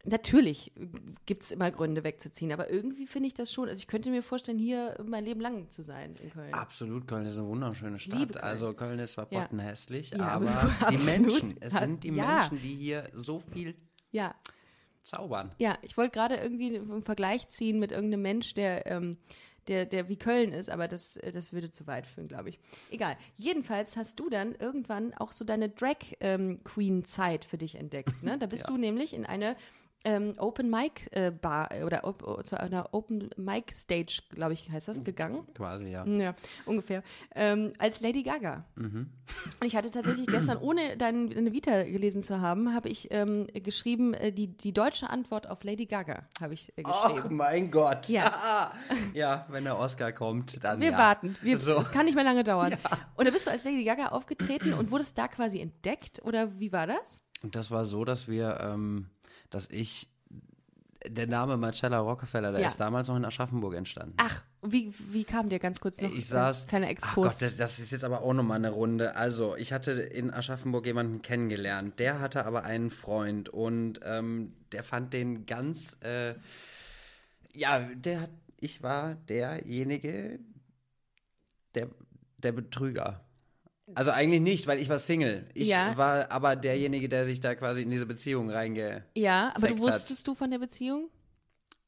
natürlich 0.06 0.72
gibt 1.26 1.42
es 1.42 1.50
immer 1.50 1.70
Gründe 1.70 2.04
wegzuziehen, 2.04 2.52
aber 2.52 2.70
irgendwie 2.70 3.06
finde 3.06 3.26
ich 3.28 3.34
das 3.34 3.52
schon, 3.52 3.68
also 3.68 3.78
ich 3.78 3.86
könnte 3.86 4.10
mir 4.10 4.22
vorstellen, 4.22 4.58
hier 4.58 4.96
mein 5.04 5.24
Leben 5.24 5.40
lang 5.40 5.70
zu 5.70 5.82
sein 5.82 6.14
in 6.22 6.30
Köln. 6.30 6.54
Absolut, 6.54 7.06
Köln 7.08 7.26
ist 7.26 7.36
eine 7.36 7.46
wunderschöne 7.46 7.98
Stadt. 7.98 8.18
Liebe 8.18 8.32
Köln. 8.34 8.44
Also 8.44 8.72
Köln 8.72 8.98
ist 8.98 9.12
zwar 9.12 9.26
Ja. 9.30 9.40
pottenhässlich, 9.42 10.10
Ja, 10.10 10.28
aber 10.28 10.48
aber 10.50 10.90
so 10.92 10.96
die. 10.96 11.04
Menschen, 11.04 11.54
es 11.60 11.72
sind 11.74 12.04
die 12.04 12.10
Ja. 12.10 12.38
Menschen, 12.48 12.60
die 12.62 12.74
hier 12.74 13.10
so 13.12 13.40
viel 13.40 13.74
Ja, 14.12 14.34
zaubern. 15.02 15.52
ja, 15.58 15.76
ich 15.82 15.96
wollte 15.96 16.12
gerade 16.18 16.36
irgendwie 16.36 16.76
einen 16.78 17.02
Vergleich 17.04 17.48
ziehen 17.48 17.78
mit 17.78 17.92
irgendeinem 17.92 18.22
Mensch, 18.22 18.54
der, 18.54 18.86
ähm, 18.86 19.18
der, 19.68 19.84
der 19.84 20.08
wie 20.08 20.16
Köln 20.16 20.52
ist, 20.52 20.70
aber 20.70 20.86
das, 20.86 21.18
das 21.32 21.52
würde 21.52 21.70
zu 21.72 21.88
weit 21.88 22.06
führen, 22.06 22.28
glaube 22.28 22.50
ich. 22.50 22.58
Egal. 22.90 23.16
Jedenfalls 23.36 23.96
hast 23.96 24.20
du 24.20 24.30
dann 24.30 24.54
irgendwann 24.54 25.12
auch 25.14 25.32
so 25.32 25.44
deine 25.44 25.68
Drag-Queen-Zeit 25.68 27.44
für 27.44 27.58
dich 27.58 27.74
entdeckt. 27.76 28.22
Ne? 28.22 28.38
Da 28.38 28.46
bist 28.46 28.64
Ja. 28.68 28.70
du 28.70 28.76
nämlich 28.78 29.14
in 29.14 29.26
eine 29.26 29.56
ähm, 30.06 30.34
Open 30.38 30.70
Mic 30.70 31.08
äh, 31.10 31.32
Bar 31.32 31.72
äh, 31.72 31.82
oder 31.82 32.04
op 32.04 32.22
oh, 32.26 32.40
zu 32.42 32.58
einer 32.58 32.94
Open 32.94 33.28
Mic 33.36 33.74
Stage, 33.74 34.22
glaube 34.30 34.52
ich, 34.52 34.70
heißt 34.70 34.86
das, 34.86 35.02
gegangen. 35.02 35.44
Quasi, 35.54 35.88
ja. 35.88 36.06
Ja, 36.06 36.34
ungefähr. 36.64 37.02
Ähm, 37.34 37.72
als 37.78 38.00
Lady 38.00 38.22
Gaga. 38.22 38.64
Mhm. 38.76 39.10
Und 39.60 39.66
ich 39.66 39.74
hatte 39.74 39.90
tatsächlich 39.90 40.26
gestern, 40.28 40.58
ohne 40.58 40.96
dein, 40.96 41.30
deine 41.30 41.52
Vita 41.52 41.82
gelesen 41.82 42.22
zu 42.22 42.40
haben, 42.40 42.72
habe 42.72 42.88
ich 42.88 43.08
ähm, 43.10 43.48
geschrieben, 43.52 44.14
äh, 44.14 44.30
die, 44.32 44.46
die 44.46 44.72
deutsche 44.72 45.10
Antwort 45.10 45.50
auf 45.50 45.64
Lady 45.64 45.86
Gaga 45.86 46.22
habe 46.40 46.54
ich 46.54 46.72
äh, 46.78 46.82
Ach 46.84 47.08
geschrieben. 47.08 47.36
mein 47.36 47.70
Gott. 47.72 48.08
Ja. 48.08 48.72
ja, 49.12 49.46
wenn 49.48 49.64
der 49.64 49.76
Oscar 49.76 50.12
kommt, 50.12 50.62
dann 50.62 50.80
Wir 50.80 50.92
ja. 50.92 50.98
warten. 50.98 51.36
Wir, 51.42 51.58
So. 51.58 51.74
Es 51.78 51.90
kann 51.90 52.06
nicht 52.06 52.14
mehr 52.14 52.24
lange 52.24 52.44
dauern. 52.44 52.76
Und 53.16 53.26
da 53.26 53.32
bist 53.32 53.46
du 53.46 53.50
als 53.50 53.64
Lady 53.64 53.82
Gaga 53.82 54.08
aufgetreten 54.08 54.72
und 54.72 54.92
wurdest 54.92 55.18
da 55.18 55.26
quasi 55.26 55.60
entdeckt? 55.60 56.22
Oder 56.24 56.60
wie 56.60 56.70
war 56.70 56.86
das? 56.86 57.20
Und 57.42 57.54
das 57.54 57.70
war 57.70 57.84
so, 57.84 58.04
dass 58.04 58.28
wir, 58.28 58.58
ähm, 58.60 59.10
dass 59.50 59.68
ich, 59.70 60.08
der 61.06 61.26
Name 61.28 61.56
Marcella 61.56 61.98
Rockefeller, 62.00 62.50
der 62.52 62.62
Ja. 62.62 62.66
ist 62.66 62.80
damals 62.80 63.06
noch 63.08 63.16
in 63.16 63.24
Aschaffenburg 63.24 63.74
entstanden. 63.74 64.14
Ach, 64.16 64.42
wie, 64.62 64.92
wie 65.10 65.22
kam 65.24 65.48
dir 65.48 65.60
ganz 65.60 65.78
kurz 65.78 66.00
noch 66.00 66.10
Ich 66.12 66.26
saß. 66.26 66.66
kleiner 66.66 66.86
Ach 66.86 66.90
Exkurs? 66.90 67.34
Gott, 67.34 67.42
das, 67.42 67.56
das 67.56 67.78
ist 67.78 67.92
jetzt 67.92 68.02
aber 68.02 68.22
auch 68.22 68.32
nochmal 68.34 68.56
eine 68.56 68.70
Runde. 68.70 69.14
Also, 69.14 69.56
ich 69.56 69.72
hatte 69.72 69.92
in 69.92 70.32
Aschaffenburg 70.32 70.84
jemanden 70.86 71.22
kennengelernt. 71.22 72.00
Der 72.00 72.18
hatte 72.20 72.44
aber 72.44 72.64
einen 72.64 72.90
Freund 72.90 73.48
und 73.48 74.00
ähm, 74.04 74.52
der 74.72 74.82
fand 74.82 75.12
den 75.12 75.46
ganz. 75.46 75.96
Äh, 76.02 76.34
ja, 77.52 77.78
der 77.80 78.22
hat. 78.22 78.30
Ich 78.58 78.82
war 78.82 79.14
derjenige, 79.14 80.40
der, 81.74 81.88
der 82.38 82.52
Betrüger. 82.52 83.20
Also 83.94 84.10
eigentlich 84.10 84.40
nicht, 84.40 84.66
weil 84.66 84.78
ich 84.80 84.88
war 84.88 84.98
Single. 84.98 85.46
Ich 85.54 85.68
Ja. 85.68 85.96
war 85.96 86.30
aber 86.32 86.56
derjenige, 86.56 87.08
der 87.08 87.24
sich 87.24 87.40
da 87.40 87.54
quasi 87.54 87.82
in 87.82 87.90
diese 87.90 88.06
Beziehung 88.06 88.50
reinge. 88.50 89.04
ja, 89.16 89.52
aber 89.54 89.68
du 89.68 89.74
hat. 89.74 89.80
wusstest 89.80 90.26
du 90.26 90.34
von 90.34 90.50
der 90.50 90.58
Beziehung? 90.58 91.08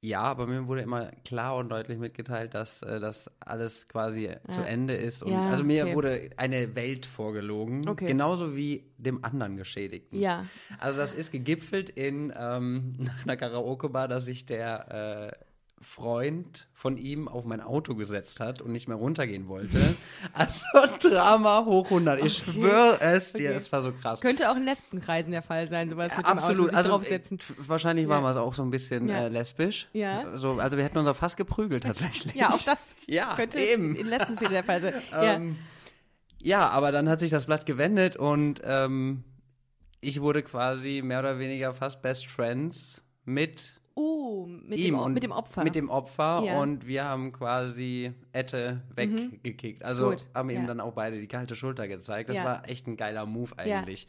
Ja, 0.00 0.20
aber 0.20 0.46
mir 0.46 0.68
wurde 0.68 0.82
immer 0.82 1.06
klar 1.24 1.56
und 1.56 1.70
deutlich 1.70 1.98
mitgeteilt, 1.98 2.54
dass 2.54 2.82
äh, 2.82 3.00
das 3.00 3.28
alles 3.40 3.88
quasi 3.88 4.30
zu 4.48 4.60
Ende 4.60 4.94
ist. 4.94 5.24
Und 5.24 5.32
Ja, 5.32 5.48
also 5.48 5.64
mir 5.64 5.86
okay. 5.86 5.94
wurde 5.96 6.30
eine 6.36 6.76
Welt 6.76 7.04
vorgelogen, 7.04 7.88
Okay. 7.88 8.06
genauso 8.06 8.54
wie 8.54 8.92
dem 8.96 9.24
anderen 9.24 9.56
Geschädigten. 9.56 10.20
Ja. 10.20 10.46
Also 10.78 11.00
das 11.00 11.14
ist 11.14 11.32
gegipfelt 11.32 11.90
in 11.90 12.32
ähm, 12.38 12.92
einer 13.24 13.36
Karaoke-Bar, 13.36 14.06
dass 14.06 14.24
sich 14.24 14.46
der 14.46 15.36
Freund 15.80 16.68
von 16.74 16.96
ihm 16.98 17.28
auf 17.28 17.44
mein 17.44 17.60
Auto 17.60 17.94
gesetzt 17.94 18.40
hat 18.40 18.60
und 18.60 18.72
nicht 18.72 18.88
mehr 18.88 18.96
runtergehen 18.96 19.48
wollte. 19.48 19.78
Also 20.32 20.64
Drama 21.00 21.64
hoch 21.64 21.84
100. 21.86 22.24
Ich 22.24 22.42
Okay. 22.42 22.52
schwöre 22.52 23.00
es 23.00 23.32
dir, 23.32 23.50
Okay. 23.50 23.56
es 23.58 23.70
war 23.72 23.82
so 23.82 23.92
krass. 23.92 24.20
Könnte 24.20 24.50
auch 24.50 24.56
in 24.56 24.64
Lesbenkreisen 24.64 25.30
der 25.32 25.42
Fall 25.42 25.68
sein, 25.68 25.88
sowas 25.88 26.16
mit 26.16 26.26
Absolut, 26.26 26.66
dem 26.66 26.68
Auto 26.70 26.76
also 26.76 26.90
draufsetzen. 26.90 27.38
äh, 27.38 27.42
wahrscheinlich 27.58 28.08
waren 28.08 28.24
Ja. 28.24 28.34
wir 28.34 28.42
auch 28.42 28.54
so 28.54 28.62
ein 28.62 28.70
bisschen 28.70 29.08
Ja. 29.08 29.26
äh, 29.26 29.28
lesbisch. 29.28 29.88
Ja. 29.92 30.36
So, 30.36 30.52
also 30.60 30.76
wir 30.76 30.84
hätten 30.84 30.98
uns 30.98 31.08
auch 31.08 31.16
fast 31.16 31.36
geprügelt 31.36 31.84
tatsächlich. 31.84 32.34
Ja, 32.34 32.48
auch 32.50 32.62
das 32.64 32.96
Ja, 33.06 33.34
könnte 33.36 33.58
eben. 33.60 33.94
in 33.96 34.06
Lesbenszene 34.08 34.50
der 34.50 34.64
Fall 34.64 34.80
sein. 34.80 34.94
Ähm, 35.12 35.56
ja, 36.40 36.68
aber 36.68 36.92
dann 36.92 37.08
hat 37.08 37.20
sich 37.20 37.30
das 37.30 37.46
Blatt 37.46 37.66
gewendet 37.66 38.16
und 38.16 38.60
ähm, 38.64 39.24
ich 40.00 40.20
wurde 40.20 40.42
quasi 40.42 41.02
mehr 41.04 41.18
oder 41.20 41.38
weniger 41.38 41.74
fast 41.74 42.02
Best 42.02 42.26
Friends 42.26 43.02
mit 43.24 43.77
Uh, 43.98 44.46
mit, 44.46 44.78
ihm 44.78 44.94
dem, 44.94 44.98
und 45.00 45.14
mit 45.14 45.24
dem 45.24 45.32
Opfer. 45.32 45.64
Mit 45.64 45.74
dem 45.74 45.90
Opfer 45.90 46.42
Ja. 46.44 46.60
Und 46.60 46.86
wir 46.86 47.04
haben 47.04 47.32
quasi 47.32 48.12
Ette 48.32 48.80
weggekickt. 48.94 49.84
Also 49.84 50.10
Gut, 50.10 50.28
haben 50.34 50.50
ihm 50.50 50.60
ja. 50.60 50.66
dann 50.68 50.80
auch 50.80 50.92
beide 50.92 51.18
die 51.18 51.26
kalte 51.26 51.56
Schulter 51.56 51.88
gezeigt. 51.88 52.28
Das 52.28 52.36
Ja. 52.36 52.44
war 52.44 52.68
echt 52.68 52.86
ein 52.86 52.96
geiler 52.96 53.26
Move 53.26 53.58
eigentlich. 53.58 54.06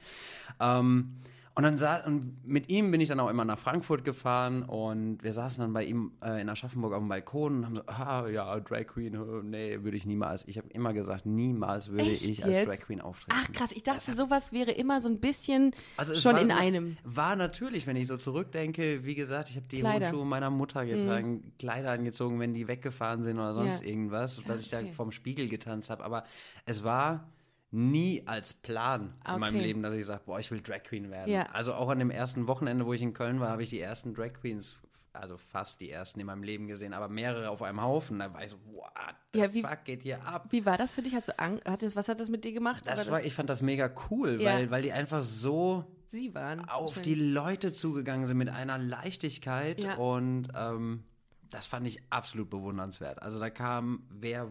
Ähm, 0.59 1.15
und 1.55 1.63
dann 1.63 1.77
sa 1.77 1.97
und 2.05 2.37
mit 2.45 2.69
ihm 2.69 2.89
bin 2.91 3.01
ich 3.01 3.09
dann 3.09 3.19
auch 3.19 3.29
immer 3.29 3.43
nach 3.43 3.59
Frankfurt 3.59 4.05
gefahren 4.05 4.63
und 4.63 5.21
wir 5.23 5.33
saßen 5.33 5.61
dann 5.61 5.73
bei 5.73 5.83
ihm 5.83 6.13
äh, 6.23 6.41
in 6.41 6.47
Aschaffenburg 6.47 6.93
auf 6.93 6.99
dem 6.99 7.09
Balkon 7.09 7.57
und 7.57 7.65
haben 7.65 7.75
so, 7.75 7.81
ah 7.87 8.27
ja, 8.29 8.59
Drag 8.61 8.85
Queen, 8.87 9.13
äh, 9.13 9.17
nee, 9.43 9.83
würde 9.83 9.97
ich 9.97 10.05
niemals. 10.05 10.45
Ich 10.47 10.57
habe 10.57 10.69
immer 10.69 10.93
gesagt, 10.93 11.25
niemals 11.25 11.89
würde 11.89 12.09
Echt 12.09 12.23
ich 12.23 12.45
als 12.45 12.55
jetzt? 12.57 12.67
Drag 12.67 12.79
Queen 12.79 13.01
auftreten. 13.01 13.35
Ach 13.37 13.51
krass, 13.51 13.71
ich 13.73 13.83
dachte, 13.83 14.13
sowas 14.13 14.53
wäre 14.53 14.71
immer 14.71 15.01
so 15.01 15.09
ein 15.09 15.19
bisschen 15.19 15.71
Also 15.97 16.15
schon 16.15 16.35
war, 16.35 16.41
in 16.41 16.51
einem. 16.51 16.97
War 17.03 17.35
natürlich, 17.35 17.87
wenn 17.87 17.97
ich 17.97 18.07
so 18.07 18.15
zurückdenke, 18.17 19.03
wie 19.03 19.15
gesagt, 19.15 19.49
ich 19.49 19.57
habe 19.57 19.65
die 19.69 19.79
Kleider. 19.79 19.99
Mhm. 19.99 20.03
Handschuhe 20.05 20.25
meiner 20.25 20.49
Mutter 20.49 20.85
getragen, 20.85 21.51
Kleider 21.59 21.91
angezogen, 21.91 22.39
wenn 22.39 22.53
die 22.53 22.67
weggefahren 22.67 23.23
sind 23.23 23.37
oder 23.37 23.53
sonst 23.53 23.83
Ja. 23.83 23.89
irgendwas, 23.89 24.41
dass 24.47 24.61
ich 24.61 24.69
da 24.69 24.79
okay. 24.79 24.93
vorm 24.95 25.11
Spiegel 25.11 25.49
getanzt 25.49 25.89
habe. 25.89 26.05
Aber 26.05 26.23
es 26.65 26.83
war 26.83 27.27
nie 27.71 28.23
als 28.25 28.53
Plan 28.53 29.13
in 29.33 29.39
meinem 29.39 29.55
Okay. 29.55 29.63
Leben, 29.65 29.81
dass 29.83 29.93
ich 29.93 30.05
sage, 30.05 30.23
boah, 30.25 30.39
ich 30.39 30.49
will 30.51 30.61
Drag 30.61 30.83
Queen 30.83 31.09
werden. 31.11 31.31
Ja. 31.31 31.43
Also 31.53 31.73
auch 31.73 31.89
an 31.89 31.99
dem 31.99 32.09
ersten 32.11 32.47
Wochenende, 32.47 32.85
wo 32.85 32.93
ich 32.93 33.01
in 33.01 33.13
Köln 33.13 33.39
war, 33.39 33.49
habe 33.49 33.63
ich 33.63 33.69
die 33.69 33.79
ersten 33.79 34.13
Drag 34.15 34.33
Queens, 34.33 34.77
also 35.13 35.37
fast 35.37 35.79
die 35.81 35.91
ersten 35.91 36.19
in 36.19 36.25
meinem 36.25 36.43
Leben 36.43 36.67
gesehen, 36.67 36.93
aber 36.93 37.07
mehrere 37.09 37.49
auf 37.49 37.61
einem 37.61 37.81
Haufen. 37.81 38.19
Da 38.19 38.33
war 38.33 38.43
ich 38.43 38.51
so, 38.51 38.57
what 38.71 38.89
the 39.33 39.39
Ja, 39.39 39.53
wie- 39.53 39.61
fuck 39.61 39.83
geht 39.85 40.01
hier 40.03 40.25
ab? 40.25 40.47
Wie 40.49 40.65
war 40.65 40.77
das 40.77 40.95
für 40.95 41.01
dich? 41.03 41.13
Hast 41.13 41.27
du 41.27 41.37
Angst? 41.39 41.63
Hat 41.65 41.81
das, 41.83 41.95
was 41.95 42.07
hat 42.09 42.19
das 42.19 42.29
mit 42.29 42.43
dir 42.43 42.53
gemacht? 42.53 42.83
Das 42.85 43.09
war, 43.11 43.23
ich 43.23 43.33
fand 43.33 43.49
das 43.49 43.61
mega 43.61 43.91
cool, 44.09 44.41
Ja. 44.41 44.53
weil, 44.55 44.71
weil 44.71 44.81
die 44.81 44.91
einfach 44.91 45.21
so 45.21 45.85
Sie 46.09 46.33
waren. 46.33 46.67
auf 46.69 46.99
die 47.01 47.15
Leute 47.15 47.71
zugegangen 47.73 48.25
sind 48.25 48.37
mit 48.37 48.49
einer 48.49 48.77
Leichtigkeit 48.79 49.97
und 49.99 50.47
ähm, 50.55 51.03
das 51.51 51.65
fand 51.67 51.85
ich 51.87 52.01
absolut 52.11 52.49
bewundernswert. 52.49 53.21
Also 53.21 53.39
da 53.39 53.49
kam 53.51 54.03
wer, 54.09 54.47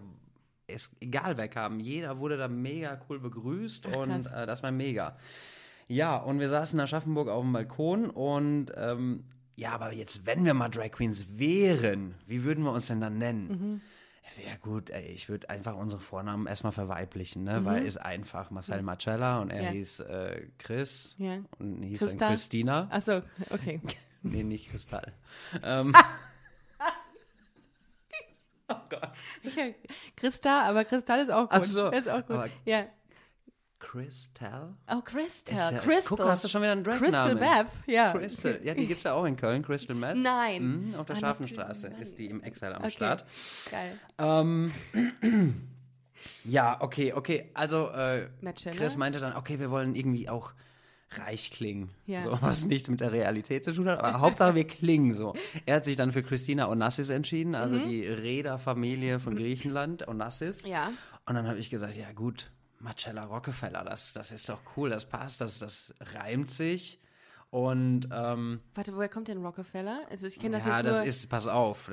es, 0.68 0.90
egal 1.00 1.37
wer 1.37 1.48
kam, 1.48 1.81
jeder 1.81 2.18
wurde 2.18 2.37
da 2.37 2.46
mega 2.48 3.00
cool 3.09 3.18
begrüßt 3.18 3.87
Ach, 3.90 3.96
und 3.96 4.26
äh, 4.26 4.46
das 4.46 4.62
war 4.62 4.70
mega. 4.70 5.16
Ja, 5.88 6.16
und 6.18 6.38
wir 6.38 6.48
saßen 6.48 6.78
in 6.78 6.85
Aschaffenburg 6.85 7.28
auf 7.28 7.42
dem 7.42 7.52
Balkon 7.52 8.11
und 8.11 8.66
ähm, 8.76 9.24
ja, 9.57 9.70
aber 9.72 9.92
jetzt, 9.92 10.24
wenn 10.26 10.44
wir 10.44 10.54
mal 10.54 10.68
Drag 10.68 10.90
Queens 10.92 11.26
wären, 11.38 12.14
wie 12.26 12.44
würden 12.44 12.62
wir 12.62 12.70
uns 12.72 12.87
denn 12.87 13.00
dann 13.00 13.18
nennen? 13.18 13.48
Mhm. 13.48 13.81
Ja 14.46 14.57
gut, 14.61 14.90
ey, 14.90 15.07
ich 15.07 15.31
würde 15.31 15.48
einfach 15.48 15.74
unsere 15.74 16.02
Vornamen 16.02 16.46
erstmal 16.46 16.72
verweiblichen, 16.72 17.42
Mhm. 17.44 17.48
ne? 17.48 17.64
weil 17.64 17.85
ist 17.87 17.96
einfach 17.96 18.50
Marcel 18.50 18.83
Marcella 18.83 19.40
und 19.40 19.48
er 19.50 19.62
Ja. 19.62 19.70
hieß 19.70 20.00
äh, 20.00 20.42
Chris 20.59 21.14
Ja. 21.18 21.38
und 21.59 21.83
hieß 21.83 22.00
Christa? 22.00 22.18
dann 22.18 22.28
Christina. 22.28 22.88
Achso, 22.90 23.22
okay. 23.50 23.81
Nee, 24.22 24.42
nicht 24.44 24.68
Kristall. 24.70 25.12
ähm, 25.62 25.94
oh 28.74 28.76
Gott. 28.90 29.11
Ja, 29.57 29.64
Christa, 30.16 30.62
aber 30.62 30.85
Kristall 30.85 31.20
ist 31.20 31.31
auch 31.31 31.42
gut. 31.42 31.48
Ach 31.52 31.62
so, 31.62 31.90
ist 31.90 32.09
auch 32.09 32.20
gut. 32.26 32.37
aber- 32.37 32.48
ja. 32.64 32.87
Crystal? 33.81 34.74
Oh, 34.92 35.00
Crystal. 35.02 35.54
Ist 35.54 35.70
ja- 35.70 35.78
Crystal. 35.78 36.16
Guck, 36.18 36.26
hast 36.26 36.42
du 36.42 36.48
schon 36.48 36.62
wieder 36.62 36.72
einen 36.72 36.83
Crystal 36.83 37.35
Drag-Namen. 37.37 37.38
Meth, 37.64 37.66
ja. 37.87 38.12
Crystal. 38.12 38.59
Ja, 38.64 38.74
die 38.74 38.87
gibt 38.88 38.98
es 38.98 39.04
ja 39.04 39.12
auch 39.14 39.24
in 39.24 39.37
Köln, 39.37 39.62
Crystal 39.62 39.94
Meth. 39.94 40.16
Nein. 40.16 40.88
Mhm, 40.88 40.94
auf 40.96 41.07
der 41.07 41.16
Ah, 41.16 41.20
Scharfenstraße 41.20 41.87
natürlich. 41.87 42.02
ist 42.09 42.18
die 42.18 42.26
im 42.26 42.42
Exile 42.42 42.74
am 42.74 42.83
Okay. 42.83 42.90
Start. 42.90 43.24
Geil. 43.70 43.98
Ähm, 44.18 44.72
ja, 46.44 46.76
okay, 46.81 47.12
okay. 47.12 47.50
Also, 47.54 47.90
äh? 47.90 48.28
Chris 48.76 48.96
meinte 48.96 49.20
dann, 49.20 49.37
okay, 49.37 49.61
wir 49.61 49.70
wollen 49.70 49.94
irgendwie 49.94 50.28
auch 50.28 50.52
reich 51.10 51.50
klingen. 51.50 51.90
Ja. 52.06 52.24
So, 52.24 52.38
was 52.42 52.64
nichts 52.66 52.88
mit 52.90 53.00
der 53.00 53.12
Realität 53.12 53.64
zu 53.64 53.72
tun 53.72 53.88
hat, 53.88 54.00
aber 54.00 54.20
Hauptsache 54.20 54.54
wir 54.54 54.66
klingen 54.66 55.12
so. 55.12 55.34
Er 55.66 55.76
hat 55.76 55.84
sich 55.84 55.96
dann 55.96 56.12
für 56.12 56.22
Christina 56.22 56.68
Onassis 56.68 57.08
entschieden, 57.08 57.54
also 57.54 57.76
Mhm. 57.76 57.88
die 57.88 58.06
Reederfamilie 58.06 59.18
von 59.20 59.34
Griechenland, 59.36 60.06
Onassis. 60.08 60.64
Ja. 60.64 60.90
Und 61.26 61.34
dann 61.34 61.46
habe 61.46 61.58
ich 61.58 61.70
gesagt, 61.70 61.96
ja 61.96 62.12
gut, 62.12 62.50
Marcella 62.78 63.24
Rockefeller, 63.24 63.84
das, 63.84 64.12
das 64.12 64.32
ist 64.32 64.48
doch 64.48 64.60
cool, 64.76 64.90
das 64.90 65.04
passt, 65.08 65.40
das, 65.40 65.58
das 65.58 65.94
reimt 66.00 66.50
sich. 66.50 67.00
Und 67.50 68.08
ähm, 68.12 68.60
Warte, 68.74 68.94
woher 68.94 69.08
kommt 69.08 69.28
denn 69.28 69.38
Rockefeller? 69.44 70.02
Also 70.10 70.26
ich 70.26 70.38
kenne 70.38 70.56
das 70.56 70.66
ja, 70.66 70.76
jetzt 70.76 70.86
das 70.86 70.96
nur. 70.98 71.06
ist, 71.06 71.28
pass 71.30 71.46
auf, 71.46 71.90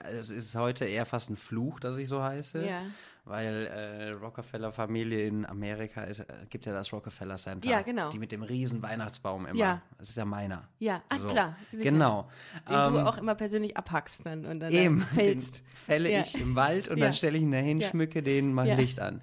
es 0.00 0.30
ist 0.30 0.54
heute 0.54 0.84
eher 0.84 1.06
fast 1.06 1.30
ein 1.30 1.36
Fluch, 1.36 1.80
dass 1.80 1.98
ich 1.98 2.08
so 2.08 2.22
heiße. 2.22 2.64
Ja. 2.66 2.82
Weil 3.28 3.66
äh, 3.66 4.10
Rockefeller-Familie 4.12 5.26
in 5.26 5.44
Amerika 5.44 6.02
ist, 6.04 6.20
äh, 6.20 6.24
gibt 6.48 6.64
ja 6.64 6.72
das 6.72 6.90
Rockefeller 6.92 7.36
Center. 7.36 7.68
Ja, 7.68 7.82
genau. 7.82 8.08
Die 8.10 8.18
mit 8.18 8.32
dem 8.32 8.42
riesen 8.42 8.82
Weihnachtsbaum 8.82 9.44
immer. 9.46 9.58
Ja. 9.58 9.82
Das 9.98 10.08
ist 10.08 10.16
ja 10.16 10.24
meiner. 10.24 10.66
Ja, 10.78 11.02
ach, 11.10 11.18
So. 11.18 11.28
klar, 11.28 11.56
sicher. 11.70 11.90
Genau. 11.90 12.28
den 12.68 12.74
du 12.94 13.06
auch 13.06 13.18
immer 13.18 13.34
persönlich 13.34 13.76
abhackst 13.76 14.24
dann 14.24 14.46
und 14.46 14.60
dann 14.60 14.72
Eben, 14.72 15.00
da 15.00 15.06
fällst. 15.14 15.58
den 15.60 15.64
fälle 15.76 16.10
Ja. 16.10 16.20
ich 16.20 16.40
im 16.40 16.56
Wald 16.56 16.88
und 16.88 16.96
Ja. 16.98 17.04
dann 17.04 17.14
stelle 17.14 17.36
ich 17.36 17.42
ihn 17.42 17.52
dahin, 17.52 17.80
Ja. 17.80 17.88
schmücke 17.90 18.22
den, 18.22 18.54
mache 18.54 18.68
Ja. 18.68 18.76
Licht 18.76 18.98
an. 18.98 19.20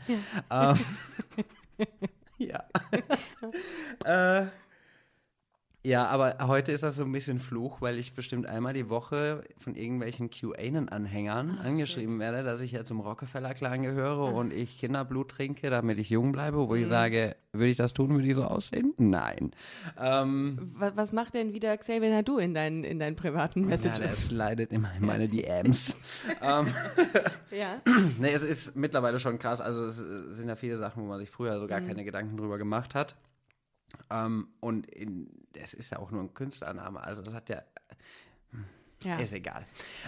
Ähm, 0.52 0.80
ja. 2.38 2.64
äh, 4.06 4.46
ja, 5.86 6.08
aber 6.08 6.38
heute 6.48 6.72
ist 6.72 6.84
das 6.84 6.96
so 6.98 7.04
ein 7.04 7.12
bisschen 7.12 7.40
Fluch, 7.40 7.80
weil 7.80 8.00
ich 8.00 8.14
bestimmt 8.16 8.48
einmal 8.48 8.74
die 8.74 8.90
Woche 8.90 9.44
von 9.60 9.76
irgendwelchen 9.76 10.30
QAnon-Anhängern 10.32 11.60
angeschrieben 11.60 12.20
werde, 12.20 12.44
dass 12.44 12.62
ich 12.62 12.72
ja 12.72 12.84
zum 12.84 13.00
Rockefeller-Clan 13.02 13.84
gehöre 13.84 14.34
und 14.34 14.52
ich 14.52 14.78
Kinderblut 14.80 15.30
trinke, 15.30 15.70
damit 15.70 15.98
ich 16.00 16.10
jung 16.10 16.32
bleibe, 16.32 16.58
wo 16.68 16.74
Mhm. 16.74 16.82
ich 16.82 16.88
sage, 16.88 17.36
würde 17.54 17.68
ich 17.70 17.78
das 17.78 17.94
tun, 17.94 18.10
würde 18.10 18.28
ich 18.28 18.34
so 18.36 18.44
aussehen? 18.44 18.94
Nein. 18.98 19.52
Ähm, 20.02 20.74
Was, 20.76 20.96
was 20.98 21.12
macht 21.14 21.34
denn 21.36 21.54
wieder 21.54 21.78
Xavier 21.78 22.10
Nadu 22.10 22.38
in 22.40 22.54
deinen, 22.54 22.84
in 22.84 22.98
deinen 23.00 23.16
privaten 23.16 23.62
ja, 23.62 23.68
Messages? 23.70 24.00
das 24.00 24.32
leidet 24.32 24.72
immer 24.72 24.90
in 24.98 25.06
meine 25.06 25.28
DMs. 25.28 26.02
ähm, 26.42 26.68
Ja. 27.52 27.82
Nee, 28.20 28.34
es 28.34 28.44
ist 28.44 28.76
mittlerweile 28.76 29.20
schon 29.20 29.38
krass. 29.40 29.62
Also 29.62 29.86
es 29.86 29.98
sind 29.98 30.48
ja 30.50 30.56
viele 30.56 30.78
Sachen, 30.78 31.04
wo 31.04 31.08
man 31.08 31.20
sich 31.20 31.30
früher 31.30 31.60
so 31.60 31.68
gar 31.68 31.80
Mhm. 31.82 31.88
keine 31.88 32.04
Gedanken 32.04 32.38
drüber 32.38 32.58
gemacht 32.58 32.96
hat. 32.96 33.16
Ähm, 34.10 34.48
und 34.60 34.88
in, 34.88 35.30
es 35.58 35.74
ist 35.74 35.92
ja 35.92 36.00
auch 36.00 36.12
nur 36.12 36.22
ein 36.22 36.34
Künstlername. 36.34 37.04
Also 37.04 37.22
es 37.22 37.34
hat 37.34 37.50
ja, 37.50 37.64
ja. 39.04 39.18
ist 39.18 39.34
egal. 39.34 39.66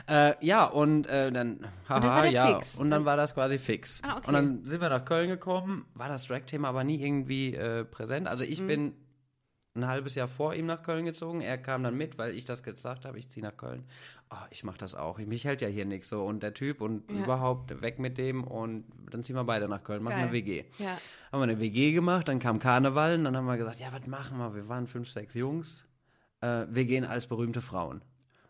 Äh, 0.08 0.34
ja, 0.46 0.66
und 0.66 1.08
äh, 1.08 1.32
dann, 1.32 1.68
haha, 1.88 2.00
dann 2.00 2.10
war 2.10 2.22
der 2.24 2.32
ja. 2.32 2.56
fix. 2.56 2.76
Und 2.76 2.92
dann 2.92 3.06
war 3.06 3.18
das 3.18 3.34
quasi 3.34 3.58
fix. 3.60 4.02
Ah, 4.04 4.18
okay. 4.18 4.28
Und 4.28 4.34
dann 4.34 4.66
sind 4.66 4.82
wir 4.82 4.90
nach 4.90 5.06
Köln 5.06 5.30
gekommen, 5.30 5.86
war 5.94 6.10
das 6.10 6.28
Drag-Thema 6.28 6.70
aber 6.70 6.84
nie 6.84 7.02
irgendwie 7.02 7.56
äh, 7.56 7.86
präsent. 7.86 8.28
Also 8.28 8.44
Mhm. 8.44 8.52
ich 8.52 8.66
bin 8.66 8.94
ein 9.76 9.88
halbes 9.88 10.16
Jahr 10.16 10.28
vor 10.28 10.56
ihm 10.56 10.66
nach 10.66 10.82
Köln 10.84 11.06
gezogen. 11.06 11.42
Er 11.42 11.58
kam 11.58 11.84
dann 11.84 11.96
mit, 11.96 12.18
weil 12.18 12.34
ich 12.34 12.46
das 12.46 12.64
gesagt 12.64 13.06
habe, 13.06 13.20
ich 13.20 13.30
ziehe 13.30 13.46
nach 13.46 13.56
Köln. 13.56 13.86
Oh, 14.30 14.36
ich 14.50 14.64
mache 14.66 14.78
das 14.78 14.94
auch. 14.94 15.18
Mich 15.20 15.46
hält 15.46 15.62
ja 15.62 15.70
hier 15.70 15.86
nichts 15.86 16.10
so. 16.10 16.26
Und 16.26 16.44
der 16.44 16.54
Typ 16.54 16.82
und 16.82 17.10
Ja. 17.10 17.24
überhaupt 17.24 17.82
weg 17.82 17.98
mit 17.98 18.18
dem 18.18 18.44
und 18.44 18.84
dann 19.10 19.24
ziehen 19.24 19.36
wir 19.38 19.44
beide 19.46 19.70
nach 19.70 19.84
Köln, 19.84 20.04
machen 20.04 20.16
Geil. 20.16 20.24
eine 20.24 20.32
WG. 20.34 20.66
Ja. 20.80 20.98
Haben 21.32 21.40
wir 21.40 21.44
eine 21.44 21.60
WG 21.60 21.94
gemacht, 21.94 22.28
dann 22.28 22.40
kam 22.40 22.60
Karneval 22.60 23.16
und 23.16 23.24
dann 23.24 23.38
haben 23.38 23.46
wir 23.46 23.56
gesagt, 23.58 23.80
ja, 23.80 23.88
was 23.94 24.06
machen 24.08 24.38
wir? 24.38 24.54
Wir 24.54 24.68
waren 24.68 24.88
fünf, 24.88 25.10
sechs 25.10 25.34
Jungs. 25.34 25.86
Äh, 26.42 26.66
wir 26.70 26.86
gehen 26.86 27.06
als 27.06 27.28
berühmte 27.28 27.62
Frauen. 27.62 28.02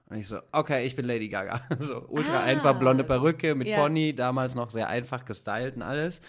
Und 0.10 0.18
ich 0.18 0.28
so, 0.30 0.40
okay, 0.54 0.86
ich 0.86 0.96
bin 0.96 1.06
Lady 1.06 1.28
Gaga. 1.28 1.60
So 1.80 2.06
ultra 2.08 2.38
Ah. 2.40 2.44
einfach, 2.44 2.80
blonde 2.80 3.04
Perücke 3.04 3.56
mit 3.56 3.68
Ja. 3.68 3.78
Pony, 3.82 4.16
damals 4.16 4.56
noch 4.56 4.70
sehr 4.70 4.88
einfach 4.88 5.26
gestylt 5.26 5.76
und 5.76 5.82
alles. 5.82 6.22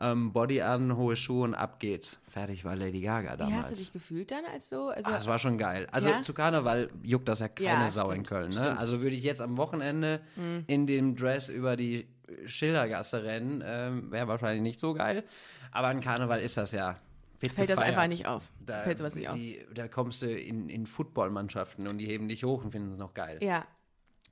Ähm, 0.00 0.32
Body 0.32 0.62
an, 0.62 0.96
hohe 0.96 1.16
Schuhe 1.16 1.44
und 1.44 1.54
ab 1.54 1.78
geht's. 1.78 2.18
Fertig 2.28 2.64
war 2.64 2.74
Lady 2.76 3.02
Gaga 3.02 3.34
Wie 3.34 3.36
damals. 3.38 3.58
hast 3.64 3.70
du 3.72 3.76
dich 3.76 3.92
gefühlt 3.92 4.30
dann 4.30 4.44
als 4.50 4.70
so? 4.70 4.88
Also, 4.88 5.10
Ah, 5.10 5.14
das 5.14 5.26
war 5.26 5.38
schon 5.38 5.58
geil. 5.58 5.86
Also 5.92 6.08
Ja? 6.08 6.22
zu 6.22 6.32
Karneval 6.32 6.88
juckt 7.02 7.28
das 7.28 7.40
ja 7.40 7.48
keine 7.48 7.66
Ja, 7.84 7.88
Sau 7.90 8.06
stimmt, 8.06 8.18
in 8.18 8.24
Köln. 8.24 8.50
Ne? 8.52 8.70
Mhm. 8.72 8.78
Also 8.78 9.00
würde 9.02 9.14
ich 9.16 9.22
jetzt 9.22 9.42
am 9.42 9.56
Wochenende 9.58 10.20
in 10.66 10.86
dem 10.86 11.14
Dress 11.14 11.50
über 11.50 11.76
die 11.76 12.06
Schildergasse 12.46 13.22
rennen, 13.22 13.62
ähm, 13.64 14.10
wäre 14.10 14.28
wahrscheinlich 14.28 14.62
nicht 14.62 14.80
so 14.80 14.94
geil. 14.94 15.24
Aber 15.72 15.88
an 15.88 16.00
Karneval 16.00 16.40
ist 16.40 16.56
das 16.56 16.72
ja. 16.72 16.94
Fällt 17.38 17.70
das 17.70 17.78
gefeiert. 17.78 17.96
einfach 17.96 18.08
nicht 18.08 18.26
auf. 18.26 18.42
Da, 18.60 18.82
fällt 18.82 18.98
sowas 18.98 19.14
nicht 19.14 19.28
auf. 19.28 19.34
die, 19.34 19.64
da 19.74 19.88
kommst 19.88 20.22
du 20.22 20.32
in, 20.32 20.68
in 20.68 20.86
Footballmannschaften 20.86 21.86
und 21.86 21.98
die 21.98 22.06
heben 22.06 22.28
dich 22.28 22.44
hoch 22.44 22.64
und 22.64 22.72
finden 22.72 22.90
es 22.90 22.98
noch 22.98 23.14
geil. 23.14 23.38
Ja. 23.42 23.66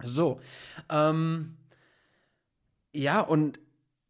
So. 0.03 0.41
Ähm, 0.89 1.57
ja, 2.93 3.21
und 3.21 3.61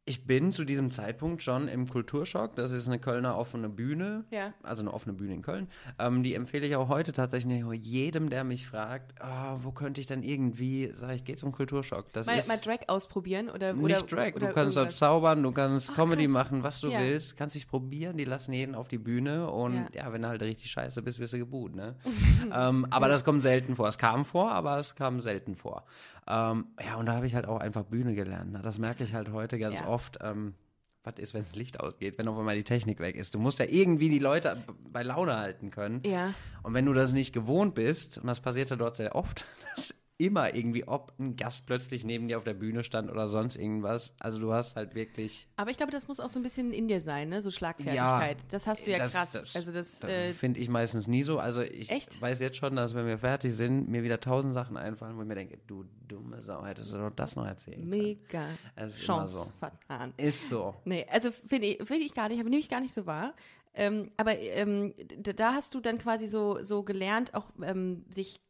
Ich 0.07 0.27
bin 0.27 0.53
zu 0.53 0.67
diesem 0.67 0.91
Zeitpunkt 0.91 1.43
schon 1.43 1.67
im 1.67 1.89
Kulturschock. 1.89 2.55
Das 2.57 2.73
ist 2.73 2.89
eine 2.89 2.99
Kölner 2.99 3.39
offene 3.39 3.71
Bühne. 3.71 4.25
Ja. 4.31 4.53
Also 4.63 4.83
eine 4.83 4.93
offene 4.93 5.15
Bühne 5.15 5.33
in 5.33 5.41
Köln. 5.41 5.67
Ähm, 5.99 6.23
die 6.23 6.35
empfehle 6.35 6.67
ich 6.67 6.77
auch 6.77 6.89
heute 6.91 7.13
tatsächlich 7.13 7.65
jedem, 7.81 8.29
der 8.29 8.45
mich 8.45 8.67
fragt, 8.67 9.15
ah, 9.23 9.57
wo 9.63 9.71
könnte 9.73 10.03
ich 10.03 10.07
dann 10.07 10.23
irgendwie, 10.23 10.91
sage 10.93 11.15
ich, 11.15 11.25
geh 11.25 11.37
zum 11.37 11.53
Kulturschock. 11.53 12.13
Das 12.13 12.27
Mal, 12.27 12.37
ist 12.39 12.49
mal 12.49 12.59
Drag 12.59 12.81
ausprobieren 12.89 13.49
oder 13.49 13.73
nicht 13.73 13.83
oder, 13.83 14.01
Drag. 14.03 14.35
Oder 14.35 14.49
du 14.49 14.53
kannst 14.53 14.77
irgendwas. 14.77 14.99
zaubern, 14.99 15.43
du 15.43 15.53
kannst 15.53 15.89
Ach, 15.93 15.97
Comedy 15.97 16.25
krass. 16.25 16.33
machen, 16.35 16.63
was 16.63 16.83
du 16.83 16.89
Ja. 16.89 17.01
willst. 17.01 17.39
Kannst 17.39 17.57
dich 17.57 17.67
probieren. 17.67 18.19
Die 18.19 18.27
lassen 18.27 18.53
jeden 18.53 18.75
auf 18.75 18.89
die 18.89 18.99
Bühne. 18.99 19.49
Und 19.51 19.75
Ja. 19.95 20.05
ja, 20.05 20.13
wenn 20.13 20.21
du 20.21 20.29
halt 20.29 20.43
richtig 20.43 20.71
scheiße 20.71 21.01
bist, 21.01 21.19
wirst 21.19 21.33
du 21.33 21.39
geboot, 21.39 21.75
ne? 21.75 21.95
ähm, 22.55 22.87
aber 22.91 23.09
das 23.09 23.25
kommt 23.25 23.43
selten 23.43 23.75
vor. 23.75 23.89
Es 23.89 23.97
kam 23.97 24.27
vor, 24.27 24.53
aber 24.53 24.79
es 24.79 24.95
kam 24.97 25.23
selten 25.23 25.57
vor. 25.57 25.87
Ähm, 26.27 26.67
ja, 26.85 26.97
und 26.97 27.07
da 27.07 27.15
habe 27.15 27.27
ich 27.27 27.35
halt 27.35 27.47
auch 27.47 27.59
einfach 27.61 27.85
Bühne 27.85 28.15
gelernt. 28.15 28.53
Ne? 28.53 28.61
Das 28.63 28.79
merke 28.79 29.05
ich 29.05 29.15
halt 29.15 29.31
heute 29.33 29.59
ganz 29.59 29.81
Ja. 29.81 29.89
oft. 29.89 30.19
Ähm, 30.23 30.55
was 31.03 31.15
ist, 31.19 31.35
wenn 31.35 31.43
das 31.43 31.55
Licht 31.55 31.81
ausgeht, 31.81 32.17
wenn 32.17 32.27
auf 32.29 32.39
einmal 32.39 32.57
die 32.57 32.65
Technik 32.65 32.99
weg 32.99 33.17
ist? 33.17 33.35
Du 33.35 33.39
musst 33.39 33.59
ja 33.59 33.67
irgendwie 33.69 34.09
die 34.09 34.19
Leute 34.21 34.57
bei 34.91 35.03
Laune 35.03 35.37
halten 35.37 35.71
können. 35.71 36.01
Ja. 36.07 36.33
Und 36.63 36.73
wenn 36.73 36.87
du 36.87 36.95
das 36.95 37.13
nicht 37.13 37.35
gewohnt 37.35 37.75
bist, 37.75 38.17
und 38.17 38.27
das 38.27 38.41
passierte 38.41 38.79
dort 38.79 38.97
sehr 38.97 39.15
oft, 39.15 39.45
dass 39.77 40.03
immer 40.17 40.55
irgendwie, 40.55 40.87
ob 40.87 41.13
ein 41.21 41.35
Gast 41.35 41.67
plötzlich 41.67 42.05
neben 42.05 42.29
dir 42.29 42.39
auf 42.39 42.45
der 42.45 42.55
Bühne 42.55 42.85
stand 42.85 43.11
oder 43.11 43.27
sonst 43.27 43.57
irgendwas, 43.57 44.15
also 44.21 44.41
du 44.41 44.53
hast 44.53 44.77
halt 44.77 44.95
wirklich. 44.95 45.49
Aber 45.57 45.71
ich 45.71 45.77
glaube, 45.77 45.91
das 45.91 46.07
muss 46.07 46.21
auch 46.21 46.29
so 46.29 46.39
ein 46.39 46.43
bisschen 46.45 46.73
in 46.73 46.87
dir 46.87 47.01
sein, 47.01 47.31
ne? 47.31 47.43
So 47.43 47.51
Schlagfertigkeit. 47.51 48.37
das 48.51 48.67
hast 48.69 48.87
du 48.87 48.93
ja 48.93 48.99
das- 48.99 49.13
krass. 49.13 49.33
das- 49.33 49.57
also 49.57 49.73
das, 49.73 49.99
das 49.99 50.11
äh, 50.11 50.33
finde 50.33 50.61
ich 50.61 50.69
meistens 50.69 51.09
nie 51.09 51.25
so. 51.25 51.39
Also 51.39 51.63
ich 51.63 51.91
Echt? 51.91 52.21
weiß 52.23 52.39
jetzt 52.41 52.57
schon, 52.59 52.77
dass 52.77 52.95
wenn 52.95 53.07
wir 53.07 53.19
fertig 53.19 53.55
sind, 53.55 53.89
mir 53.89 54.05
wieder 54.05 54.21
tausend 54.21 54.55
Sachen 54.55 54.77
einfallen, 54.77 55.17
wo 55.17 55.23
ich 55.23 55.27
mir 55.29 55.35
denke, 55.35 55.59
du 55.67 55.85
dumme 56.07 56.41
Sau, 56.43 56.65
hättest 56.65 56.93
du 56.93 56.99
doch 56.99 57.11
das 57.11 57.35
noch 57.35 57.47
erzählen 57.47 57.85
mega 57.89 58.47
immer 58.77 58.89
Chance 58.89 59.47
so. 59.47 59.53
vertan. 59.59 60.15
Ist 60.17 60.49
so. 60.49 60.75
Nee, 60.85 61.07
also 61.11 61.31
finde 61.33 61.67
ich, 61.67 61.79
find 61.83 62.03
ich 62.03 62.15
gar 62.15 62.29
nicht, 62.29 62.39
habe 62.39 62.49
nehme 62.51 62.61
ich 62.61 62.69
gar 62.69 62.81
nicht 62.81 62.95
so 62.95 63.05
wahr. 63.07 63.35
Ähm, 63.77 64.13
aber 64.17 64.39
ähm, 64.39 64.95
da 65.19 65.55
hast 65.55 65.75
du 65.75 65.81
dann 65.81 65.99
quasi 65.99 66.29
so, 66.29 66.63
so 66.63 66.85
gelernt, 66.85 67.35
auch 67.35 67.51
ähm, 67.61 68.05
sich 68.15 68.41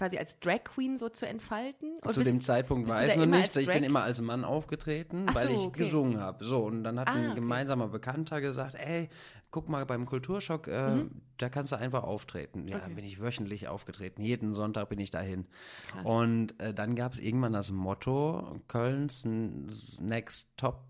quasi 0.00 0.16
als 0.16 0.40
Drag 0.40 0.64
Queen 0.64 0.96
so 0.96 1.10
zu 1.10 1.26
entfalten. 1.26 1.98
Und 2.00 2.14
Zu 2.14 2.20
bist- 2.20 2.32
dem 2.32 2.40
Zeitpunkt 2.40 2.88
war 2.88 3.00
du 3.02 3.06
es 3.06 3.16
noch 3.16 3.26
nicht. 3.26 3.54
Ich 3.56 3.66
bin 3.68 3.84
immer 3.84 4.02
als 4.02 4.18
Mann 4.22 4.44
aufgetreten, 4.46 5.26
Ach 5.28 5.34
weil 5.34 5.48
so, 5.48 5.52
ich 5.52 5.60
okay. 5.60 5.84
gesungen 5.84 6.18
habe. 6.20 6.42
So, 6.42 6.64
und 6.64 6.82
dann 6.84 6.98
hat 6.98 7.08
Ah, 7.08 7.12
ein 7.12 7.26
okay. 7.32 7.34
gemeinsamer 7.40 7.88
Bekannter 7.88 8.40
gesagt, 8.40 8.76
ey, 8.76 9.10
guck 9.50 9.68
mal 9.68 9.84
beim 9.84 10.06
Kulturschock, 10.06 10.68
äh, 10.68 11.04
da 11.36 11.48
kannst 11.50 11.72
du 11.72 11.76
einfach 11.76 12.04
auftreten. 12.04 12.66
Ja, 12.66 12.78
dann 12.78 12.80
Mhm. 12.80 12.84
Okay. 12.86 12.94
bin 12.94 13.04
ich 13.04 13.20
wöchentlich 13.20 13.68
aufgetreten. 13.68 14.22
Jeden 14.22 14.54
Sonntag 14.54 14.88
bin 14.88 14.98
ich 15.00 15.10
dahin. 15.10 15.46
Krass. 15.90 16.04
Und 16.06 16.58
äh, 16.60 16.72
dann 16.72 16.94
gab 16.94 17.12
es 17.12 17.18
irgendwann 17.18 17.52
das 17.52 17.70
Motto, 17.70 18.58
Kölns 18.68 19.24
Next 19.26 20.48
Top 20.56 20.84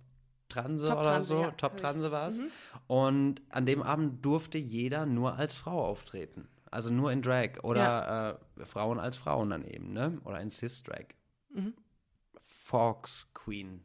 Transe 0.49 0.87
Top 0.89 0.99
oder 1.01 1.11
Transe, 1.13 1.27
so. 1.29 1.41
ja, 1.43 1.51
Top. 1.53 1.77
Transe 1.79 2.11
war 2.13 2.29
es. 2.29 2.39
Mhm. 2.41 2.47
Und 2.87 3.43
an 3.51 3.67
dem 3.67 3.83
Abend 3.83 4.25
durfte 4.25 4.59
jeder 4.59 5.07
nur 5.07 5.37
als 5.37 5.55
Frau 5.57 5.85
auftreten. 5.85 6.49
Also 6.71 6.91
nur 6.91 7.11
in 7.13 7.21
Drag 7.23 7.63
oder 7.65 8.41
äh, 8.59 8.65
Frauen 8.65 8.99
als 9.01 9.17
Frauen 9.17 9.51
dann 9.51 9.65
eben, 9.65 9.93
ne? 9.93 10.21
Oder 10.25 10.41
in 10.41 10.51
Cis-Drag. 10.51 11.07
Mhm. 11.53 11.75
Fox 12.41 13.29
Queen 13.35 13.83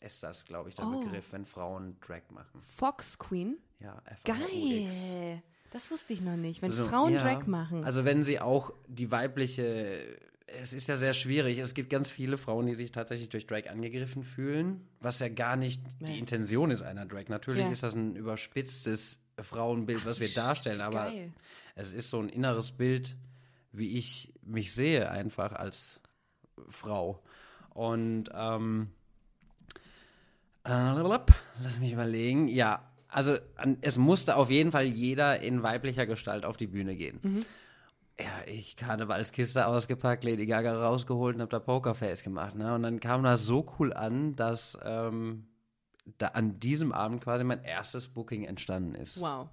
ist 0.00 0.22
das, 0.22 0.44
glaube 0.44 0.68
ich, 0.68 0.76
der 0.76 0.86
Oh. 0.86 1.00
Begriff, 1.00 1.32
wenn 1.32 1.44
Frauen 1.44 1.96
Drag 2.00 2.22
machen. 2.30 2.60
Fox 2.62 3.18
Queen. 3.18 3.58
Ja, 3.80 4.00
F-A-U-X. 4.06 5.12
Geil. 5.12 5.42
Das 5.72 5.90
wusste 5.90 6.12
ich 6.14 6.20
noch 6.20 6.36
nicht. 6.36 6.62
Wenn 6.62 6.70
So, 6.70 6.86
Frauen 6.86 7.12
ja. 7.14 7.20
Drag 7.22 7.46
machen. 7.46 7.84
Also 7.84 8.04
wenn 8.04 8.24
sie 8.24 8.40
auch 8.40 8.72
die 8.88 9.10
weibliche, 9.10 10.18
es 10.46 10.72
ist 10.72 10.88
ja 10.88 10.96
sehr 10.96 11.14
schwierig. 11.14 11.58
Es 11.58 11.74
gibt 11.74 11.90
ganz 11.90 12.08
viele 12.10 12.38
Frauen, 12.38 12.66
die 12.66 12.74
sich 12.74 12.92
tatsächlich 12.92 13.28
durch 13.28 13.46
Drag 13.46 13.68
angegriffen 13.68 14.22
fühlen, 14.24 14.88
was 15.00 15.18
ja 15.20 15.28
gar 15.28 15.56
nicht 15.56 15.82
die 16.00 16.18
Intention 16.18 16.70
ist 16.70 16.82
einer 16.82 17.06
Drag. 17.06 17.28
Natürlich 17.28 17.64
Ja. 17.64 17.70
ist 17.70 17.82
das 17.82 17.94
ein 17.94 18.16
überspitztes 18.16 19.22
Frauenbild, 19.44 20.04
was 20.06 20.20
wir 20.20 20.28
darstellen, 20.28 20.80
aber 20.80 21.06
Geil. 21.06 21.32
es 21.74 21.92
ist 21.92 22.10
so 22.10 22.20
ein 22.20 22.28
inneres 22.28 22.72
Bild, 22.72 23.16
wie 23.72 23.98
ich 23.98 24.32
mich 24.42 24.72
sehe, 24.74 25.10
einfach 25.10 25.52
als 25.52 26.00
Frau. 26.68 27.22
Und 27.70 28.30
ähm, 28.34 28.90
äh, 30.64 30.70
lass 30.70 31.80
mich 31.80 31.92
überlegen. 31.92 32.48
Ja, 32.48 32.90
also 33.08 33.36
an, 33.56 33.78
es 33.80 33.98
musste 33.98 34.36
auf 34.36 34.50
jeden 34.50 34.72
Fall 34.72 34.84
jeder 34.84 35.40
in 35.40 35.62
weiblicher 35.62 36.06
Gestalt 36.06 36.44
auf 36.44 36.56
die 36.56 36.66
Bühne 36.66 36.96
gehen. 36.96 37.20
Mhm. 37.22 37.46
Ja, 38.18 38.52
ich 38.52 38.76
Karnevalskiste 38.76 39.66
ausgepackt, 39.66 40.24
Lady 40.24 40.44
Gaga 40.44 40.74
rausgeholt 40.86 41.36
und 41.36 41.42
hab 41.42 41.50
da 41.50 41.58
Pokerface 41.58 42.22
gemacht. 42.22 42.54
Ne? 42.54 42.74
Und 42.74 42.82
dann 42.82 43.00
kam 43.00 43.22
das 43.22 43.46
so 43.46 43.66
cool 43.78 43.94
an, 43.94 44.36
dass 44.36 44.78
ähm, 44.84 45.46
da 46.18 46.28
an 46.28 46.58
diesem 46.60 46.92
Abend 46.92 47.22
quasi 47.22 47.44
mein 47.44 47.62
erstes 47.64 48.08
Booking 48.08 48.44
entstanden 48.44 48.94
ist. 48.94 49.20
Wow. 49.20 49.48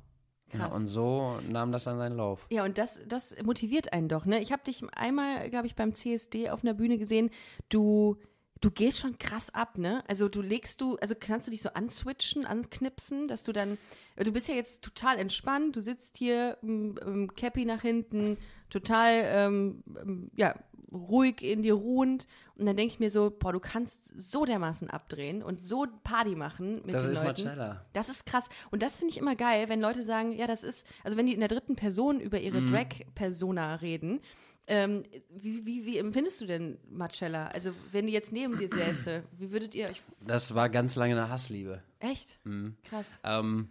Ja, 0.54 0.60
Krass. 0.60 0.76
und 0.76 0.88
so 0.88 1.38
nahm 1.50 1.72
das 1.74 1.84
dann 1.84 1.98
seinen 1.98 2.16
Lauf. 2.16 2.46
Ja, 2.50 2.64
und 2.64 2.78
das, 2.78 3.02
das 3.08 3.36
motiviert 3.44 3.92
einen 3.92 4.08
doch, 4.08 4.26
ne? 4.26 4.40
Ich 4.40 4.54
habe 4.54 4.64
dich 4.64 4.82
einmal, 4.94 5.50
glaube 5.50 5.68
ich, 5.68 5.76
beim 5.76 5.94
CSD 5.94 6.50
auf 6.50 6.64
einer 6.64 6.74
Bühne 6.74 6.98
gesehen. 6.98 7.30
Du, 7.68 8.18
du 8.62 8.72
gehst 8.72 9.00
schon 9.00 9.18
krass 9.18 9.54
ab, 9.54 9.78
ne? 9.78 10.04
Also 10.08 10.30
du 10.30 10.42
legst 10.42 10.82
du, 10.82 10.96
also 10.98 11.16
kannst 11.20 11.48
du 11.48 11.52
dich 11.52 11.62
so 11.62 11.70
answitchen, 11.70 12.46
anknipsen, 12.46 13.28
dass 13.28 13.44
du 13.44 13.52
dann, 13.54 13.78
du 14.16 14.32
bist 14.32 14.48
ja 14.48 14.56
jetzt 14.56 14.82
total 14.82 15.18
entspannt, 15.20 15.76
du 15.76 15.82
sitzt 15.82 16.18
hier, 16.18 16.58
ähm, 16.64 16.98
ähm, 17.06 17.34
Cappy 17.36 17.66
nach 17.66 17.82
hinten, 17.82 18.38
total, 18.70 19.22
ähm, 19.26 19.84
ähm, 20.02 20.32
ja, 20.36 20.56
ruhig 20.92 21.42
in 21.42 21.64
dir 21.64 21.74
ruhend. 21.74 22.28
Und 22.56 22.66
dann 22.66 22.78
denke 22.78 22.94
ich 22.94 23.00
mir 23.00 23.12
so, 23.12 23.30
boah, 23.30 23.52
du 23.52 23.60
kannst 23.60 24.10
so 24.18 24.46
dermaßen 24.46 24.90
abdrehen 24.90 25.44
und 25.44 25.62
so 25.62 25.86
Party 26.04 26.34
machen 26.36 26.82
mit 26.86 26.96
Das 26.96 27.04
den 27.04 27.12
ist 27.12 27.24
Leuten. 27.24 27.44
Marcella. 27.44 27.86
Das 27.94 28.10
ist 28.10 28.26
krass. 28.26 28.48
Und 28.72 28.82
das 28.82 28.98
finde 28.98 29.12
ich 29.12 29.20
immer 29.20 29.36
geil, 29.36 29.68
wenn 29.70 29.82
Leute 29.82 30.04
sagen, 30.04 30.32
ja, 30.32 30.48
das 30.48 30.64
ist, 30.64 30.88
also 31.04 31.18
wenn 31.18 31.26
die 31.28 31.34
in 31.34 31.40
der 31.42 31.50
dritten 31.50 31.76
Person 31.76 32.20
über 32.22 32.40
ihre 32.40 32.62
Mhm. 32.62 32.72
Drag-Persona 32.72 33.76
reden, 33.76 34.22
ähm, 34.68 35.04
wie, 35.30 35.66
wie, 35.66 35.86
wie 35.86 35.98
empfindest 35.98 36.42
du 36.42 36.46
denn 36.46 36.78
Marcella? 36.90 37.48
Also, 37.48 37.72
wenn 37.92 38.08
die 38.08 38.14
jetzt 38.14 38.34
neben 38.34 38.58
dir 38.58 38.68
säße, 38.68 39.24
wie 39.38 39.52
würdet 39.52 39.74
ihr 39.76 39.90
euch. 39.90 40.02
Das 40.26 40.54
war 40.56 40.70
ganz 40.70 40.96
lange 40.96 41.14
eine 41.14 41.30
Hassliebe. 41.30 41.82
Echt? 42.00 42.38
Mhm. 42.44 42.76
Krass. 42.84 43.20
Ähm, 43.24 43.70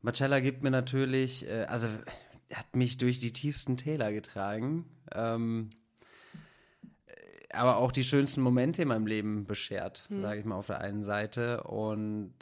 Marcella 0.00 0.40
gibt 0.40 0.62
mir 0.62 0.70
natürlich, 0.70 1.46
äh, 1.46 1.64
also 1.64 1.88
hat 2.54 2.74
mich 2.74 2.96
durch 2.96 3.18
die 3.18 3.32
tiefsten 3.32 3.76
Täler 3.76 4.12
getragen, 4.12 4.86
ähm, 5.12 5.68
äh, 7.06 7.54
aber 7.54 7.76
auch 7.76 7.92
die 7.92 8.04
schönsten 8.04 8.40
Momente 8.40 8.82
in 8.82 8.88
meinem 8.88 9.06
Leben 9.06 9.44
beschert, 9.44 10.08
sage 10.08 10.40
ich 10.40 10.46
mal 10.46 10.56
auf 10.56 10.68
der 10.68 10.80
einen 10.80 11.04
Seite. 11.04 11.64
Und 11.64 12.32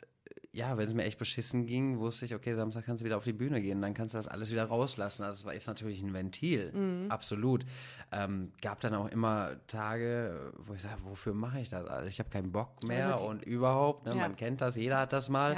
ja, 0.52 0.76
wenn 0.78 0.86
es 0.86 0.94
mir 0.94 1.04
echt 1.04 1.18
beschissen 1.18 1.66
ging, 1.66 1.98
wusste 1.98 2.24
ich, 2.24 2.34
okay, 2.34 2.54
Samstag 2.54 2.86
kannst 2.86 3.02
du 3.02 3.04
wieder 3.04 3.18
auf 3.18 3.24
die 3.24 3.32
Bühne 3.34 3.60
gehen, 3.60 3.82
dann 3.82 3.92
kannst 3.94 4.14
du 4.14 4.18
das 4.18 4.26
alles 4.28 4.50
wieder 4.50 4.64
rauslassen. 4.64 5.22
Also 5.24 5.48
es 5.50 5.56
ist 5.56 5.66
natürlich 5.66 6.02
ein 6.02 6.14
Ventil, 6.14 7.06
absolut. 7.10 7.64
Ähm, 8.12 8.52
gab 8.62 8.80
dann 8.80 8.94
auch 8.94 9.08
immer 9.10 9.56
Tage, 9.66 10.52
wo 10.56 10.72
ich 10.74 10.82
sage, 10.82 10.96
wofür 11.04 11.34
mache 11.34 11.60
ich 11.60 11.68
das? 11.68 11.86
Also 11.86 12.08
ich 12.08 12.18
habe 12.18 12.30
keinen 12.30 12.50
Bock 12.50 12.82
mehr 12.84 13.12
Also 13.12 13.24
die- 13.24 13.30
und 13.30 13.42
überhaupt, 13.44 14.06
ne, 14.06 14.12
Ja. 14.12 14.16
man 14.22 14.36
kennt 14.36 14.60
das, 14.62 14.76
jeder 14.76 14.98
hat 14.98 15.12
das 15.12 15.28
mal. 15.28 15.52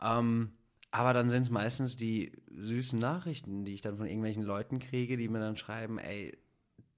Ja. 0.00 0.18
Ähm, 0.18 0.52
aber 0.90 1.12
dann 1.12 1.28
sind 1.30 1.42
es 1.42 1.50
meistens 1.50 1.96
die 1.96 2.32
süßen 2.54 2.98
Nachrichten, 2.98 3.64
die 3.64 3.74
ich 3.74 3.80
dann 3.82 3.96
von 3.98 4.06
irgendwelchen 4.06 4.42
Leuten 4.44 4.78
kriege, 4.78 5.16
die 5.16 5.28
mir 5.28 5.40
dann 5.40 5.56
schreiben, 5.56 5.98
ey, 5.98 6.38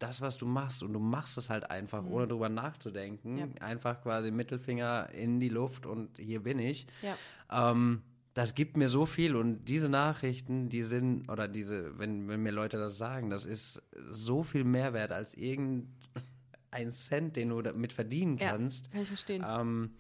das, 0.01 0.21
was 0.21 0.37
du 0.37 0.47
machst, 0.47 0.83
und 0.83 0.93
du 0.93 0.99
machst 0.99 1.39
es 1.39 1.49
halt 1.51 1.71
einfach, 1.71 2.05
ohne 2.05 2.27
drüber 2.27 2.49
nachzudenken, 2.49 3.35
Mhm. 3.35 3.39
Ja. 3.39 3.47
einfach 3.61 4.03
quasi 4.03 4.31
Mittelfinger 4.33 5.11
in 5.13 5.39
die 5.39 5.49
Luft 5.49 5.87
und 5.87 6.19
hier 6.19 6.43
bin 6.43 6.59
ich. 6.59 6.87
Ja. 7.03 7.71
Ähm, 7.71 8.03
das 8.35 8.55
gibt 8.55 8.77
mir 8.77 8.89
so 8.89 9.07
viel 9.07 9.37
und 9.37 9.65
diese 9.67 9.89
Nachrichten, 9.89 10.69
die 10.69 10.83
sind, 10.83 11.29
oder 11.29 11.49
diese, 11.49 11.99
wenn, 11.99 12.29
wenn 12.29 12.43
mir 12.43 12.53
Leute 12.53 12.77
das 12.79 12.97
sagen, 12.97 13.29
das 13.31 13.45
ist 13.45 13.83
so 14.11 14.43
viel 14.43 14.65
mehr 14.65 14.93
wert 14.93 15.13
als 15.13 15.35
irgendein 15.35 16.93
Cent, 16.93 17.37
den 17.37 17.49
du 17.51 17.61
damit 17.63 17.93
verdienen 17.93 18.39
Ja, 18.39 18.51
kannst. 18.51 18.91
kann 18.93 19.03
ich 19.03 19.09
verstehen. 19.09 19.45
Ähm, 19.47 19.91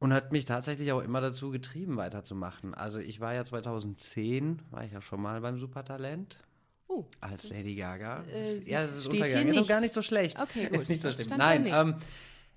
und 0.00 0.12
hat 0.12 0.30
mich 0.30 0.44
tatsächlich 0.44 0.92
auch 0.92 1.00
immer 1.02 1.20
dazu 1.20 1.50
getrieben, 1.50 1.96
weiterzumachen. 1.96 2.72
Also 2.74 3.00
ich 3.00 3.18
war 3.18 3.34
ja 3.34 3.44
2010, 3.44 4.62
war 4.70 4.84
ich 4.84 4.92
ja 4.92 5.00
schon 5.00 5.20
mal 5.20 5.40
beim 5.40 5.58
Supertalent 5.58 6.44
Oh, 6.88 7.04
als 7.20 7.48
Lady 7.50 7.74
Gaga. 7.76 8.24
äh, 8.32 8.40
Das- 8.40 8.66
ja, 8.66 8.82
es 8.82 8.96
ist 8.96 9.06
untergegangen. 9.06 9.48
Ist 9.48 9.58
auch 9.58 9.68
gar 9.68 9.80
nicht 9.80 9.94
so 9.94 10.02
schlecht. 10.02 10.40
Okay, 10.40 10.66
gut. 10.70 10.80
Ist 10.80 10.88
nicht 10.88 11.02
so 11.02 11.12
schlimm. 11.12 11.28
Nein, 11.36 11.66
ähm, 11.66 11.96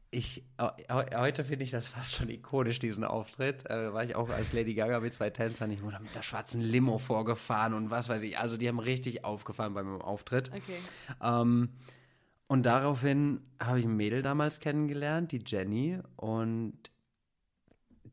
ich, 0.10 0.44
heu- 0.60 0.72
heu- 0.90 1.18
heute 1.18 1.46
finde 1.46 1.64
ich 1.64 1.72
das 1.72 1.88
fast 1.88 2.16
schon 2.16 2.30
ikonisch, 2.30 2.80
diesen 2.80 3.04
Auftritt. 3.04 3.70
Äh, 3.70 3.94
war 3.94 4.04
ich 4.04 4.16
auch 4.16 4.30
als 4.30 4.52
Lady 4.54 4.74
Gaga 4.74 5.00
mit 5.00 5.14
zwei 5.14 5.30
Tänzern. 5.30 5.70
Ich 5.72 5.82
wurde 5.84 6.00
mit 6.02 6.14
der 6.16 6.24
schwarzen 6.24 6.62
Limo 6.62 6.98
vorgefahren 6.98 7.74
und 7.74 7.92
was 7.92 8.10
weiß 8.10 8.24
ich. 8.24 8.38
Also 8.40 8.58
die 8.58 8.68
haben 8.68 8.80
richtig 8.80 9.24
aufgefahren 9.26 9.74
bei 9.74 9.84
meinem 9.84 10.02
Auftritt. 10.02 10.50
Okay. 10.54 10.78
Ähm, 11.22 11.70
und 12.48 12.64
daraufhin 12.66 13.42
habe 13.62 13.80
ich 13.80 13.86
ein 13.86 13.96
Mädel 13.96 14.22
damals 14.22 14.60
kennengelernt, 14.60 15.32
die 15.32 15.40
Jenny, 15.46 16.00
und 16.18 16.92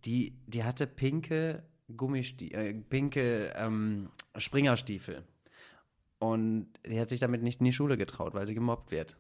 die, 0.05 0.39
die 0.47 0.63
hatte 0.65 0.87
pinke 0.87 1.63
Gummistiefel, 1.97 2.59
äh, 2.61 2.75
pinke 2.75 3.53
ähm, 3.57 4.11
Springerstiefel. 4.37 5.25
Und 6.19 6.69
die 6.87 6.99
hat 7.01 7.09
sich 7.09 7.21
damit 7.21 7.43
nicht 7.43 7.61
in 7.61 7.67
die 7.67 7.73
Schule 7.73 7.97
getraut, 7.97 8.35
weil 8.35 8.47
sie 8.47 8.55
gemobbt 8.55 8.91
wird. 8.91 9.17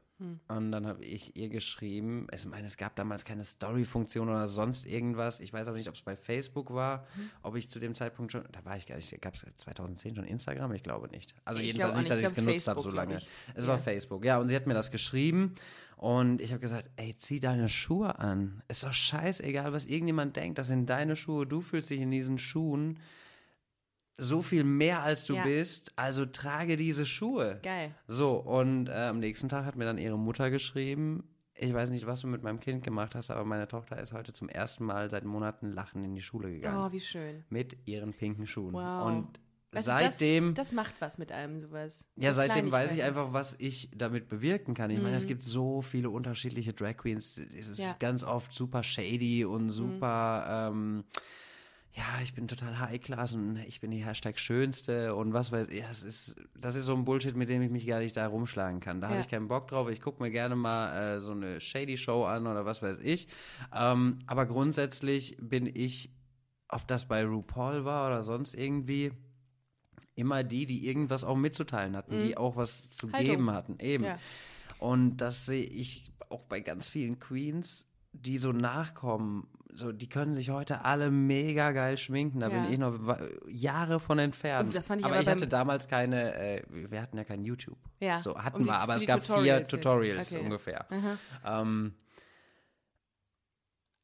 Und 0.49 0.73
dann 0.73 0.85
habe 0.85 1.05
ich 1.05 1.37
ihr 1.37 1.49
geschrieben, 1.49 2.27
ich 2.35 2.45
meine, 2.45 2.67
es 2.67 2.77
gab 2.77 2.97
damals 2.97 3.25
keine 3.25 3.45
Story-Funktion 3.45 4.29
oder 4.29 4.49
sonst 4.49 4.85
irgendwas. 4.85 5.39
Ich 5.39 5.53
weiß 5.53 5.69
auch 5.69 5.75
nicht, 5.75 5.89
ob 5.89 5.95
es 5.95 6.03
bei 6.03 6.17
Facebook 6.17 6.75
war, 6.75 7.07
ob 7.43 7.55
ich 7.55 7.71
zu 7.71 7.79
dem 7.79 7.95
Zeitpunkt 7.95 8.33
schon, 8.33 8.43
da 8.51 8.65
war 8.65 8.77
ich 8.77 8.87
gar 8.87 8.97
nicht, 8.97 9.17
gab 9.23 9.35
es 9.35 9.47
2010 9.59 10.17
schon 10.17 10.25
Instagram? 10.25 10.73
Ich 10.73 10.83
glaube 10.83 11.07
nicht. 11.07 11.37
Also 11.45 11.61
Ich 11.61 11.69
jedenfalls 11.69 11.95
nicht, 11.99 12.11
dass 12.11 12.19
ich 12.19 12.27
es 12.27 12.35
genutzt 12.35 12.67
habe 12.67 12.81
so 12.81 12.91
lange. 12.91 13.21
Es 13.55 13.65
Ja. 13.65 13.71
war 13.71 13.79
Facebook, 13.79 14.25
ja. 14.25 14.41
Und 14.41 14.49
sie 14.49 14.57
hat 14.57 14.67
mir 14.67 14.75
das 14.75 14.91
geschrieben 14.91 15.55
und 15.97 16.41
ich 16.43 16.51
habe 16.51 16.61
gesagt, 16.61 16.91
ey, 16.97 17.15
zieh 17.15 17.39
deine 17.39 17.69
Schuhe 17.69 18.19
an. 18.19 18.61
Ist 18.67 18.83
doch 18.83 18.93
scheißegal, 18.93 19.73
was 19.73 19.87
irgendjemand 19.87 20.35
denkt. 20.35 20.59
Das 20.59 20.67
sind 20.67 20.87
deine 20.91 21.15
Schuhe. 21.15 21.47
Du 21.47 21.61
fühlst 21.61 21.91
dich 21.91 22.01
in 22.01 22.11
diesen 22.11 22.39
Schuhen 22.39 22.99
so 24.19 24.43
viel 24.43 24.65
mehr 24.65 25.03
als 25.03 25.25
du 25.27 25.35
Ja. 25.37 25.45
bist, 25.45 25.93
also 25.97 26.27
trage 26.27 26.77
diese 26.77 27.07
Schuhe. 27.07 27.61
Geil. 27.63 27.95
So, 28.09 28.37
und 28.37 28.89
äh, 28.89 28.93
am 28.93 29.21
nächsten 29.21 29.49
Tag 29.49 29.65
hat 29.65 29.77
mir 29.77 29.85
dann 29.85 29.97
ihre 29.99 30.19
Mutter 30.19 30.51
geschrieben, 30.51 31.23
ich 31.55 31.73
weiß 31.73 31.91
nicht, 31.91 32.07
was 32.07 32.21
du 32.21 32.27
mit 32.27 32.43
meinem 32.43 32.61
Kind 32.61 32.85
gemacht 32.85 33.15
hast, 33.15 33.31
aber 33.31 33.45
meine 33.45 33.67
Tochter 33.69 33.99
ist 34.01 34.13
heute 34.13 34.33
zum 34.33 34.49
ersten 34.49 34.85
Mal 34.85 35.09
seit 35.11 35.25
Monaten 35.25 35.73
lachend 35.73 36.05
in 36.05 36.15
die 36.15 36.23
Schule 36.23 36.51
gegangen. 36.51 36.79
Oh, 36.89 36.93
wie 36.93 37.01
schön. 37.01 37.45
Mit 37.49 37.77
ihren 37.87 38.13
pinken 38.13 38.47
Schuhen. 38.47 38.75
Wow. 38.75 39.07
Und 39.07 39.41
du, 39.73 39.81
seitdem, 39.83 40.55
Das, 40.55 40.69
das 40.69 40.73
macht 40.73 40.95
was 41.01 41.19
mit 41.19 41.31
einem, 41.33 41.59
sowas. 41.61 42.05
ja, 42.17 42.33
seitdem 42.33 42.71
weiß 42.73 42.95
ich 42.95 43.03
einfach, 43.03 43.33
was 43.33 43.55
ich 43.59 43.91
damit 43.97 44.29
bewirken 44.29 44.75
kann. 44.75 44.91
Ich 44.91 45.01
meine, 45.01 45.17
es 45.17 45.27
gibt 45.27 45.43
so 45.43 45.83
viele 45.83 46.11
unterschiedliche 46.11 46.73
Drag 46.75 46.97
Queens. 46.97 47.39
Es 47.39 47.67
ist 47.69 47.79
Ja. 47.79 47.95
ganz 47.99 48.23
oft 48.25 48.53
super 48.53 48.83
shady 48.85 49.45
und 49.45 49.71
super, 49.71 50.71
ähm, 50.73 51.05
ja, 51.95 52.05
ich 52.23 52.35
bin 52.35 52.47
total 52.47 52.79
High 52.79 53.01
Class 53.01 53.33
und 53.35 53.57
ich 53.57 53.81
bin 53.81 53.91
die 53.91 54.05
Hashtag 54.05 54.39
Schönste 54.39 55.15
und 55.17 55.33
was 55.33 55.51
weiß 55.51 55.69
ich. 55.69 55.81
Ja, 55.81 55.87
es 55.91 56.03
ist, 56.05 56.37
das 56.57 56.77
ist 56.77 56.85
so 56.85 56.95
ein 56.95 57.05
Bullshit, 57.05 57.35
mit 57.35 57.49
dem 57.49 57.61
ich 57.63 57.71
mich 57.71 57.87
gar 57.87 57.99
nicht 58.01 58.17
da 58.17 58.27
rumschlagen 58.29 58.79
kann. 58.81 59.01
Da 59.01 59.09
habe 59.09 59.17
Ja. 59.17 59.23
ich 59.23 59.29
keinen 59.29 59.49
Bock 59.49 59.67
drauf. 59.69 59.89
Ich 59.91 60.01
gucke 60.01 60.23
mir 60.23 60.31
gerne 60.31 60.55
mal 60.55 61.17
äh, 61.17 61.21
so 61.21 61.33
eine 61.33 61.61
shady 61.61 61.97
Show 61.97 62.25
an 62.25 62.47
oder 62.47 62.65
was 62.65 62.83
weiß 62.83 63.01
ich. 63.01 63.27
Ähm, 63.75 64.21
aber 64.27 64.47
grundsätzlich 64.47 65.37
bin 65.41 65.67
ich, 65.67 66.13
ob 66.69 66.87
das 66.87 67.07
bei 67.09 67.25
RuPaul 67.25 67.85
war 67.85 68.07
oder 68.09 68.23
sonst 68.23 68.55
irgendwie, 68.55 69.11
immer 70.15 70.43
die, 70.45 70.67
die 70.67 70.87
irgendwas 70.87 71.25
auch 71.25 71.37
mitzuteilen 71.37 71.97
hatten, 71.97 72.23
die 72.25 72.37
auch 72.37 72.57
was 72.57 72.91
zu 72.91 73.07
Mhm. 73.09 73.13
Haltung. 73.13 73.31
geben 73.31 73.51
hatten. 73.51 73.79
Eben. 73.81 74.05
Ja. 74.05 74.19
Und 74.79 75.17
das 75.19 75.47
sehe 75.47 75.65
ich 75.65 76.13
auch 76.29 76.45
bei 76.45 76.61
ganz 76.61 76.89
vielen 76.89 77.19
Queens, 77.19 77.87
die 78.13 78.39
so 78.39 78.53
nachkommen. 78.53 79.47
So, 79.79 79.93
die 79.93 80.09
können 80.09 80.35
sich 80.35 80.51
heute 80.51 80.85
alle 80.85 81.11
mega 81.11 81.71
geil 81.73 81.97
schminken. 81.99 82.41
Da 82.41 82.49
Ja. 82.49 82.63
bin 82.63 82.73
ich 82.73 82.79
noch 82.79 82.99
Jahre 83.49 84.01
von 84.01 84.19
entfernt. 84.19 84.67
Und 84.67 84.75
das 84.75 84.89
fand 84.89 85.01
ich 85.01 85.05
aber, 85.07 85.15
aber 85.15 85.23
ich 85.23 85.29
hatte 85.29 85.47
damals 85.47 85.87
keine, 85.89 86.35
äh, 86.35 86.63
wir 86.69 87.01
hatten 87.01 87.17
ja 87.17 87.25
kein 87.25 87.45
YouTube. 87.45 87.79
Ja, 88.01 88.21
So 88.21 88.35
um 88.35 88.45
hatten 88.45 88.59
die- 88.61 88.67
wir, 88.67 88.81
aber 88.81 88.97
es 88.97 89.07
gab 89.07 89.21
vier 89.21 89.35
Tutorials 89.35 89.61
jetzt. 89.61 89.71
Tutorials 89.71 90.33
Okay. 90.35 90.45
ungefähr. 90.45 90.87
Aha. 90.91 91.61
Ähm, 91.63 91.95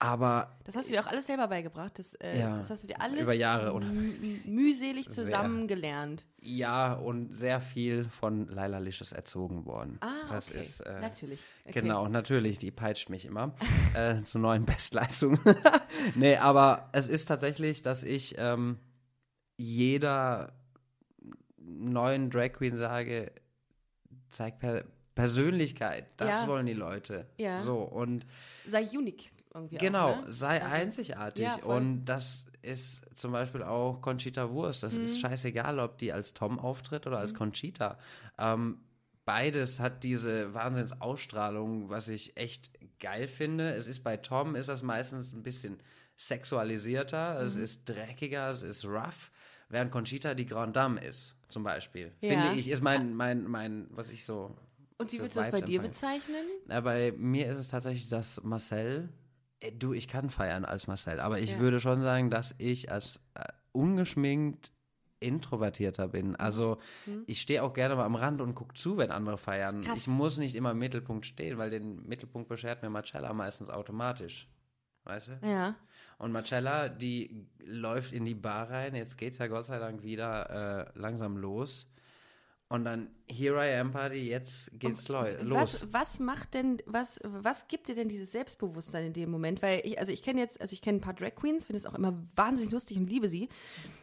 aber 0.05 0.59
Das 0.65 0.77
hast 0.77 0.89
du 0.89 0.93
dir 0.93 1.01
auch 1.03 1.07
alles 1.07 1.27
selber 1.27 1.49
beigebracht. 1.49 1.99
Das, 1.99 2.13
äh, 2.17 2.39
Ja, 2.39 2.59
das 2.59 2.69
hast 2.69 2.83
du 2.85 2.89
dir 2.89 3.01
alles 3.01 3.23
über 3.23 3.33
Jahre 3.33 3.73
oder- 3.73 3.87
mü- 3.87 4.47
mühselig 4.49 5.09
zusammengelernt. 5.09 6.27
ja, 6.41 6.93
und 6.93 7.33
sehr 7.33 7.61
viel 7.63 8.05
von 8.21 8.47
Laila 8.49 8.79
Licious 8.79 9.13
erzogen 9.13 9.65
worden. 9.65 9.97
Ah, 10.03 10.11
das 10.29 10.51
okay. 10.51 10.61
ist 10.61 10.81
äh, 10.81 11.01
Natürlich. 11.01 11.41
Okay. 11.65 11.81
Genau, 11.81 12.07
natürlich, 12.09 12.59
die 12.59 12.71
peitscht 12.71 13.09
mich 13.09 13.25
immer 13.25 13.55
äh, 13.95 14.21
zu 14.23 14.39
neuen 14.39 14.67
Bestleistungen. 14.67 15.41
nee, 16.15 16.37
aber 16.37 16.91
es 16.93 17.09
ist 17.09 17.25
tatsächlich, 17.27 17.81
dass 17.81 18.05
ich 18.05 18.35
ähm, 18.39 18.79
jeder 19.57 20.53
neuen 21.57 22.29
Drag 22.31 22.53
Queen 22.53 22.77
sage, 22.77 23.33
zeig 24.29 24.59
per 24.59 24.85
Persönlichkeit, 25.15 26.07
das 26.17 26.43
Ja. 26.43 26.49
wollen 26.49 26.67
die 26.67 26.73
Leute. 26.75 27.29
Ja. 27.39 27.57
So, 27.59 27.79
und 27.79 28.27
Sei 28.67 28.83
unique 28.99 29.31
irgendwie 29.55 29.77
genau, 29.79 30.11
auch, 30.11 30.25
ne? 30.27 30.33
sei 30.33 30.61
Also- 30.63 30.75
einzigartig. 30.75 31.45
Ja, 31.47 31.57
und 31.63 32.05
das 32.05 32.47
ist 32.63 33.03
zum 33.15 33.33
Beispiel 33.33 33.63
auch 33.63 34.01
Conchita 34.01 34.51
Wurst. 34.51 34.83
Das 34.83 34.95
Mhm. 34.95 35.03
ist 35.05 35.21
scheißegal, 35.21 35.79
ob 35.79 35.99
die 35.99 36.13
als 36.13 36.35
Tom 36.35 36.59
auftritt 36.59 37.07
oder 37.07 37.19
als 37.19 37.35
Conchita. 37.35 37.99
Ähm, 38.39 38.79
beides 39.27 39.81
hat 39.81 40.03
diese 40.03 40.53
Wahnsinnsausstrahlung, 40.55 41.89
was 41.91 42.09
ich 42.09 42.37
echt 42.37 42.71
geil 43.01 43.29
finde. 43.29 43.71
Es 43.75 43.87
ist 43.87 44.03
bei 44.03 44.17
Tom 44.17 44.55
ist 44.57 44.69
das 44.69 44.83
meistens 44.83 45.33
ein 45.33 45.43
bisschen 45.43 45.79
sexualisierter, 46.17 47.39
Mhm. 47.41 47.47
es 47.47 47.57
ist 47.57 47.89
dreckiger, 47.89 48.51
es 48.51 48.63
ist 48.63 48.85
rough, 48.85 49.31
während 49.69 49.91
Conchita 49.91 50.35
die 50.35 50.47
Grande 50.47 50.73
Dame 50.73 51.01
ist, 51.05 51.37
zum 51.49 51.63
Beispiel. 51.65 52.13
Ja. 52.21 52.31
Finde 52.31 52.59
ich, 52.59 52.69
ist 52.69 52.83
mein, 52.83 53.15
mein, 53.15 53.45
mein, 53.45 53.87
was 53.91 54.11
ich 54.11 54.25
so 54.25 54.57
Und 54.99 55.13
wie 55.13 55.19
würdest 55.19 55.37
du 55.37 55.41
das 55.41 55.51
bei 55.51 55.59
Vibes 55.59 55.71
dir 55.71 55.83
bezeichnen? 55.83 56.45
na, 56.67 56.81
bei 56.81 57.13
mir 57.17 57.47
ist 57.51 57.59
es 57.59 57.69
tatsächlich, 57.69 58.09
dass 58.09 58.43
Marcel, 58.43 59.09
du, 59.79 59.93
ich 59.93 60.09
kann 60.09 60.31
feiern 60.31 60.65
als 60.65 60.87
Marcel, 60.87 61.21
aber 61.21 61.39
ich 61.39 61.53
Ja. 61.53 61.59
würde 61.59 61.81
schon 61.81 62.03
sagen, 62.03 62.31
dass 62.31 62.55
ich 62.59 62.91
als 62.91 63.21
äh, 63.35 63.45
ungeschminkt 63.73 64.73
introvertierter 65.21 66.09
bin. 66.09 66.37
Also 66.37 66.79
Mhm. 67.07 67.23
ich 67.27 67.41
stehe 67.41 67.63
auch 67.63 67.73
gerne 67.73 67.97
mal 67.97 68.05
am 68.05 68.15
Rand 68.15 68.41
und 68.43 68.55
gucke 68.55 68.75
zu, 68.75 68.97
wenn 68.99 69.11
andere 69.11 69.39
feiern. 69.39 69.81
Krass. 69.81 70.01
Ich 70.01 70.07
muss 70.07 70.37
nicht 70.39 70.55
immer 70.55 70.73
im 70.73 70.79
Mittelpunkt 70.79 71.25
stehen, 71.25 71.57
weil 71.57 71.71
den 71.71 72.07
Mittelpunkt 72.07 72.49
beschert 72.49 72.83
mir 72.83 72.91
Marcella 72.91 73.33
meistens 73.33 73.71
automatisch. 73.71 74.49
Weißt 75.05 75.29
du? 75.29 75.47
Ja. 75.47 75.77
Und 76.19 76.33
Marcella, 76.33 76.89
die 76.89 77.47
läuft 77.59 78.13
in 78.13 78.25
die 78.25 78.35
Bar 78.35 78.71
rein. 78.71 78.95
Jetzt 78.95 79.17
geht's 79.19 79.39
ja 79.39 79.47
Gott 79.47 79.67
sei 79.67 79.79
Dank 79.79 80.03
wieder 80.03 80.91
äh, 80.95 80.99
langsam 80.99 81.37
los. 81.37 81.87
Und 82.69 82.85
dann 82.85 83.11
Here 83.29 83.57
I 83.57 83.79
Am 83.79 83.93
Party, 83.93 84.29
jetzt 84.29 84.71
geht's 84.79 85.09
leu- 85.09 85.37
los. 85.43 85.59
Was, 85.59 85.93
was 85.93 86.19
macht 86.19 86.55
denn, 86.55 86.79
was, 86.87 87.21
was 87.23 87.69
gibt 87.69 87.89
dir 87.89 87.95
denn 87.95 88.09
dieses 88.09 88.33
Selbstbewusstsein 88.33 89.07
in 89.07 89.13
dem 89.13 89.31
Moment? 89.31 89.63
Weil 89.63 89.83
ich, 89.85 89.99
also 89.99 90.13
ich 90.13 90.23
kenne 90.23 90.41
jetzt, 90.41 90.61
also 90.61 90.73
ich 90.73 90.83
kenne 90.83 90.99
ein 90.99 91.01
paar 91.01 91.15
Drag 91.15 91.35
Queens, 91.35 91.67
finde 91.67 91.77
es 91.77 91.87
auch 91.87 91.95
immer 91.95 92.15
wahnsinnig 92.37 92.73
lustig 92.73 92.97
und 92.97 93.07
liebe 93.09 93.29
sie. 93.29 93.49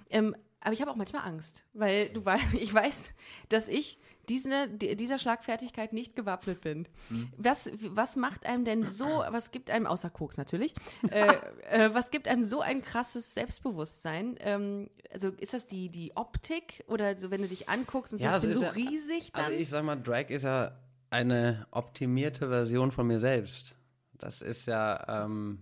Ähm, 0.10 0.36
aber 0.62 0.74
ich 0.74 0.82
habe 0.82 0.92
auch 0.92 0.96
manchmal 0.96 1.24
Angst, 1.28 1.64
weil 1.74 2.10
du 2.10 2.24
weißt, 2.24 2.54
ich 2.54 2.74
weiß, 2.74 3.14
dass 3.50 3.68
ich 3.68 3.98
diese, 4.32 4.70
die- 4.70 4.96
dieser 4.96 5.20
Schlagfertigkeit 5.20 5.92
nicht 5.92 6.16
gewappnet 6.16 6.62
bin. 6.62 6.88
Hm. 7.10 7.30
Was, 7.38 7.70
was 7.84 8.16
macht 8.16 8.46
einem 8.46 8.64
denn 8.64 8.84
so, 8.84 9.06
was 9.06 9.52
gibt 9.52 9.70
einem, 9.70 9.86
außer 9.86 10.10
Koks 10.10 10.38
natürlich, 10.38 10.74
äh, 11.10 11.28
äh, 11.70 11.90
was 11.94 12.12
gibt 12.12 12.28
einem 12.30 12.44
so 12.44 12.62
ein 12.62 12.82
krasses 12.82 13.34
Selbstbewusstsein? 13.34 14.38
Ähm, 14.40 14.90
also 15.12 15.28
ist 15.30 15.54
das 15.54 15.68
die, 15.68 15.90
die 15.90 16.16
Optik 16.16 16.84
oder 16.88 17.20
so, 17.20 17.30
wenn 17.32 17.42
du 17.42 17.48
dich 17.50 17.68
anguckst 17.68 18.14
und 18.14 18.22
Ja, 18.22 18.32
sagst, 18.32 18.46
ist 18.46 18.60
so 18.60 18.66
ja- 18.66 18.72
riesig 18.72 19.32
dann? 19.34 19.44
Also 19.44 19.58
ich 19.58 19.68
sag 19.70 19.84
mal, 19.84 19.98
Drag 19.98 20.30
ist 20.30 20.44
ja 20.44 20.72
eine 21.10 21.68
optimierte 21.72 22.48
Version 22.48 22.92
von 22.94 23.06
mir 23.08 23.20
selbst. 23.20 23.76
Das 24.14 24.42
ist 24.42 24.66
ja, 24.68 25.26
ähm, 25.26 25.60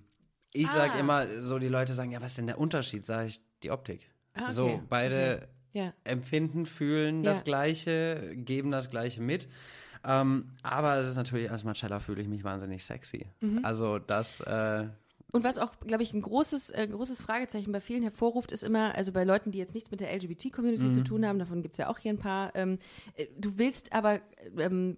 ich 0.53 0.67
Ah. 0.67 0.74
sag 0.74 0.99
immer, 0.99 1.41
so 1.41 1.57
die 1.59 1.67
Leute 1.70 1.93
sagen, 1.95 2.11
ja, 2.11 2.22
was 2.22 2.32
ist 2.32 2.38
denn 2.38 2.47
der 2.47 2.59
Unterschied? 2.59 3.05
Sag 3.05 3.26
ich, 3.28 3.41
die 3.63 3.72
Optik. 3.72 4.09
Ah, 4.36 4.43
okay. 4.43 4.51
So, 4.51 4.82
beide 4.89 5.47
ja. 5.74 5.93
empfinden, 6.03 6.65
fühlen 6.65 7.24
Ja. 7.24 7.32
das 7.32 7.43
Gleiche, 7.43 8.34
geben 8.36 8.72
das 8.72 8.89
Gleiche 8.89 9.22
mit. 9.22 9.47
Ähm, 10.05 10.51
aber 10.63 10.95
es 10.97 11.07
ist 11.09 11.15
natürlich, 11.17 11.51
als 11.51 11.63
Marcella 11.65 11.99
fühle 11.99 12.22
ich 12.22 12.28
mich 12.28 12.43
wahnsinnig 12.43 12.84
sexy. 12.86 13.28
Mhm. 13.41 13.59
Also 13.63 13.99
das, 13.99 14.39
äh, 14.39 14.88
Und 15.32 15.43
was 15.43 15.57
auch, 15.59 15.74
glaube 15.86 16.01
ich, 16.03 16.13
ein 16.13 16.22
großes, 16.22 16.70
äh, 16.72 16.88
großes 16.88 17.22
Fragezeichen 17.22 17.72
bei 17.72 17.82
vielen 17.82 18.01
hervorruft, 18.01 18.51
ist 18.51 18.63
immer, 18.63 18.95
also 18.95 19.11
bei 19.11 19.24
Leuten, 19.26 19.51
die 19.51 19.59
jetzt 19.59 19.76
nichts 19.76 19.91
mit 19.91 19.99
der 19.99 20.11
LGBT-Community 20.13 20.86
Mhm. 20.86 20.91
zu 20.91 21.03
tun 21.03 21.26
haben, 21.26 21.38
davon 21.38 21.61
gibt 21.61 21.74
es 21.74 21.78
ja 21.80 21.89
auch 21.89 21.99
hier 21.99 22.13
ein 22.13 22.17
paar, 22.17 22.55
ähm, 22.55 22.80
äh, 23.15 23.28
du 23.38 23.57
willst 23.57 23.91
aber 23.93 24.22
ähm, 24.57 24.97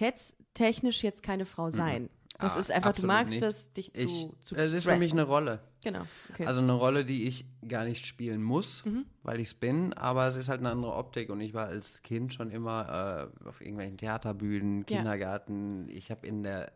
identitätstechnisch 0.00 1.02
jetzt 1.02 1.22
keine 1.22 1.46
Frau 1.46 1.70
sein. 1.70 2.08
Das 2.38 2.56
Ah, 2.56 2.60
ist 2.60 2.70
einfach, 2.70 2.92
du 2.94 3.06
magst 3.06 3.34
nicht. 3.34 3.42
es, 3.44 3.72
dich 3.72 3.92
zu, 3.92 4.00
ich, 4.04 4.28
zu 4.44 4.54
es 4.54 4.72
ist 4.72 4.84
für 4.84 4.96
mich 4.96 5.12
eine 5.12 5.24
Rolle. 5.24 5.60
Genau, 5.82 6.02
okay. 6.30 6.44
Also 6.44 6.60
eine 6.60 6.72
Rolle, 6.72 7.04
die 7.06 7.26
ich 7.26 7.46
gar 7.66 7.84
nicht 7.84 8.06
spielen 8.06 8.42
muss, 8.42 8.84
Mhm. 8.84 9.06
weil 9.22 9.40
ich 9.40 9.48
es 9.48 9.54
bin, 9.54 9.94
aber 9.94 10.26
es 10.26 10.36
ist 10.36 10.48
halt 10.48 10.60
eine 10.60 10.70
andere 10.70 10.94
Optik 10.94 11.30
und 11.30 11.40
ich 11.40 11.54
war 11.54 11.66
als 11.68 12.02
Kind 12.02 12.34
schon 12.34 12.50
immer 12.50 13.30
äh, 13.44 13.48
auf 13.48 13.60
irgendwelchen 13.60 13.96
Theaterbühnen, 13.96 14.84
Ja. 14.88 14.98
Kindergarten. 14.98 15.88
Ich 15.88 16.10
habe 16.10 16.26
in 16.26 16.42
der 16.42 16.72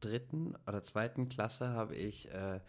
dritten 0.00 0.54
oder 0.66 0.80
zweiten 0.82 1.28
Klasse 1.28 1.70
habe 1.70 1.96
ich 1.96 2.32
äh, 2.32 2.60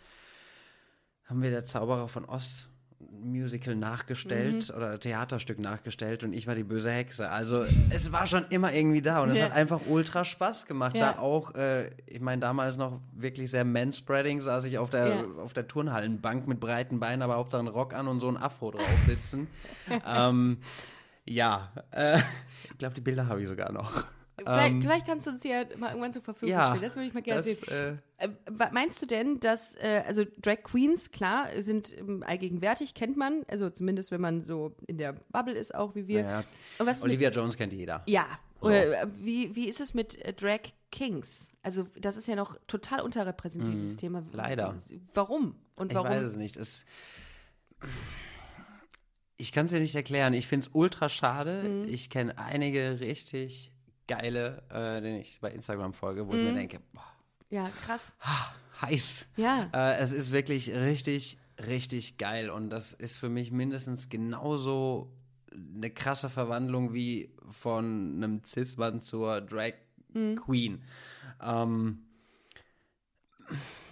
haben 1.25 1.41
wir 1.43 1.51
der 1.51 1.65
Zauberer 1.65 2.07
von 2.07 2.27
ein 2.27 2.69
Musical 2.99 3.75
nachgestellt 3.75 4.69
Mhm. 4.69 4.75
oder 4.75 4.99
Theaterstück 4.99 5.59
nachgestellt 5.59 6.23
und 6.23 6.33
ich 6.33 6.47
war 6.47 6.55
die 6.55 6.63
böse 6.63 6.89
Hexe. 6.91 7.29
Also 7.29 7.63
es 7.91 8.11
war 8.11 8.25
schon 8.25 8.45
immer 8.49 8.73
irgendwie 8.73 9.01
da 9.03 9.21
und 9.21 9.29
es 9.29 9.37
Ja. 9.37 9.45
hat 9.45 9.51
einfach 9.51 9.81
ultra 9.87 10.25
Spaß 10.25 10.65
gemacht. 10.65 10.95
Ja. 10.95 11.13
Da 11.13 11.19
auch, 11.19 11.53
äh, 11.55 11.89
ich 12.07 12.21
meine, 12.21 12.41
damals 12.41 12.77
noch 12.77 12.99
wirklich 13.13 13.51
sehr 13.51 13.65
manspreading, 13.65 14.41
saß 14.41 14.65
ich 14.65 14.77
auf 14.79 14.89
der, 14.89 15.07
Ja. 15.07 15.23
auf 15.43 15.53
der 15.53 15.67
Turnhallenbank 15.67 16.47
mit 16.47 16.59
breiten 16.59 16.99
Beinen, 16.99 17.21
aber 17.21 17.35
Hauptsache 17.35 17.59
einen 17.59 17.67
Rock 17.69 17.93
an 17.93 18.07
und 18.07 18.19
so 18.19 18.27
ein 18.29 18.37
Afro 18.37 18.71
drauf 18.71 18.85
sitzen. 19.05 19.47
ähm, 20.07 20.57
ja, 21.25 21.71
äh, 21.91 22.17
ich 22.71 22.77
glaube, 22.79 22.95
die 22.95 23.01
Bilder 23.01 23.27
habe 23.27 23.41
ich 23.41 23.47
sogar 23.47 23.71
noch. 23.71 24.03
Vielleicht, 24.39 24.71
Ähm, 24.71 24.81
vielleicht 24.81 25.07
kannst 25.07 25.25
du 25.25 25.31
uns 25.31 25.43
ja 25.43 25.63
mal 25.77 25.89
irgendwann 25.89 26.13
zur 26.13 26.21
Verfügung 26.21 26.49
ja, 26.51 26.67
stellen. 26.67 26.83
Das 26.83 26.95
würde 26.95 27.07
ich 27.07 27.13
mal 27.13 27.21
gerne 27.23 27.41
das, 27.41 27.59
sehen. 27.59 27.99
äh, 28.19 28.25
Äh, 28.25 28.29
meinst 28.71 29.01
du 29.01 29.05
denn, 29.05 29.39
dass, 29.39 29.75
äh, 29.75 30.03
also 30.07 30.23
Drag 30.41 30.61
Queens, 30.63 31.11
klar, 31.11 31.47
sind 31.59 31.97
ähm, 31.97 32.23
allgegenwärtig, 32.25 32.93
kennt 32.93 33.17
man, 33.17 33.43
also 33.47 33.69
zumindest 33.69 34.11
wenn 34.11 34.21
man 34.21 34.43
so 34.43 34.75
in 34.87 34.97
der 34.97 35.13
Bubble 35.31 35.53
ist, 35.53 35.73
auch 35.73 35.95
wie 35.95 36.07
wir. 36.07 36.43
was 36.77 36.97
ist 36.97 37.03
mit, 37.03 37.11
Olivia 37.11 37.29
Jones 37.31 37.57
kennt 37.57 37.73
jeder. 37.73 38.03
ja, 38.07 38.25
So. 38.61 38.67
oder 38.67 39.01
äh, 39.03 39.07
wie, 39.17 39.55
wie 39.55 39.67
ist 39.67 39.79
es 39.81 39.93
mit 39.93 40.23
äh, 40.23 40.33
Drag 40.33 40.59
Kings? 40.91 41.51
Also 41.63 41.87
das 41.99 42.15
ist 42.15 42.27
ja 42.27 42.35
noch 42.35 42.57
total 42.67 43.01
unterrepräsentiertes 43.01 43.97
Thema. 43.97 44.21
Mhm. 44.21 44.27
leider. 44.33 44.75
Warum? 45.13 45.55
Und 45.75 45.93
warum? 45.93 46.07
Ich 46.11 46.17
weiß 46.17 46.23
es 46.23 46.35
nicht. 46.37 46.57
Es, 46.57 46.85
ich 49.37 49.51
kann 49.51 49.65
es 49.65 49.71
dir 49.71 49.79
nicht 49.79 49.95
erklären. 49.95 50.33
Ich 50.33 50.47
finde 50.47 50.67
es 50.67 50.73
ultra 50.73 51.09
schade. 51.09 51.63
Mhm. 51.63 51.85
Ich 51.93 52.09
kenne 52.09 52.37
einige 52.37 52.99
richtig 52.99 53.71
geile, 54.07 54.63
äh, 54.69 55.01
denen 55.01 55.19
ich 55.19 55.39
bei 55.41 55.51
Instagram 55.51 55.93
folge, 55.93 56.27
wo 56.27 56.33
ich 56.33 56.39
Mhm. 56.39 56.45
mir 56.47 56.53
denke, 56.53 56.79
boah, 56.93 57.03
Ja, 57.49 57.69
krass. 57.85 58.13
heiß. 58.81 59.29
Ja. 59.37 59.69
Äh, 59.73 59.97
es 59.97 60.11
ist 60.13 60.31
wirklich 60.31 60.69
richtig, 60.71 61.37
richtig 61.65 62.17
geil. 62.17 62.49
Und 62.49 62.69
das 62.69 62.93
ist 62.93 63.17
für 63.17 63.29
mich 63.29 63.51
mindestens 63.51 64.09
genauso 64.09 65.11
eine 65.51 65.89
krasse 65.89 66.29
Verwandlung 66.29 66.93
wie 66.93 67.31
von 67.51 68.15
einem 68.17 68.43
Cis-Mann 68.43 69.01
zur 69.01 69.41
Drag 69.41 69.73
Mhm. 70.13 70.35
Queen. 70.37 70.83
Ähm, 71.41 72.03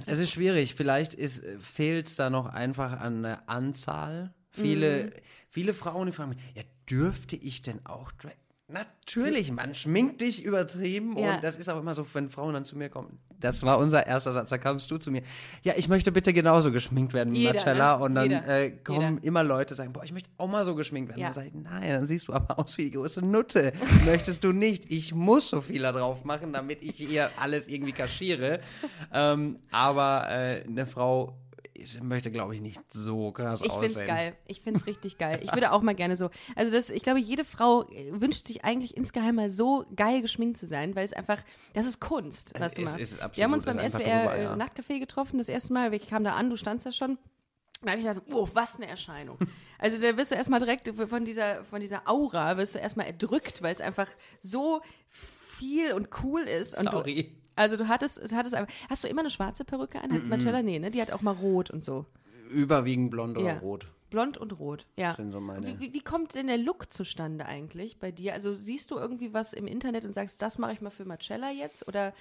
es 0.05 0.20
ist 0.20 0.32
schwierig. 0.32 0.76
Vielleicht 0.76 1.18
fehlt 1.61 2.07
es 2.07 2.16
da 2.16 2.30
noch 2.30 2.45
einfach 2.47 2.99
an 2.99 3.24
der 3.24 3.49
Anzahl. 3.49 4.34
Viele, 4.51 5.05
Mhm. 5.05 5.09
viele 5.49 5.74
Frauen, 5.74 6.07
die 6.07 6.13
fragen 6.13 6.30
mich, 6.32 6.39
ja, 6.55 6.63
dürfte 6.89 7.36
ich 7.36 7.61
denn 7.61 7.86
auch 7.86 8.11
Drag? 8.13 8.32
Natürlich, 8.68 9.51
man 9.51 9.76
schminkt 9.76 10.22
dich 10.22 10.43
übertrieben 10.43 11.16
Ja. 11.20 11.36
und 11.36 11.43
das 11.43 11.55
ist 11.57 11.70
auch 11.70 11.80
immer 11.80 11.93
so, 11.93 12.05
wenn 12.13 12.32
Frauen 12.32 12.53
dann 12.55 12.66
zu 12.66 12.76
mir 12.76 12.89
kommen. 12.89 13.20
Das 13.39 13.61
war 13.61 13.78
unser 13.78 14.07
erster 14.07 14.34
Satz, 14.34 14.49
da 14.49 14.57
kamst 14.57 14.89
du 14.89 14.97
zu 14.97 15.11
mir. 15.11 15.22
Ja, 15.61 15.74
ich 15.78 15.88
möchte 15.88 16.11
bitte 16.11 16.34
genauso 16.34 16.72
geschminkt 16.72 17.13
werden 17.13 17.32
wie 17.34 17.41
Jeder, 17.41 17.53
Marcella 17.53 17.97
ne? 17.97 18.03
und 18.03 18.16
dann 18.16 18.32
äh, 18.32 18.72
kommen 18.84 19.16
Jeder. 19.18 19.24
immer 19.28 19.43
Leute 19.43 19.76
sagen, 19.76 19.93
boah, 19.93 20.03
ich 20.03 20.13
möchte 20.13 20.30
auch 20.38 20.47
mal 20.47 20.66
so 20.66 20.74
geschminkt 20.74 21.09
werden. 21.09 21.20
Ja. 21.20 21.28
Dann 21.28 21.34
sage 21.36 21.47
ich, 21.49 21.53
nein, 21.53 21.89
dann 21.91 22.05
siehst 22.07 22.28
du 22.28 22.34
aber 22.34 22.57
aus 22.57 22.76
wie 22.80 22.86
die 22.86 22.91
größte 22.91 23.24
Nutte. 23.24 23.72
Möchtest 24.05 24.43
du 24.43 24.51
nicht. 24.51 24.91
Ich 24.91 25.13
muss 25.13 25.49
so 25.49 25.61
viel 25.61 25.84
da 25.84 25.91
drauf 25.91 26.24
machen, 26.24 26.51
damit 26.51 26.82
ich 26.84 27.07
ihr 27.07 27.30
alles 27.38 27.68
irgendwie 27.68 27.91
kaschiere. 27.93 28.61
ähm, 29.13 29.59
aber 29.70 30.26
äh, 30.30 30.63
eine 30.63 30.88
Frau 30.88 31.38
ich 31.76 32.01
möchte, 32.01 32.32
glaube 32.32 32.55
ich, 32.55 32.61
nicht 32.61 32.82
so 32.93 33.32
krass 33.32 33.61
Ich 33.61 33.69
aussehen. 33.69 33.89
finde 33.91 33.99
es 34.01 34.07
geil. 34.07 34.36
Ich 34.47 34.61
finde 34.61 34.80
es 34.80 34.86
richtig 34.88 35.17
geil. 35.17 35.39
Ich 35.43 35.53
würde 35.53 35.71
auch 35.71 35.82
mal 35.82 35.95
gerne 35.95 36.15
so. 36.15 36.30
Also 36.55 36.71
das, 36.71 36.89
ich 36.89 37.03
glaube, 37.03 37.19
jede 37.19 37.45
Frau 37.45 37.84
äh, 37.89 38.19
wünscht 38.19 38.47
sich 38.47 38.63
eigentlich 38.65 38.95
insgeheim 38.97 39.36
mal 39.36 39.49
so 39.49 39.86
geil 39.95 40.21
geschminkt 40.21 40.57
zu 40.57 40.67
sein, 40.67 40.95
weil 40.95 41.05
es 41.05 41.13
einfach, 41.13 41.38
das 41.73 41.86
ist 41.86 41.99
Kunst, 41.99 42.53
was 42.59 42.73
du 42.73 42.82
Es 42.84 42.89
machst. 42.89 43.01
ist 43.01 43.13
absolut, 43.21 43.38
Wir 43.38 43.43
haben 43.43 43.53
uns 43.53 43.65
ist 43.65 43.76
beim 43.76 43.89
SWR 43.89 44.36
äh. 44.36 44.55
Nachtcafé 44.55 44.99
getroffen, 44.99 45.38
das 45.38 45.49
erste 45.49 45.73
Mal. 45.73 45.93
Ich 45.93 46.07
kam 46.07 46.23
da 46.23 46.32
an, 46.34 46.49
du 46.49 46.55
standst 46.55 46.86
da 46.86 46.91
schon. 46.91 47.17
Da 47.84 47.91
habe 47.91 47.99
ich 48.01 48.07
gedacht, 48.07 48.23
oh, 48.32 48.47
was 48.53 48.78
eine 48.78 48.88
Erscheinung. 48.88 49.38
Also 49.78 50.01
da 50.01 50.15
wirst 50.15 50.32
du 50.32 50.36
erstmal 50.36 50.61
direkt 50.61 50.89
von 51.09 51.26
dieser, 51.26 51.65
von 51.65 51.82
dieser 51.82 52.09
Aura, 52.09 52.55
wirst 52.55 52.76
du 52.76 52.80
erstmal 52.80 53.07
erdrückt, 53.07 53.61
weil 53.61 53.76
es 53.76 53.82
einfach 53.82 54.07
so 54.39 54.82
viel 55.09 55.91
und 55.91 56.07
cool 56.23 56.43
ist. 56.43 56.78
Und 56.78 56.86
du, 56.86 56.91
Sorry. 56.91 57.36
Also 57.56 57.78
du 57.78 57.88
hattest, 57.88 58.32
du 58.32 58.36
hattest 58.36 58.56
einfach, 58.56 58.74
hast 58.89 59.03
du 59.03 59.08
immer 59.08 59.22
eine 59.22 59.30
schwarze 59.30 59.64
Perücke 59.66 60.01
an? 60.01 60.12
Hat 60.12 60.24
Marcella, 60.26 60.62
nee, 60.62 60.80
ne? 60.80 60.91
Die 60.91 61.01
hat 61.01 61.12
auch 61.12 61.22
mal 61.22 61.32
rot 61.32 61.70
und 61.70 61.84
so. 61.84 62.06
Überwiegend 62.51 63.12
blond 63.12 63.38
oder 63.38 63.47
Ja. 63.53 63.58
rot. 63.60 63.88
Blond 64.12 64.38
und 64.38 64.60
rot, 64.60 64.86
ja. 64.95 65.14
sind 65.16 65.32
so 65.34 65.41
meine- 65.41 65.80
wie, 65.80 65.91
wie, 65.93 65.99
kommt 65.99 66.36
denn 66.36 66.47
der 66.47 66.58
Look 66.60 66.93
zustande 66.93 67.45
eigentlich 67.47 67.97
bei 67.97 68.12
dir? 68.12 68.34
Also 68.34 68.56
siehst 68.56 68.91
du 68.91 68.97
irgendwie 68.97 69.34
was 69.34 69.51
im 69.51 69.68
Internet 69.68 70.06
und 70.06 70.14
sagst, 70.14 70.41
das 70.41 70.58
mache 70.58 70.74
ich 70.74 70.80
mal 70.82 70.91
für 70.91 71.06
Marcella 71.06 71.51
jetzt? 71.51 71.88
Oder 71.88 72.14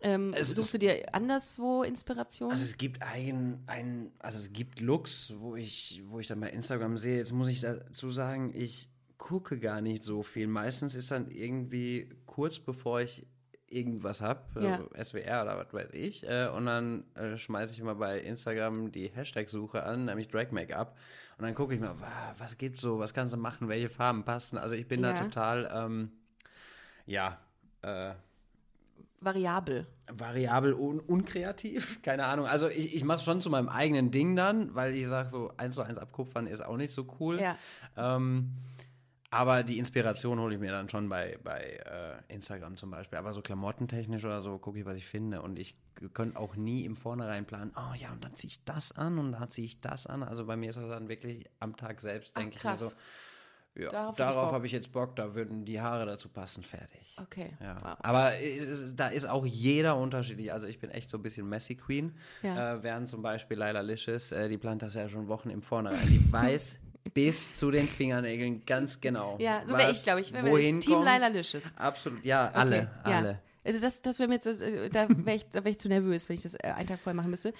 ähm, 0.00 0.32
Es 0.34 0.48
suchst 0.54 0.74
du 0.74 0.78
dir 0.78 1.14
anderswo 1.14 1.82
Inspiration? 1.82 2.50
Also 2.50 2.64
es 2.64 2.76
gibt 2.76 3.02
ein, 3.02 3.62
ein, 3.66 4.10
also 4.20 4.38
es 4.38 4.52
gibt 4.52 4.80
Looks, 4.80 5.34
wo 5.38 5.54
ich, 5.54 6.02
wo 6.08 6.18
ich 6.18 6.26
dann 6.28 6.40
bei 6.40 6.50
Instagram 6.50 6.96
sehe, 6.98 7.18
jetzt 7.18 7.32
muss 7.32 7.48
ich 7.48 7.60
dazu 7.60 8.10
sagen, 8.10 8.52
ich 8.54 8.88
gucke 9.18 9.58
gar 9.58 9.80
nicht 9.80 10.02
so 10.02 10.22
viel. 10.22 10.46
Meistens 10.46 10.94
ist 10.94 11.10
dann 11.10 11.28
irgendwie 11.30 12.08
kurz 12.26 12.58
bevor 12.58 13.00
ich 13.02 13.26
irgendwas 13.70 14.20
habe, 14.20 14.40
Ja. 14.60 14.80
SWR 15.04 15.42
oder 15.42 15.58
was 15.58 15.72
weiß 15.72 15.90
ich, 15.94 16.26
äh, 16.28 16.48
und 16.48 16.66
dann 16.66 17.04
äh, 17.14 17.36
schmeiße 17.36 17.72
ich 17.74 17.80
immer 17.80 17.94
bei 17.96 18.18
Instagram 18.20 18.90
die 18.92 19.08
Hashtag-Suche 19.08 19.82
an, 19.84 20.06
nämlich 20.06 20.28
Drag 20.28 20.50
Make-up. 20.52 20.96
Und 21.36 21.44
dann 21.44 21.54
gucke 21.54 21.74
ich 21.74 21.80
mal, 21.80 21.98
wa- 22.00 22.34
was 22.38 22.56
gibt's 22.58 22.80
so, 22.82 22.98
was 22.98 23.14
kannst 23.14 23.32
du 23.34 23.38
machen, 23.38 23.68
welche 23.68 23.88
Farben 23.90 24.24
passen. 24.24 24.58
Also 24.58 24.74
ich 24.74 24.88
bin 24.88 25.02
Ja. 25.02 25.12
da 25.12 25.20
total, 25.22 25.70
ähm, 25.74 26.10
ja, 27.06 27.38
äh, 27.82 28.12
Variabel. 29.20 29.86
variabel 30.12 30.72
un 30.74 31.00
unkreativ, 31.00 32.00
keine 32.02 32.24
Ahnung. 32.26 32.46
Also 32.46 32.68
ich, 32.68 32.94
ich 32.94 33.04
mache 33.04 33.18
es 33.18 33.24
schon 33.24 33.40
zu 33.40 33.50
meinem 33.50 33.68
eigenen 33.68 34.10
Ding 34.12 34.36
dann, 34.36 34.74
weil 34.74 34.94
ich 34.94 35.06
sage, 35.08 35.28
so 35.28 35.52
eins 35.56 35.74
zu 35.74 35.82
eins 35.82 35.98
abkupfern 35.98 36.46
ist 36.46 36.64
auch 36.64 36.76
nicht 36.76 36.92
so 36.92 37.04
cool. 37.18 37.40
Ja. 37.40 37.56
Ähm, 37.96 38.52
aber 39.30 39.62
die 39.62 39.78
Inspiration 39.78 40.40
hole 40.40 40.54
ich 40.54 40.60
mir 40.60 40.72
dann 40.72 40.88
schon 40.88 41.08
bei, 41.08 41.38
bei 41.44 41.80
äh, 41.84 42.34
Instagram 42.34 42.76
zum 42.76 42.90
Beispiel. 42.90 43.18
Aber 43.18 43.34
so 43.34 43.42
klamottentechnisch 43.42 44.24
oder 44.24 44.40
so 44.40 44.58
gucke 44.58 44.78
ich, 44.78 44.86
was 44.86 44.96
ich 44.96 45.06
finde. 45.06 45.42
Und 45.42 45.58
ich 45.58 45.76
könnte 46.14 46.38
auch 46.38 46.56
nie 46.56 46.84
im 46.84 46.96
Vornherein 46.96 47.44
planen, 47.44 47.72
oh 47.76 47.94
ja, 47.96 48.12
und 48.12 48.24
dann 48.24 48.34
ziehe 48.34 48.48
ich 48.48 48.64
das 48.64 48.92
an 48.92 49.18
und 49.18 49.32
dann 49.32 49.50
ziehe 49.50 49.66
ich 49.66 49.80
das 49.80 50.06
an. 50.06 50.22
Also 50.22 50.46
bei 50.46 50.56
mir 50.56 50.70
ist 50.70 50.76
das 50.76 50.88
dann 50.88 51.08
wirklich 51.08 51.44
am 51.60 51.76
Tag 51.76 52.00
selbst, 52.00 52.36
denke 52.36 52.56
ich 52.56 52.64
mir 52.64 52.76
so, 52.76 52.92
ja, 53.78 53.90
Darauf 53.90 54.16
darauf 54.16 54.52
habe 54.52 54.66
ich 54.66 54.72
jetzt 54.72 54.90
Bock, 54.90 55.14
da 55.14 55.36
würden 55.36 55.64
die 55.64 55.80
Haare 55.80 56.04
dazu 56.04 56.28
passen, 56.28 56.64
fertig. 56.64 57.16
Okay. 57.22 57.52
Ja. 57.60 57.76
Wow. 57.80 57.96
Aber 58.00 58.40
es, 58.40 58.96
da 58.96 59.06
ist 59.06 59.28
auch 59.28 59.46
jeder 59.46 59.96
unterschiedlich. 59.96 60.52
Also 60.52 60.66
ich 60.66 60.80
bin 60.80 60.90
echt 60.90 61.10
so 61.10 61.18
ein 61.18 61.22
bisschen 61.22 61.48
Messy 61.48 61.76
Queen. 61.76 62.16
Ja. 62.42 62.74
Äh, 62.74 62.82
während 62.82 63.08
zum 63.08 63.22
Beispiel 63.22 63.56
Laila 63.56 63.82
Licious, 63.82 64.32
äh, 64.32 64.48
die 64.48 64.58
plant 64.58 64.82
das 64.82 64.94
ja 64.94 65.08
schon 65.08 65.28
Wochen 65.28 65.50
im 65.50 65.62
Vornherein. 65.62 66.08
Die 66.08 66.20
weiß 66.32 66.80
bis 67.14 67.54
zu 67.54 67.70
den 67.70 67.88
Fingernägeln 67.88 68.64
ganz 68.66 69.00
genau. 69.00 69.36
Ja, 69.40 69.62
so 69.66 69.76
wäre 69.76 69.90
ich, 69.90 70.02
glaube 70.04 70.20
ich. 70.20 70.32
Wär 70.32 70.44
wohin 70.44 70.80
Team. 70.80 71.02
Laila 71.02 71.28
Licious. 71.28 71.64
Absolut, 71.76 72.24
ja, 72.24 72.50
alle, 72.52 72.88
Okay, 73.04 73.10
ja. 73.10 73.16
alle. 73.18 73.38
Also 73.64 73.80
das, 73.80 74.00
das 74.00 74.18
wäre 74.18 74.28
mir 74.28 74.36
jetzt, 74.36 74.44
so, 74.44 74.50
äh, 74.50 74.88
da 74.88 75.08
wäre 75.10 75.36
ich, 75.36 75.46
da 75.50 75.62
wär 75.62 75.70
ich 75.70 75.78
zu 75.78 75.88
nervös, 75.88 76.28
wenn 76.28 76.36
ich 76.36 76.42
das 76.42 76.54
äh, 76.54 76.68
einen 76.74 76.86
Tag 76.88 77.00
vorher 77.00 77.14
machen 77.14 77.30
müsste. 77.30 77.52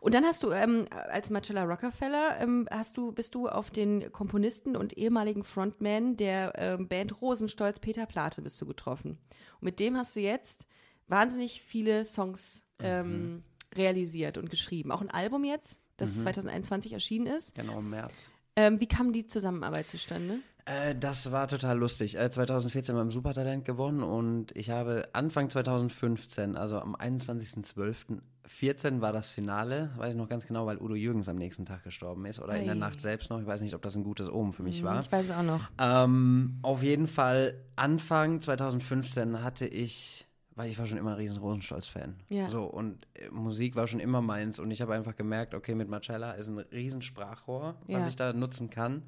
Und 0.00 0.12
dann 0.12 0.24
hast 0.24 0.42
du 0.42 0.50
ähm, 0.50 0.84
als 0.90 1.30
Marcella 1.30 1.64
Rockefeller 1.64 2.38
ähm, 2.40 2.68
hast 2.70 2.96
du 2.98 3.12
bist 3.12 3.34
du 3.34 3.48
auf 3.48 3.70
den 3.70 4.12
Komponisten 4.12 4.76
und 4.76 4.98
ehemaligen 4.98 5.44
Frontman 5.44 6.16
der 6.16 6.52
ähm, 6.56 6.86
Band 6.86 7.22
Rosenstolz 7.22 7.78
Peter 7.80 8.04
Plate 8.06 8.42
bist 8.42 8.60
du 8.60 8.66
getroffen. 8.66 9.12
Und 9.60 9.62
mit 9.62 9.80
dem 9.80 9.96
hast 9.96 10.14
du 10.16 10.20
jetzt 10.20 10.66
wahnsinnig 11.06 11.62
viele 11.62 12.04
Songs 12.04 12.64
ähm, 12.80 13.08
Mhm. 13.36 13.42
realisiert 13.76 14.36
und 14.38 14.50
geschrieben. 14.50 14.92
Auch 14.92 15.00
ein 15.00 15.10
Album 15.10 15.44
jetzt, 15.44 15.78
das 15.96 16.20
2021 16.20 16.92
erschienen 16.92 17.26
ist. 17.26 17.54
Genau, 17.54 17.78
im 17.78 17.90
März. 17.90 18.28
Ähm, 18.58 18.80
wie 18.80 18.88
kam 18.88 19.12
die 19.12 19.24
Zusammenarbeit 19.24 19.86
zustande? 19.86 20.40
Äh, 20.64 20.96
das 20.96 21.30
war 21.30 21.46
total 21.46 21.78
lustig. 21.78 22.18
Äh, 22.18 22.28
2014 22.28 22.92
beim 22.92 23.12
Supertalent 23.12 23.64
gewonnen 23.64 24.02
und 24.02 24.50
ich 24.56 24.70
habe 24.70 25.08
Anfang 25.12 25.48
2015, 25.48 26.56
also 26.56 26.80
am 26.80 26.96
21.12.14 26.96 29.00
war 29.00 29.12
das 29.12 29.30
Finale, 29.30 29.92
weiß 29.96 30.14
ich 30.14 30.18
noch 30.18 30.28
ganz 30.28 30.44
genau, 30.44 30.66
weil 30.66 30.78
Udo 30.78 30.96
Jürgens 30.96 31.28
am 31.28 31.36
nächsten 31.36 31.66
Tag 31.66 31.84
gestorben 31.84 32.26
ist 32.26 32.40
oder 32.40 32.56
in 32.56 32.66
der. 32.66 32.74
Nacht 32.74 33.00
selbst 33.00 33.30
noch. 33.30 33.40
Ich 33.40 33.46
weiß 33.46 33.60
nicht, 33.60 33.74
ob 33.74 33.82
das 33.82 33.94
ein 33.94 34.02
gutes 34.02 34.28
Omen 34.28 34.52
für 34.52 34.64
mich 34.64 34.82
war. 34.82 34.98
Ich 34.98 35.12
weiß 35.12 35.26
es 35.26 35.30
auch 35.30 35.44
noch. 35.44 35.70
Ähm, 35.78 36.58
auf 36.62 36.82
jeden 36.82 37.06
Fall 37.06 37.54
Anfang 37.76 38.42
2015 38.42 39.44
hatte 39.44 39.66
ich, 39.66 40.26
weil 40.58 40.70
ich 40.70 40.78
war 40.78 40.86
schon 40.86 40.98
immer 40.98 41.12
ein 41.12 41.16
riesen 41.16 41.38
Rosenstolz-Fan. 41.38 42.16
Ja. 42.28 42.50
So, 42.50 42.64
und 42.64 43.06
äh, 43.14 43.28
Musik 43.30 43.76
war 43.76 43.86
schon 43.86 44.00
immer 44.00 44.20
meins 44.20 44.58
und 44.58 44.70
ich 44.70 44.82
habe 44.82 44.92
einfach 44.94 45.14
gemerkt, 45.16 45.54
okay, 45.54 45.74
mit 45.74 45.88
Marcella 45.88 46.32
ist 46.32 46.48
ein 46.48 46.58
riesen 46.58 47.00
Sprachrohr, 47.00 47.76
was 47.86 48.02
Ja. 48.02 48.08
ich 48.08 48.16
da 48.16 48.32
nutzen 48.32 48.68
kann. 48.68 49.04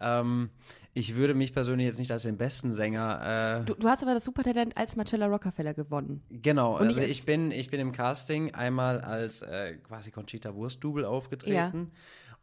Ähm, 0.00 0.50
ich 0.94 1.16
würde 1.16 1.34
mich 1.34 1.52
persönlich 1.52 1.86
jetzt 1.86 1.98
nicht 1.98 2.12
als 2.12 2.22
den 2.22 2.36
besten 2.36 2.72
Sänger 2.72 3.60
äh, 3.62 3.64
Du, 3.64 3.74
du 3.74 3.88
hast 3.88 4.02
aber 4.02 4.14
das 4.14 4.24
Supertalent 4.24 4.76
als 4.76 4.94
Marcella 4.94 5.26
Rockefeller 5.26 5.74
gewonnen. 5.74 6.22
Genau, 6.30 6.76
Und 6.78 6.86
also 6.88 7.00
als- 7.00 7.10
ich 7.10 7.24
bin, 7.24 7.50
ich 7.50 7.68
bin 7.70 7.80
im 7.80 7.90
Casting 7.92 8.54
einmal 8.54 9.00
als 9.00 9.42
äh, 9.42 9.74
quasi 9.78 10.10
Conchita 10.12 10.54
Wurst-Double 10.56 11.04
aufgetreten. 11.04 11.90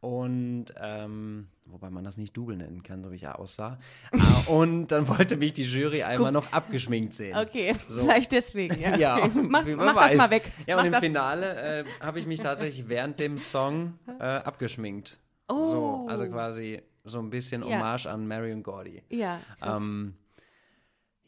Und 0.02 0.66
ähm, 0.80 1.48
wobei 1.66 1.90
man 1.90 2.04
das 2.04 2.18
nicht 2.18 2.38
Double 2.38 2.56
nennen 2.56 2.84
kann, 2.84 3.02
so 3.04 3.12
wie 3.12 3.16
ich 3.16 3.24
ja 3.24 3.34
aussah. 3.36 3.80
Ah, 4.12 4.42
und 4.52 4.88
dann 4.90 5.08
wollte 5.08 5.36
mich 5.36 5.54
die 5.54 5.64
Jury 5.64 6.04
einmal 6.04 6.32
noch 6.32 6.52
abgeschminkt 6.54 7.16
sehen. 7.16 7.36
Okay, 7.38 7.74
So. 7.88 8.02
vielleicht 8.02 8.32
deswegen. 8.32 8.80
Ja, 8.80 8.96
Ja, 8.98 9.18
okay. 9.18 9.30
mach, 9.34 9.66
mach 9.66 9.94
das 10.08 10.16
mal 10.16 10.30
weg. 10.30 10.52
Ja, 10.68 10.76
mach 10.76 10.82
und 10.84 10.88
im 10.88 10.92
das. 10.94 11.02
Finale 11.04 11.80
äh, 11.80 11.84
habe 12.02 12.20
ich 12.20 12.28
mich 12.28 12.40
tatsächlich 12.40 12.88
während 12.88 13.20
dem 13.20 13.38
Song 13.40 13.98
äh, 14.20 14.24
abgeschminkt. 14.24 15.20
Oh. 15.48 15.64
So, 15.72 16.06
also 16.10 16.28
quasi 16.28 16.82
so 17.04 17.20
ein 17.20 17.30
bisschen 17.30 17.62
Ja. 17.68 17.76
Hommage 17.78 18.06
an 18.08 18.28
Marion 18.28 18.62
Gordy. 18.64 19.02
Ja. 19.10 19.40
Ähm, 19.64 20.16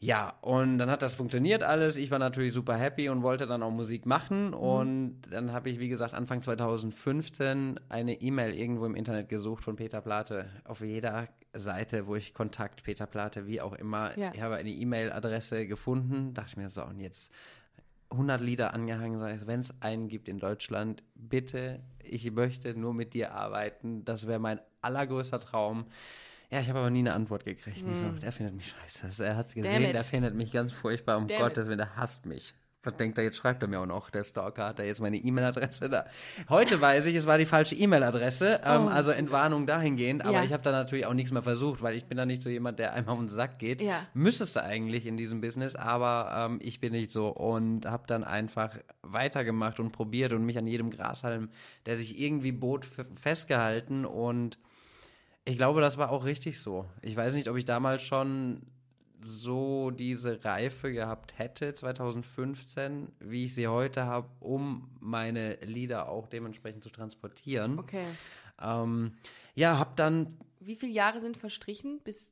Ja, 0.00 0.34
und 0.42 0.78
dann 0.78 0.90
hat 0.90 1.02
das 1.02 1.16
funktioniert 1.16 1.64
alles. 1.64 1.96
Ich 1.96 2.12
war 2.12 2.20
natürlich 2.20 2.52
super 2.52 2.76
happy 2.76 3.08
und 3.08 3.22
wollte 3.22 3.46
dann 3.46 3.64
auch 3.64 3.72
Musik 3.72 4.06
machen. 4.06 4.54
Und 4.54 5.22
dann 5.30 5.52
habe 5.52 5.70
ich, 5.70 5.80
wie 5.80 5.88
gesagt, 5.88 6.14
Anfang 6.14 6.40
2015 6.40 7.80
eine 7.88 8.20
E-Mail 8.20 8.54
irgendwo 8.54 8.86
im 8.86 8.94
Internet 8.94 9.28
gesucht 9.28 9.64
von 9.64 9.74
Peter 9.74 10.00
Plate. 10.00 10.46
Auf 10.64 10.82
jeder 10.82 11.28
Seite, 11.52 12.06
wo 12.06 12.14
ich 12.14 12.32
Kontakt 12.32 12.84
Peter 12.84 13.06
Plate, 13.06 13.48
wie 13.48 13.60
auch 13.60 13.72
immer. 13.72 14.16
Ja. 14.16 14.30
Ich 14.32 14.40
habe 14.40 14.54
eine 14.54 14.70
E-Mail-Adresse 14.70 15.66
gefunden. 15.66 16.32
Dachte 16.32 16.60
mir 16.60 16.70
so, 16.70 16.84
und 16.84 17.00
jetzt 17.00 17.32
100 18.10 18.40
Lieder 18.40 18.74
angehangen, 18.74 19.18
sage 19.18 19.34
ich, 19.34 19.46
wenn 19.48 19.60
es 19.60 19.74
einen 19.82 20.08
gibt 20.08 20.28
in 20.28 20.38
Deutschland, 20.38 21.02
bitte, 21.16 21.80
ich 22.02 22.30
möchte 22.30 22.78
nur 22.78 22.94
mit 22.94 23.14
dir 23.14 23.34
arbeiten. 23.34 24.04
Das 24.04 24.28
wäre 24.28 24.38
mein 24.38 24.60
allergrößter 24.80 25.40
Traum. 25.40 25.86
Ja, 26.50 26.60
ich 26.60 26.68
habe 26.68 26.78
aber 26.78 26.90
nie 26.90 27.00
eine 27.00 27.12
Antwort 27.12 27.44
gekriegt. 27.44 27.76
Ich 27.86 27.96
so, 27.96 28.08
der 28.08 28.32
findet 28.32 28.54
mich 28.56 28.74
scheiße. 28.82 29.24
Er 29.24 29.36
hat 29.36 29.48
es 29.48 29.54
gesehen, 29.54 29.82
der 29.92 30.02
findet 30.04 30.34
mich 30.34 30.50
ganz 30.52 30.72
furchtbar. 30.72 31.18
Um 31.18 31.28
Damn 31.28 31.40
Gottes. 31.40 31.66
Willen, 31.66 31.78
der 31.78 31.96
hasst 31.96 32.24
mich. 32.26 32.54
Was 32.84 32.96
denkt 32.96 33.18
er, 33.18 33.24
jetzt 33.24 33.36
schreibt 33.36 33.60
er 33.62 33.68
mir 33.68 33.80
auch 33.80 33.86
noch, 33.86 34.08
der 34.08 34.22
Stalker, 34.24 34.64
hat 34.66 34.78
er 34.78 34.86
jetzt 34.86 35.00
meine 35.00 35.16
E-Mail-Adresse 35.18 35.90
da. 35.90 36.06
Heute 36.48 36.80
weiß 36.80 37.06
ich, 37.06 37.16
es 37.16 37.26
war 37.26 37.36
die 37.36 37.44
falsche 37.44 37.74
E-Mail-Adresse, 37.74 38.60
ähm, 38.64 38.84
Oh. 38.86 38.88
also 38.88 39.10
Entwarnung 39.10 39.66
dahingehend, 39.66 40.22
aber 40.24 40.38
Ja. 40.38 40.44
ich 40.44 40.52
habe 40.52 40.62
da 40.62 40.70
natürlich 40.70 41.04
auch 41.04 41.12
nichts 41.12 41.32
mehr 41.32 41.42
versucht, 41.42 41.82
weil 41.82 41.96
ich 41.96 42.06
bin 42.06 42.16
da 42.16 42.24
nicht 42.24 42.40
so 42.40 42.48
jemand, 42.48 42.78
der 42.78 42.94
einmal 42.94 43.16
um 43.16 43.24
den 43.24 43.28
Sack 43.28 43.58
geht. 43.58 43.82
Ja. 43.82 44.06
Müsstest 44.14 44.54
du 44.56 44.62
eigentlich 44.62 45.06
in 45.06 45.16
diesem 45.16 45.40
Business, 45.40 45.74
aber 45.74 46.46
ähm, 46.50 46.60
ich 46.62 46.80
bin 46.80 46.92
nicht 46.92 47.10
so 47.10 47.28
und 47.28 47.84
habe 47.84 48.04
dann 48.06 48.22
einfach 48.24 48.78
weitergemacht 49.02 49.80
und 49.80 49.90
probiert 49.90 50.32
und 50.32 50.46
mich 50.46 50.56
an 50.56 50.66
jedem 50.68 50.90
Grashalm, 50.90 51.50
der 51.84 51.96
sich 51.96 52.18
irgendwie 52.18 52.52
bot, 52.52 52.86
festgehalten 53.16 54.06
und 54.06 54.56
ich 55.48 55.56
glaube, 55.56 55.80
das 55.80 55.96
war 55.96 56.10
auch 56.10 56.24
richtig 56.24 56.60
so. 56.60 56.84
Ich 57.00 57.16
weiß 57.16 57.32
nicht, 57.32 57.48
ob 57.48 57.56
ich 57.56 57.64
damals 57.64 58.02
schon 58.02 58.60
so 59.20 59.90
diese 59.90 60.44
Reife 60.44 60.92
gehabt 60.92 61.38
hätte, 61.38 61.74
2015, 61.74 63.08
wie 63.18 63.46
ich 63.46 63.54
sie 63.54 63.66
heute 63.66 64.04
habe, 64.04 64.28
um 64.40 64.90
meine 65.00 65.54
Lieder 65.64 66.08
auch 66.08 66.26
dementsprechend 66.26 66.84
zu 66.84 66.90
transportieren. 66.90 67.78
Okay. 67.78 68.04
Ähm, 68.60 69.12
ja, 69.54 69.78
hab 69.78 69.96
dann, 69.96 70.36
Wie 70.60 70.76
viele 70.76 70.92
Jahre 70.92 71.20
sind 71.20 71.36
verstrichen, 71.36 72.00
bis 72.04 72.28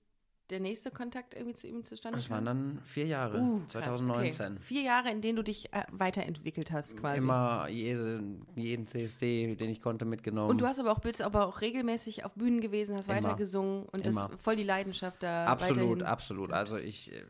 der 0.50 0.60
nächste 0.60 0.90
Kontakt 0.90 1.34
irgendwie 1.34 1.54
zu 1.54 1.66
ihm 1.66 1.84
zustande 1.84 2.18
das 2.18 2.28
kam? 2.28 2.36
waren 2.36 2.44
dann 2.44 2.82
vier 2.84 3.06
Jahre, 3.06 3.38
Uh, 3.38 3.58
krass, 3.60 3.82
2019. 3.84 4.52
Okay. 4.52 4.62
Vier 4.62 4.82
Jahre, 4.82 5.10
in 5.10 5.20
denen 5.20 5.36
du 5.36 5.42
dich 5.42 5.72
äh, 5.72 5.82
weiterentwickelt 5.90 6.70
hast, 6.72 6.96
quasi. 6.96 7.18
Immer 7.18 7.68
jeden, 7.68 8.46
jeden 8.54 8.86
CSD, 8.86 9.56
den 9.56 9.70
ich 9.70 9.80
konnte, 9.80 10.04
mitgenommen. 10.04 10.50
Und 10.50 10.60
du 10.60 10.66
hast 10.66 10.78
aber 10.78 10.92
auch, 10.92 11.00
bist 11.00 11.22
aber 11.22 11.46
auch 11.46 11.60
regelmäßig 11.60 12.24
auf 12.24 12.34
Bühnen 12.34 12.60
gewesen, 12.60 12.96
hast 12.96 13.08
Immer. 13.08 13.16
weiter 13.16 13.34
gesungen 13.34 13.84
und 13.86 14.06
Immer. 14.06 14.28
das 14.30 14.40
voll 14.40 14.56
die 14.56 14.64
Leidenschaft 14.64 15.22
da. 15.22 15.46
Absolut, 15.46 16.02
absolut. 16.02 16.52
Also 16.52 16.76
ich, 16.76 17.12
äh, 17.12 17.24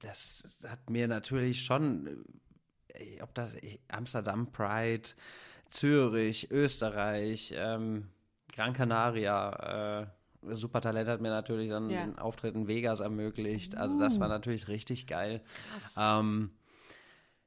das 0.00 0.58
hat 0.66 0.90
mir 0.90 1.08
natürlich 1.08 1.62
schon, 1.62 2.24
äh, 2.88 3.20
ob 3.22 3.34
das 3.34 3.56
Amsterdam 3.88 4.50
Pride, 4.52 5.10
Zürich, 5.70 6.50
Österreich, 6.50 7.54
ähm, 7.56 8.08
Gran 8.52 8.72
Canaria, 8.74 10.02
äh, 10.02 10.06
Supertalent 10.50 11.08
hat 11.08 11.20
mir 11.20 11.30
natürlich 11.30 11.70
dann 11.70 11.88
Ja. 11.90 12.02
einen 12.02 12.18
Auftritt 12.18 12.54
in 12.54 12.66
Vegas 12.68 13.00
ermöglicht. 13.00 13.76
Also 13.76 13.98
das 13.98 14.18
war 14.20 14.28
natürlich 14.28 14.68
richtig 14.68 15.06
geil. 15.06 15.40
Ähm, 15.96 16.50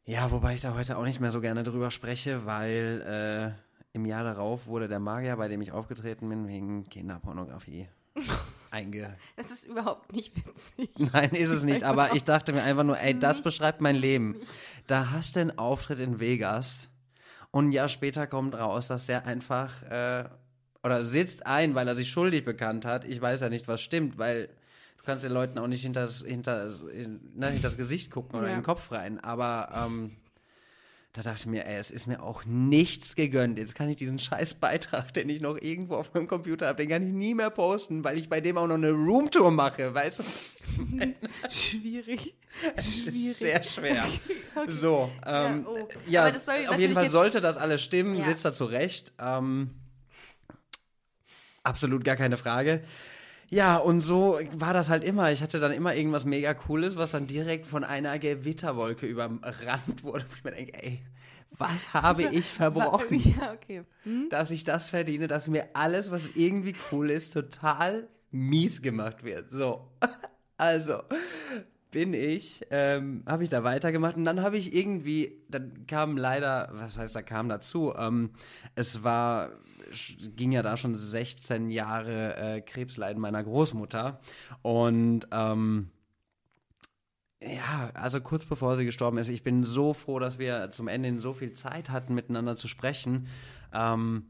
ja, 0.05 0.29
wobei 0.31 0.55
ich 0.55 0.61
da 0.61 0.75
heute 0.75 0.97
auch 0.97 1.03
nicht 1.05 1.19
mehr 1.19 1.31
so 1.31 1.41
gerne 1.41 1.63
drüber 1.63 1.91
spreche, 1.91 2.45
weil 2.45 3.55
äh, 3.55 3.95
im 3.95 4.05
Jahr 4.05 4.23
darauf 4.23 4.67
wurde 4.67 4.87
der 4.87 4.99
Magier, 4.99 5.35
bei 5.37 5.47
dem 5.47 5.61
ich 5.61 5.71
aufgetreten 5.71 6.29
bin, 6.29 6.47
wegen 6.47 6.83
Kinderpornografie 6.89 7.87
einge 8.71 9.15
Das 9.35 9.51
ist 9.51 9.65
überhaupt 9.65 10.13
nicht 10.13 10.45
witzig. 10.45 10.89
Nein, 11.13 11.31
ist 11.31 11.49
es 11.49 11.63
nicht. 11.63 11.83
Aber 11.83 12.13
ich 12.15 12.23
dachte 12.23 12.53
mir 12.53 12.63
einfach 12.63 12.83
nur, 12.83 12.99
ey, 12.99 13.17
das 13.17 13.41
beschreibt 13.41 13.81
mein 13.81 13.95
Leben. 13.95 14.35
Da 14.87 15.11
hast 15.11 15.35
du 15.35 15.39
einen 15.41 15.57
Auftritt 15.57 15.99
in 15.99 16.19
Vegas 16.19 16.89
und 17.51 17.69
ein 17.69 17.71
Jahr 17.71 17.89
später 17.89 18.27
kommt 18.27 18.53
raus, 18.55 18.87
dass 18.87 19.05
der 19.07 19.25
einfach 19.25 19.81
äh, 19.83 20.25
oder 20.85 21.03
sitzt 21.03 21.47
ein, 21.47 21.73
weil 21.75 21.87
er 21.87 21.95
sich 21.95 22.09
schuldig 22.11 22.45
bekannt 22.45 22.85
hat. 22.85 23.05
Ich 23.05 23.19
weiß 23.19 23.41
ja 23.41 23.49
nicht, 23.49 23.67
was 23.67 23.81
stimmt, 23.81 24.17
weil 24.19 24.47
du 24.99 25.03
kannst 25.05 25.25
den 25.25 25.31
Leuten 25.31 25.57
auch 25.57 25.67
nicht 25.67 25.81
hinters, 25.81 26.23
hinters, 26.25 26.81
in, 26.81 27.19
ne, 27.35 27.49
hinters 27.49 27.75
Gesicht 27.75 28.11
gucken 28.11 28.37
oder 28.37 28.47
Ja. 28.47 28.53
in 28.53 28.59
den 28.59 28.65
Kopf 28.65 28.91
rein. 28.91 29.19
Aber 29.19 29.69
ähm, 29.75 30.11
da 31.13 31.21
dachte 31.23 31.39
ich 31.39 31.45
mir, 31.47 31.65
ey, 31.65 31.77
es 31.77 31.89
ist 31.91 32.07
mir 32.07 32.21
auch 32.21 32.43
nichts 32.45 33.15
gegönnt. 33.15 33.57
Jetzt 33.57 33.73
kann 33.73 33.89
ich 33.89 33.95
diesen 33.97 34.19
scheiß 34.19 34.55
Beitrag, 34.55 35.11
den 35.13 35.27
ich 35.29 35.41
noch 35.41 35.57
irgendwo 35.59 35.95
auf 35.95 36.13
meinem 36.13 36.27
Computer 36.27 36.67
habe, 36.67 36.77
den 36.77 36.89
kann 36.89 37.01
ich 37.07 37.13
nie 37.13 37.33
mehr 37.33 37.49
posten, 37.49 38.03
weil 38.03 38.17
ich 38.19 38.29
bei 38.29 38.39
dem 38.41 38.57
auch 38.57 38.67
noch 38.67 38.75
eine 38.75 38.91
Roomtour 38.91 39.49
mache, 39.49 39.93
weißt 39.93 40.19
du? 40.19 40.23
Schwierig. 41.49 42.35
Schwierig. 42.83 43.35
sehr 43.37 43.63
schwer. 43.63 44.05
So, 44.67 45.11
ähm, 45.25 45.65
Ja, 46.07 46.27
oh. 46.29 46.39
ja, 46.47 46.69
auf 46.69 46.79
jeden 46.79 46.93
Fall 46.93 47.09
sollte 47.09 47.41
das 47.41 47.57
alles 47.57 47.81
stimmen, 47.81 48.15
Ja. 48.15 48.23
sitzt 48.23 48.45
da 48.45 48.53
zurecht. 48.53 49.11
Ähm, 49.19 49.71
absolut 51.65 52.03
gar 52.03 52.15
keine 52.15 52.37
Frage. 52.37 52.81
Ja, 53.49 53.77
und 53.77 54.01
so 54.01 54.39
war 54.53 54.73
das 54.73 54.89
halt 54.89 55.03
immer. 55.03 55.31
Ich 55.31 55.41
hatte 55.41 55.59
dann 55.59 55.71
immer 55.71 55.95
irgendwas 55.95 56.25
mega 56.25 56.53
Cooles, 56.53 56.95
was 56.95 57.11
dann 57.11 57.27
direkt 57.27 57.67
von 57.67 57.83
einer 57.83 58.17
Gewitterwolke 58.17 59.05
überrannt 59.05 60.03
wurde. 60.03 60.25
Ich 60.35 60.43
mir 60.43 60.51
denke, 60.51 60.73
ey, 60.83 61.01
was 61.51 61.93
habe 61.93 62.23
ich 62.31 62.45
verbrochen? 62.45 63.19
Ja, 63.39 63.53
okay. 63.53 63.83
Hm? 64.03 64.29
dass 64.29 64.51
ich 64.51 64.63
das 64.63 64.89
verdiene, 64.89 65.27
dass 65.27 65.47
mir 65.47 65.69
alles, 65.73 66.11
was 66.11 66.31
irgendwie 66.35 66.75
cool 66.91 67.09
ist, 67.09 67.33
total 67.33 68.07
mies 68.31 68.81
gemacht 68.81 69.23
wird. 69.23 69.51
So, 69.51 69.89
also 70.57 71.01
bin 71.91 72.13
ich, 72.13 72.65
ähm, 72.71 73.23
habe 73.25 73.43
ich 73.43 73.49
da 73.49 73.63
weitergemacht 73.63 74.17
und 74.17 74.25
dann 74.25 74.41
habe 74.41 74.57
ich 74.57 74.75
irgendwie, 74.75 75.41
dann 75.47 75.87
kam 75.87 76.17
leider, 76.17 76.69
was 76.73 76.97
heißt, 76.97 77.15
da 77.15 77.21
kam 77.21 77.47
dazu, 77.47 77.93
ähm, 77.97 78.31
es 78.75 79.03
war, 79.05 79.51
ging 80.35 80.51
ja 80.51 80.61
da 80.61 80.77
schon 80.77 80.95
16 80.95 81.69
Jahre 81.69 82.35
äh, 82.35 82.61
Krebsleiden 82.61 83.21
meiner 83.21 83.43
Großmutter 83.43 84.19
und 84.61 85.27
ähm, 85.31 85.91
ja, 87.41 87.91
also 87.93 88.21
kurz 88.21 88.45
bevor 88.45 88.75
sie 88.77 88.85
gestorben 88.85 89.17
ist, 89.17 89.27
ich 89.27 89.43
bin 89.43 89.63
so 89.63 89.93
froh, 89.93 90.19
dass 90.19 90.39
wir 90.39 90.71
zum 90.71 90.87
Ende 90.87 91.19
so 91.19 91.33
viel 91.33 91.53
Zeit 91.53 91.89
hatten, 91.89 92.15
miteinander 92.15 92.55
zu 92.55 92.67
sprechen. 92.67 93.27
Ähm, 93.73 94.25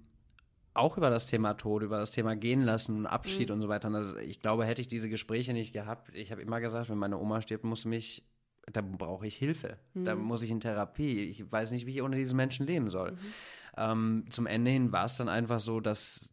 auch 0.73 0.97
über 0.97 1.09
das 1.09 1.25
Thema 1.25 1.53
Tod, 1.53 1.83
über 1.83 1.97
das 1.97 2.11
Thema 2.11 2.35
Gehen 2.35 2.61
lassen 2.63 2.97
und 2.97 3.05
Abschied 3.05 3.49
und 3.51 3.61
so 3.61 3.69
weiter. 3.69 3.93
Also 3.93 4.17
ich 4.17 4.41
glaube, 4.41 4.65
hätte 4.65 4.81
ich 4.81 4.89
diese 4.89 5.09
Gespräche 5.09 5.53
nicht 5.53 5.71
gehabt, 5.71 6.13
ich 6.13 6.31
habe 6.31 6.41
immer 6.41 6.59
gesagt, 6.59 6.89
wenn 6.89 6.97
meine 6.97 7.17
Oma 7.17 7.41
stirbt, 7.41 7.63
muss 7.63 7.85
mich, 7.85 8.25
da 8.71 8.81
brauche 8.81 9.25
ich 9.25 9.35
Hilfe. 9.37 9.77
Da 9.93 10.15
muss 10.15 10.43
ich 10.43 10.51
in 10.51 10.59
Therapie. 10.59 11.21
Ich 11.21 11.49
weiß 11.49 11.71
nicht, 11.71 11.85
wie 11.85 11.91
ich 11.91 12.01
ohne 12.01 12.17
diesen 12.17 12.35
Menschen 12.35 12.67
leben 12.67 12.89
soll. 12.89 13.15
Ähm, 13.77 14.25
zum 14.29 14.47
Ende 14.47 14.71
hin 14.71 14.91
war 14.91 15.05
es 15.05 15.17
dann 15.17 15.29
einfach 15.29 15.59
so, 15.59 15.79
dass 15.79 16.29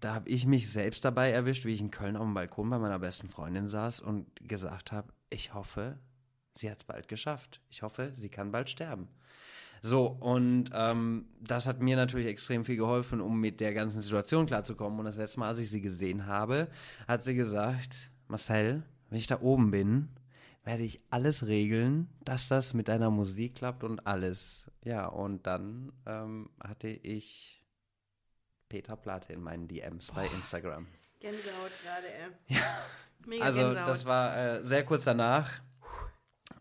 da 0.00 0.14
habe 0.14 0.28
ich 0.28 0.46
mich 0.46 0.70
selbst 0.70 1.04
dabei 1.04 1.30
erwischt, 1.30 1.64
wie 1.64 1.72
ich 1.72 1.80
in 1.80 1.90
Köln 1.90 2.16
auf 2.16 2.24
dem 2.24 2.34
Balkon 2.34 2.68
bei 2.68 2.78
meiner 2.78 2.98
besten 2.98 3.30
Freundin 3.30 3.68
saß 3.68 4.02
und 4.02 4.26
gesagt 4.46 4.92
habe, 4.92 5.08
ich 5.30 5.54
hoffe, 5.54 5.98
sie 6.54 6.70
hat 6.70 6.78
es 6.78 6.84
bald 6.84 7.08
geschafft. 7.08 7.62
Ich 7.70 7.82
hoffe, 7.82 8.12
sie 8.14 8.28
kann 8.28 8.52
bald 8.52 8.68
sterben. 8.68 9.08
So, 9.80 10.06
und 10.06 10.70
ähm, 10.72 11.26
das 11.40 11.66
hat 11.66 11.80
mir 11.80 11.96
natürlich 11.96 12.26
extrem 12.26 12.64
viel 12.64 12.76
geholfen, 12.76 13.20
um 13.20 13.40
mit 13.40 13.60
der 13.60 13.74
ganzen 13.74 14.00
Situation 14.00 14.46
klarzukommen. 14.46 14.98
Und 14.98 15.04
das 15.06 15.16
letzte 15.16 15.40
Mal, 15.40 15.48
als 15.48 15.58
ich 15.58 15.70
sie 15.70 15.80
gesehen 15.80 16.26
habe, 16.26 16.68
hat 17.08 17.24
sie 17.24 17.34
gesagt, 17.34 18.10
Marcel, 18.28 18.82
wenn 19.08 19.18
ich 19.18 19.26
da 19.26 19.40
oben 19.40 19.70
bin, 19.70 20.08
werde 20.64 20.82
ich 20.82 21.00
alles 21.10 21.46
regeln, 21.46 22.08
dass 22.24 22.48
das 22.48 22.74
mit 22.74 22.88
deiner 22.88 23.10
Musik 23.10 23.56
klappt 23.56 23.84
und 23.84 24.06
alles. 24.06 24.70
Ja, 24.84 25.06
und 25.06 25.46
dann 25.46 25.92
ähm, 26.06 26.50
hatte 26.62 26.88
ich 26.88 27.62
Peter 28.68 28.96
Platte 28.96 29.32
in 29.32 29.42
meinen 29.42 29.68
DMs 29.68 30.10
bei 30.12 30.26
Instagram. 30.26 30.86
Gänsehaut 31.20 31.70
gerade, 31.82 32.06
ey. 32.12 32.56
Mega 33.26 33.44
Also 33.44 33.60
Gänsehaut. 33.60 33.88
das 33.88 34.04
war 34.04 34.36
äh, 34.36 34.64
sehr 34.64 34.84
kurz 34.84 35.04
danach. 35.04 35.50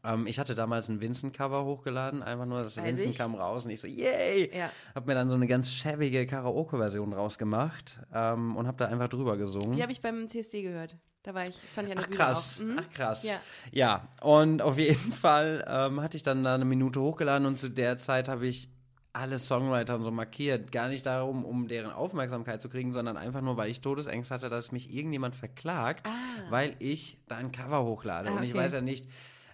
Ähm, 0.04 0.28
ich 0.28 0.40
hatte 0.40 0.56
damals 0.56 0.90
ein 0.90 1.00
Vincent-Cover 1.02 1.66
hochgeladen, 1.66 2.24
einfach 2.24 2.46
nur, 2.46 2.60
das 2.64 2.78
Weiß 2.78 2.86
Vincent 2.86 3.12
ich. 3.12 3.18
kam 3.18 3.36
raus 3.36 3.66
und 3.66 3.72
ich 3.72 3.80
so, 3.82 3.88
yay! 3.88 4.50
Ja. 4.56 4.70
Hab 4.96 5.06
mir 5.08 5.14
dann 5.14 5.30
so 5.30 5.36
eine 5.36 5.48
ganz 5.48 5.72
schäbige 5.72 6.26
Karaoke-Version 6.26 7.14
rausgemacht 7.14 8.00
ähm, 8.14 8.56
und 8.56 8.68
hab 8.68 8.78
da 8.78 8.86
einfach 8.86 9.10
drüber 9.10 9.38
gesungen. 9.38 9.76
Die 9.76 9.82
habe 9.82 9.92
ich 9.92 10.02
beim 10.02 10.28
CSD 10.28 10.62
gehört. 10.64 10.96
Da 11.24 11.34
war 11.34 11.48
ich, 11.48 11.56
stand 11.72 11.88
ich 11.88 11.94
an 11.94 11.98
der 11.98 12.04
Ach 12.06 12.08
Bühne 12.10 12.18
krass. 12.18 12.60
Mhm. 12.60 12.80
ach 12.80 12.90
krass. 12.94 13.24
Ja. 13.24 13.40
ja, 13.72 14.08
und 14.22 14.62
auf 14.62 14.78
jeden 14.78 15.12
Fall 15.14 15.64
ähm, 15.68 16.02
hatte 16.02 16.18
ich 16.18 16.24
dann 16.24 16.44
da 16.44 16.54
eine 16.56 16.66
Minute 16.66 17.00
hochgeladen 17.00 17.48
und 17.48 17.60
zu 17.60 17.70
der 17.70 17.98
Zeit 17.98 18.28
habe 18.28 18.46
ich 18.46 18.70
alle 19.14 19.38
Songwriter 19.38 19.96
und 19.96 20.04
so 20.04 20.12
markiert. 20.12 20.72
Gar 20.72 20.88
nicht 20.90 21.06
darum, 21.06 21.46
um 21.46 21.68
deren 21.68 21.92
Aufmerksamkeit 21.92 22.62
zu 22.62 22.68
kriegen, 22.68 22.92
sondern 22.94 23.16
einfach 23.16 23.42
nur, 23.42 23.58
weil 23.58 23.70
ich 23.70 23.80
Todesängste 23.80 24.34
hatte, 24.34 24.50
dass 24.50 24.72
mich 24.72 24.92
irgendjemand 24.94 25.36
verklagt, 25.36 26.10
weil 26.50 26.76
ich 26.80 27.20
da 27.28 27.38
ein 27.38 27.52
Cover 27.52 27.84
hochlade. 27.84 28.30
Ah, 28.30 28.38
Und 28.38 28.44
ich 28.44 28.52
okay. 28.56 28.64
weiß 28.64 28.74
ja 28.74 28.82
nicht, 28.82 29.08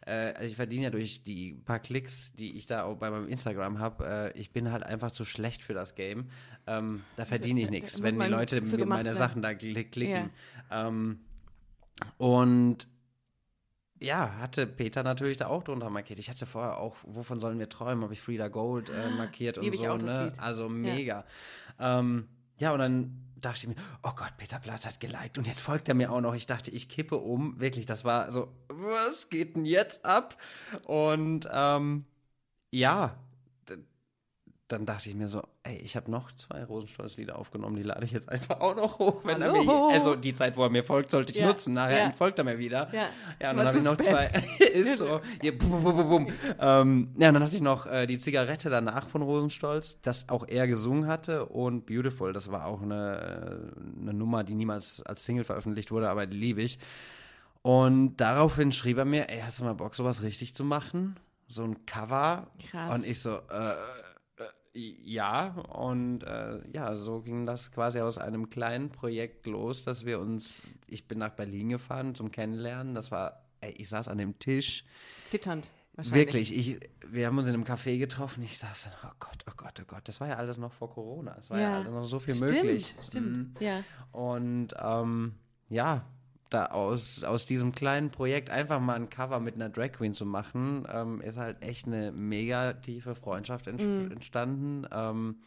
äh, 0.10 0.34
also 0.36 0.49
ich 0.49 0.55
verdiene 0.55 0.84
ja 0.86 0.89
durch 0.89 1.24
die 1.24 1.53
paar 1.53 1.80
Klicks, 1.80 2.34
die 2.34 2.57
ich 2.57 2.66
da 2.66 2.84
auch 2.84 2.97
bei 2.97 3.10
meinem 3.10 3.28
Instagram 3.28 3.80
habe, 3.80 4.32
äh, 4.36 4.39
ich 4.39 4.51
bin 4.51 4.72
halt 4.72 4.84
einfach 4.84 5.12
zu 5.12 5.24
schlecht 5.26 5.62
für 5.62 5.74
das 5.74 5.95
Game. 5.95 6.30
Ähm, 6.68 7.03
da 7.16 7.26
verdiene 7.26 7.62
ich 7.62 7.70
nichts, 7.70 8.01
wenn 8.01 8.20
die 8.20 8.26
Leute 8.28 8.62
mir 8.62 8.86
meine 8.86 9.14
sein. 9.14 9.30
Sachen 9.30 9.41
da 9.41 9.49
kli- 9.49 9.89
klicken. 9.89 10.32
Ähm, 10.72 11.20
und 12.18 12.88
ja, 14.01 14.38
hatte 14.39 14.66
Peter 14.66 15.03
natürlich 15.03 15.38
da 15.38 15.47
auch 15.47 15.64
drunter 15.64 15.89
markiert. 15.89 16.20
Ich 16.20 16.30
hatte 16.30 16.45
vorher 16.45 16.78
auch, 16.78 16.95
wovon 17.03 17.39
sollen 17.39 17.60
wir 17.60 17.68
träumen, 17.68 18.03
habe 18.03 18.14
ich 18.14 18.22
Frida 18.22 18.47
Gold 18.47 18.89
äh, 18.89 19.10
markiert 19.12 19.57
und 19.60 19.76
so, 19.76 19.97
ne? 19.97 20.32
Also 20.38 20.70
mega. 20.70 21.26
Ja. 21.80 21.99
Ähm, 21.99 22.28
ja, 22.60 22.72
und 22.72 22.80
dann 22.80 23.29
dachte 23.46 23.68
ich 23.68 23.76
mir, 23.76 23.82
oh 24.04 24.12
Gott, 24.16 24.34
Peter 24.38 24.60
Blatt 24.60 24.86
hat 24.86 25.00
geliked 25.00 25.38
und 25.38 25.48
jetzt 25.48 25.62
folgt 25.62 25.88
er 25.90 25.96
mir 25.96 26.12
auch 26.12 26.22
noch. 26.22 26.34
Ich 26.36 26.46
dachte, 26.46 26.72
ich 26.72 26.90
kippe 26.90 27.18
um. 27.18 27.60
Wirklich, 27.60 27.86
das 27.86 28.06
war 28.06 28.32
so, 28.32 28.52
was 28.70 29.30
geht 29.30 29.56
denn 29.56 29.66
jetzt 29.66 30.06
ab? 30.06 30.38
Und 30.86 31.50
ähm, 31.52 32.06
ja, 32.72 33.18
dann 34.72 34.86
dachte 34.86 35.10
ich 35.10 35.16
mir 35.16 35.28
so, 35.28 35.42
ey, 35.64 35.78
ich 35.78 35.96
habe 35.96 36.12
noch 36.12 36.32
zwei 36.34 36.64
Rosenstolz-Lieder 36.64 37.38
aufgenommen, 37.38 37.76
die 37.76 37.84
lade 37.84 38.06
ich 38.06 38.12
jetzt 38.12 38.30
einfach 38.30 38.62
auch 38.62 38.76
noch 38.76 39.00
hoch. 39.00 39.22
Wenn 39.24 39.42
er 39.42 39.52
mir, 39.52 39.90
also 39.92 40.16
die 40.16 40.34
Zeit, 40.34 40.58
wo 40.58 40.64
er 40.64 40.70
mir 40.70 40.84
folgt, 40.84 41.10
sollte 41.10 41.32
ich 41.32 41.40
Ja, 41.40 41.48
nutzen. 41.48 41.74
Nachher 41.74 41.98
ja. 41.98 42.06
entfolgt 42.06 42.38
er 42.38 42.46
mir 42.46 42.60
wieder. 42.60 42.88
Ja. 42.94 43.08
Ja, 43.42 43.50
und 43.50 43.58
Mal 43.58 43.66
dann 43.66 43.68
habe 43.68 43.78
ich 43.80 43.84
noch 43.84 43.98
zwei. 43.98 44.26
ist 44.74 45.00
so. 45.00 45.22
Hier, 45.42 45.58
bum, 45.58 45.84
bum, 45.84 46.10
bum. 46.10 46.28
Ähm, 46.60 47.10
ja, 47.18 47.30
und 47.30 47.34
dann 47.34 47.44
hatte 47.44 47.56
ich 47.56 47.64
noch 47.64 47.88
äh, 47.88 48.06
die 48.06 48.20
Zigarette 48.20 48.70
danach 48.70 49.10
von 49.10 49.24
Rosenstolz, 49.24 50.00
das 50.04 50.30
auch 50.30 50.48
er 50.48 50.68
gesungen 50.68 51.08
hatte. 51.08 51.46
Und 51.46 51.88
Beautiful, 51.88 52.32
das 52.32 52.52
war 52.52 52.66
auch 52.66 52.84
eine, 52.84 53.72
äh, 53.76 54.02
eine 54.02 54.14
Nummer, 54.14 54.44
die 54.44 54.54
niemals 54.54 55.02
als 55.02 55.26
Single 55.26 55.46
veröffentlicht 55.46 55.90
wurde, 55.90 56.10
aber 56.10 56.28
die 56.28 56.38
liebe 56.38 56.62
ich. 56.62 56.78
Und 57.64 58.18
daraufhin 58.18 58.72
schrieb 58.72 59.00
er 59.00 59.06
mir, 59.06 59.30
ey, 59.30 59.42
hast 59.42 59.60
du 59.60 59.64
mal 59.64 59.74
Bock, 59.74 59.96
sowas 59.96 60.22
richtig 60.22 60.54
zu 60.54 60.64
machen? 60.64 61.16
So 61.48 61.64
ein 61.64 61.86
Cover. 61.88 62.48
Krass. 62.70 62.96
Und 62.96 63.06
ich 63.06 63.20
so, 63.20 63.38
äh, 63.50 63.74
ja. 64.74 65.48
Und 65.70 66.24
äh, 66.24 66.60
ja, 66.74 66.96
so 66.96 67.22
ging 67.22 67.46
das 67.46 67.72
quasi 67.72 68.00
aus 68.00 68.18
einem 68.18 68.50
kleinen 68.50 68.90
Projekt 68.90 69.46
los, 69.48 69.84
dass 69.84 70.06
wir 70.06 70.20
uns, 70.20 70.64
ich 70.88 71.08
bin 71.08 71.20
nach 71.20 71.32
Berlin 71.32 71.70
gefahren 71.70 72.16
zum 72.16 72.32
Kennenlernen. 72.32 72.96
Das 72.96 73.12
war, 73.12 73.44
ey, 73.62 73.72
ich 73.72 73.90
saß 73.90 74.08
an 74.08 74.18
dem 74.18 74.38
Tisch. 74.40 74.84
Zitternd. 75.26 75.70
Wahrscheinlich. 75.96 76.20
Wirklich, 76.28 76.58
ich, 76.58 76.80
wir 77.12 77.28
haben 77.28 77.38
uns 77.38 77.48
in 77.50 77.56
einem 77.56 77.66
Café 77.66 77.98
getroffen. 77.98 78.42
Ich 78.44 78.58
saß 78.58 78.84
dann, 78.86 78.94
oh 79.12 79.16
Gott, 79.20 79.44
oh 79.50 79.54
Gott, 79.58 79.82
oh 79.82 79.86
Gott. 79.86 80.08
Das 80.08 80.22
war 80.22 80.30
ja 80.30 80.36
alles 80.36 80.58
noch 80.58 80.72
vor 80.72 80.90
Corona. 80.90 81.36
Es 81.38 81.50
war 81.50 81.60
ja, 81.60 81.72
Ja. 81.72 81.76
alles 81.80 81.92
noch 81.92 82.06
so 82.06 82.20
viel 82.20 82.36
Stimmt, 82.36 82.52
möglich. 82.52 82.96
Stimmt. 83.06 83.38
Mhm. 83.38 83.54
Ja. 83.60 83.84
Und 84.14 84.70
ähm, 84.82 85.36
ja, 85.68 86.06
da 86.50 86.66
aus, 86.68 87.24
aus 87.24 87.45
diesem 87.45 87.74
kleinen 87.74 88.10
Projekt 88.10 88.50
einfach 88.50 88.80
mal 88.80 88.95
ein 88.95 89.10
Cover 89.10 89.39
mit 89.39 89.56
einer 89.56 89.70
Drag 89.70 89.91
Queen 89.91 90.14
zu 90.14 90.26
machen, 90.26 90.88
ähm, 90.91 91.22
ist 91.22 91.38
halt 91.38 91.62
echt 91.64 91.86
eine 91.88 92.12
mega 92.12 92.74
tiefe 92.74 93.16
Freundschaft 93.16 93.68
ent 93.68 93.82
Mhm. 93.82 94.12
entstanden. 94.12 94.88
Ähm, 94.91 95.38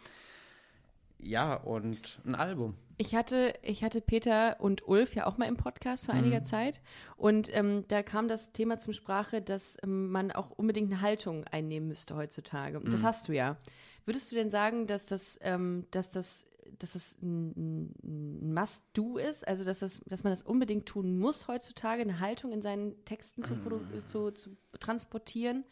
ja, 1.19 1.55
und 1.55 2.19
ein 2.25 2.35
Album. 2.35 2.75
Ich 2.99 3.15
hatte, 3.15 3.55
ich 3.63 3.83
hatte 3.85 4.01
Peter 4.01 4.57
und 4.61 4.87
Ulf 4.87 5.15
ja 5.15 5.27
auch 5.27 5.39
mal 5.39 5.47
im 5.47 5.57
Podcast 5.57 6.07
vor 6.07 6.15
einiger 6.15 6.45
Zeit 6.45 6.81
und 7.17 7.49
ähm, 7.57 7.85
da 7.89 8.03
kam 8.03 8.29
das 8.29 8.53
Thema 8.53 8.79
zum 8.81 8.93
Sprache, 8.93 9.41
dass 9.43 9.77
ähm, 9.83 10.11
man 10.11 10.31
auch 10.31 10.51
unbedingt 10.51 10.93
eine 10.93 11.01
Haltung 11.01 11.45
einnehmen 11.51 11.89
müsste 11.89 12.15
heutzutage. 12.17 12.79
Und 12.79 12.93
Das 12.93 13.03
hast 13.03 13.29
du 13.29 13.33
ja. 13.33 13.57
Würdest 14.05 14.31
du 14.31 14.37
denn 14.37 14.51
sagen, 14.51 14.87
dass 14.89 15.07
das, 15.07 15.39
ähm, 15.43 15.87
dass 15.93 16.11
das, 16.11 16.45
dass 16.79 16.93
das 16.93 17.17
ein, 17.23 17.93
ein 18.03 18.55
Must-Do 18.55 19.19
ist, 19.19 19.47
also 19.47 19.65
dass, 19.65 19.81
das, 19.81 20.01
dass 20.07 20.23
man 20.25 20.33
das 20.33 20.43
unbedingt 20.43 20.87
tun 20.87 21.19
muss 21.19 21.49
heutzutage, 21.49 22.03
eine 22.03 22.21
Haltung 22.21 22.53
in 22.53 22.63
seinen 22.63 23.05
Texten 23.05 23.43
zu, 23.45 23.55
produ- 23.55 24.07
zu, 24.07 24.31
zu 24.31 24.57
transportieren? 24.79 25.65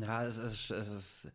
Ja, 0.00 0.24
es 0.24 0.38
ist, 0.38 0.70
es 0.70 0.88
ist. 0.92 1.32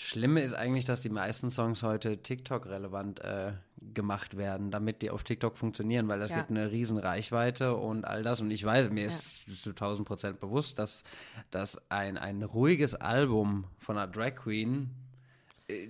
Schlimme 0.00 0.42
ist 0.42 0.54
eigentlich, 0.54 0.84
dass 0.84 1.00
die 1.00 1.08
meisten 1.08 1.50
Songs 1.50 1.82
heute 1.82 2.22
TikTok-relevant 2.22 3.18
äh, 3.18 3.54
gemacht 3.94 4.36
werden, 4.36 4.70
damit 4.70 5.02
die 5.02 5.10
auf 5.10 5.24
TikTok 5.24 5.58
funktionieren, 5.58 6.08
weil 6.08 6.20
das 6.20 6.30
Ja. 6.30 6.36
gibt 6.38 6.50
eine 6.50 6.70
riesen 6.70 6.98
Reichweite 6.98 7.74
und 7.74 8.04
all 8.04 8.22
das. 8.22 8.40
Und 8.40 8.52
ich 8.52 8.64
weiß, 8.64 8.90
mir 8.90 9.06
ist 9.06 9.42
zu 9.60 9.70
1000 9.70 10.06
Prozent 10.06 10.38
bewusst, 10.40 10.78
dass, 10.78 11.02
dass 11.50 11.90
ein, 11.90 12.16
ein 12.16 12.44
ruhiges 12.44 12.94
Album 12.94 13.64
von 13.80 13.98
einer 13.98 14.06
Drag 14.06 14.36
Queen 14.36 14.90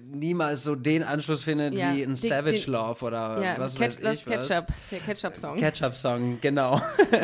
niemals 0.01 0.65
so 0.65 0.75
den 0.75 1.03
Anschluss 1.05 1.43
findet 1.43 1.75
Ja, 1.75 1.95
wie 1.95 2.03
ein 2.03 2.09
den- 2.11 2.17
Savage 2.17 2.63
den- 2.65 2.73
Love 2.73 3.05
oder 3.05 3.43
Ja, 3.43 3.59
was 3.59 3.75
Ketch, 3.75 3.97
weiß 3.97 4.01
das 4.01 4.19
ich 4.21 4.27
was. 4.27 4.49
Ketchup, 4.49 4.67
der 4.91 4.99
Ketchup-Song. 5.01 5.57
Ketchup-Song, 5.57 6.41
genau. 6.41 6.81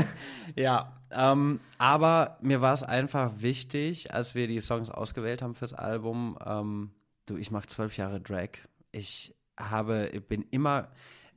ja, 0.57 0.93
ähm, 1.11 1.61
aber 1.79 2.39
mir 2.41 2.61
war 2.61 2.75
es 2.75 2.83
einfach 2.83 3.33
wichtig, 3.39 4.13
als 4.15 4.35
wir 4.35 4.47
die 4.47 4.61
Songs 4.61 4.91
ausgewählt 4.91 5.43
haben 5.43 5.55
fürs 5.55 5.73
Album. 5.75 6.39
Ähm, 6.45 6.91
du, 7.27 7.37
ich 7.37 7.51
mache 7.51 7.67
zwölf 7.67 7.97
Jahre 7.97 8.21
Drag. 8.21 8.51
Ich 8.93 9.35
habe, 9.59 10.11
ich 10.13 10.27
bin 10.27 10.45
immer 10.51 10.89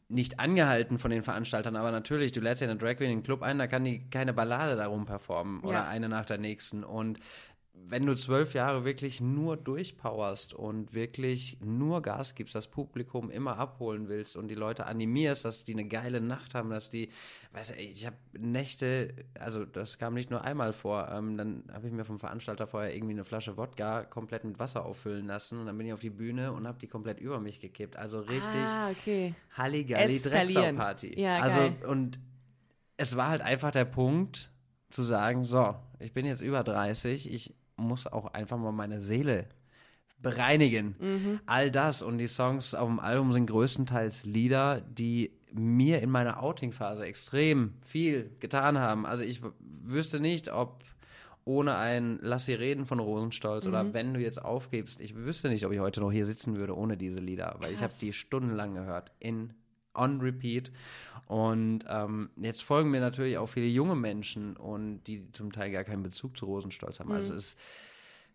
nicht 0.10 0.40
angehalten 0.40 1.00
von 1.00 1.12
den 1.12 1.24
Veranstaltern, 1.24 1.76
aber 1.76 1.92
natürlich, 1.92 2.32
du 2.32 2.40
lädst 2.40 2.62
ja 2.62 2.70
eine 2.70 2.78
Drag 2.78 2.96
Queen 2.96 3.10
in 3.12 3.18
den 3.20 3.24
Club 3.24 3.42
ein, 3.42 3.58
da 3.60 3.68
kann 3.68 3.84
die 3.84 4.10
keine 4.10 4.34
Ballade 4.34 4.76
darum 4.78 5.06
performen 5.06 5.60
oder 5.62 5.80
Ja. 5.80 5.88
eine 5.88 6.08
nach 6.10 6.26
der 6.26 6.38
nächsten. 6.38 6.84
Und 6.84 7.20
wenn 7.90 8.06
du 8.06 8.16
zwölf 8.16 8.54
Jahre 8.54 8.84
wirklich 8.84 9.22
nur 9.22 9.56
durchpowerst 9.56 10.54
und 10.54 10.94
wirklich 10.94 11.58
nur 11.62 12.02
Gas 12.02 12.36
gibst, 12.36 12.54
das 12.56 12.68
Publikum 12.68 13.30
immer 13.30 13.58
abholen 13.58 14.10
willst 14.10 14.36
und 14.36 14.50
die 14.50 14.56
Leute 14.56 14.86
animierst, 14.88 15.46
dass 15.46 15.64
die 15.64 15.74
eine 15.74 15.88
geile 15.88 16.20
Nacht 16.20 16.54
haben, 16.56 16.70
dass 16.70 16.90
die, 16.90 17.10
weißt 17.54 17.72
du, 17.72 17.76
ey, 17.78 17.86
ich 17.86 18.06
habe 18.06 18.18
Nächte, 18.38 19.14
also 19.40 19.66
das 19.66 19.98
kam 19.98 20.16
nicht 20.16 20.30
nur 20.30 20.44
einmal 20.44 20.74
vor, 20.74 21.10
ähm, 21.12 21.38
dann 21.38 21.64
habe 21.72 21.88
ich 21.88 21.94
mir 21.94 22.04
vom 22.04 22.20
Veranstalter 22.20 22.68
vorher 22.68 22.94
irgendwie 22.94 23.14
eine 23.14 23.24
Flasche 23.24 23.56
Wodka 23.58 24.04
komplett 24.04 24.44
mit 24.44 24.60
Wasser 24.60 24.86
auffüllen 24.86 25.28
lassen 25.28 25.60
und 25.60 25.68
dann 25.68 25.78
bin 25.78 25.88
ich 25.88 25.94
auf 25.94 26.02
die 26.02 26.10
Bühne 26.10 26.52
und 26.52 26.68
habe 26.68 26.80
die 26.80 26.88
komplett 26.88 27.20
über 27.20 27.40
mich 27.40 27.60
gekippt. 27.60 27.96
Also 27.96 28.20
richtig 28.20 28.66
Ah, 28.66 28.90
okay. 28.92 29.34
Halligalli. 29.56 30.20
Drecksau-Party. 30.20 31.20
Ja, 31.20 31.40
also, 31.40 31.60
geil. 31.60 31.76
und 31.88 32.20
es 32.98 33.16
war 33.16 33.30
halt 33.30 33.42
einfach 33.42 33.72
der 33.72 33.86
Punkt, 33.86 34.52
zu 34.90 35.04
sagen, 35.04 35.44
so, 35.44 35.76
ich 36.00 36.14
bin 36.14 36.26
jetzt 36.26 36.42
über 36.42 36.64
30, 36.64 37.32
ich 37.32 37.54
muss 37.78 38.08
auch 38.08 38.34
einfach 38.34 38.58
mal 38.58 38.72
meine 38.72 39.00
Seele 39.00 39.48
bereinigen. 40.20 40.96
Mhm. 41.00 41.40
All 41.46 41.72
das 41.72 42.02
und 42.02 42.18
die 42.18 42.28
Songs 42.28 42.74
auf 42.74 42.88
dem 42.88 43.00
Album 43.00 43.34
sind 43.34 43.46
größtenteils 43.48 44.26
Lieder, 44.26 44.82
die 44.82 45.32
mir 45.54 46.02
in 46.02 46.10
meiner 46.10 46.42
Outing-Phase 46.44 47.06
extrem 47.06 47.74
viel 47.86 48.32
getan 48.40 48.78
haben. 48.80 49.06
Also 49.06 49.24
ich 49.24 49.42
wüsste 49.60 50.20
nicht, 50.20 50.52
ob 50.52 50.84
ohne 51.46 51.78
ein 51.78 52.20
Lass 52.22 52.46
sie 52.46 52.54
reden 52.56 52.86
von 52.86 53.00
Rosenstolz 53.00 53.66
Mhm. 53.66 53.70
oder 53.70 53.94
wenn 53.94 54.14
du 54.14 54.20
jetzt 54.20 54.44
aufgibst, 54.44 55.00
ich 55.00 55.16
wüsste 55.16 55.48
nicht, 55.50 55.66
ob 55.66 55.72
ich 55.72 55.80
heute 55.80 56.02
noch 56.02 56.12
hier 56.12 56.26
sitzen 56.26 56.58
würde 56.58 56.76
ohne 56.76 56.98
diese 56.98 57.20
Lieder, 57.20 57.56
weil 57.60 57.70
ich 57.72 57.78
habe 57.78 57.88
Krass. 57.90 58.00
die 58.00 58.12
stundenlang 58.12 58.74
gehört 58.74 59.12
in 59.20 59.54
on 59.98 60.22
repeat 60.22 60.72
und 61.28 61.84
ähm, 61.90 62.30
jetzt 62.38 62.64
folgen 62.64 62.90
mir 62.90 63.02
natürlich 63.02 63.38
auch 63.38 63.48
viele 63.48 63.68
junge 63.68 63.96
Menschen 63.96 64.56
und 64.56 65.04
die 65.04 65.30
zum 65.34 65.52
Teil 65.52 65.72
gar 65.72 65.84
keinen 65.84 66.04
Bezug 66.04 66.38
zu 66.38 66.46
Rosenstolz 66.46 67.00
haben. 67.00 67.10
Mhm. 67.10 67.16
Also 67.16 67.34
es 67.34 67.48
ist 67.54 67.60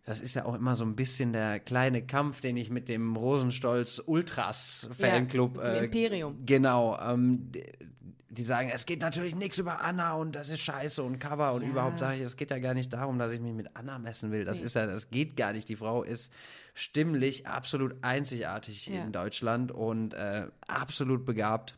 das 0.05 0.19
ist 0.19 0.33
ja 0.33 0.43
auch 0.45 0.53
immer 0.53 0.75
so 0.75 0.83
ein 0.83 0.95
bisschen 0.95 1.31
der 1.31 1.59
kleine 1.61 2.05
Kampf, 2.05 2.41
den 2.41 2.57
ich 2.57 2.69
mit 2.69 2.89
dem 2.89 3.15
Rosenstolz 3.15 4.03
Ultras 4.05 4.89
Fanclub. 4.99 5.57
Ja, 5.57 5.75
dem 5.75 5.85
Imperium. 5.85 6.45
Genau. 6.45 6.99
Ähm, 6.99 7.51
die, 8.29 8.43
sagen, 8.43 8.69
es 8.73 8.85
geht 8.85 9.01
natürlich 9.01 9.33
nichts 9.35 9.59
über 9.59 9.81
Anna 9.81 10.13
und 10.13 10.35
das 10.35 10.49
ist 10.49 10.59
scheiße 10.59 11.01
und 11.01 11.19
Cover 11.19 11.53
und 11.53 11.61
Ja. 11.61 11.69
überhaupt 11.69 11.99
sage 11.99 12.17
ich, 12.17 12.23
es 12.23 12.35
geht 12.35 12.51
ja 12.51 12.59
gar 12.59 12.73
nicht 12.73 12.91
darum, 12.91 13.17
dass 13.17 13.31
ich 13.31 13.39
mich 13.39 13.53
mit 13.53 13.77
Anna 13.77 13.97
messen 13.97 14.31
will. 14.31 14.43
Das 14.43 14.59
ist 14.59 14.75
ja, 14.75 14.87
das 14.87 15.09
geht 15.09 15.37
gar 15.37 15.53
nicht. 15.53 15.69
Die 15.69 15.77
Frau 15.77 16.03
ist 16.03 16.33
stimmlich 16.73 17.47
absolut 17.47 17.95
einzigartig 18.03 18.87
Ja. 18.87 19.03
in 19.03 19.11
Deutschland 19.11 19.71
und 19.71 20.13
äh, 20.13 20.47
absolut 20.67 21.25
begabt. 21.25 21.77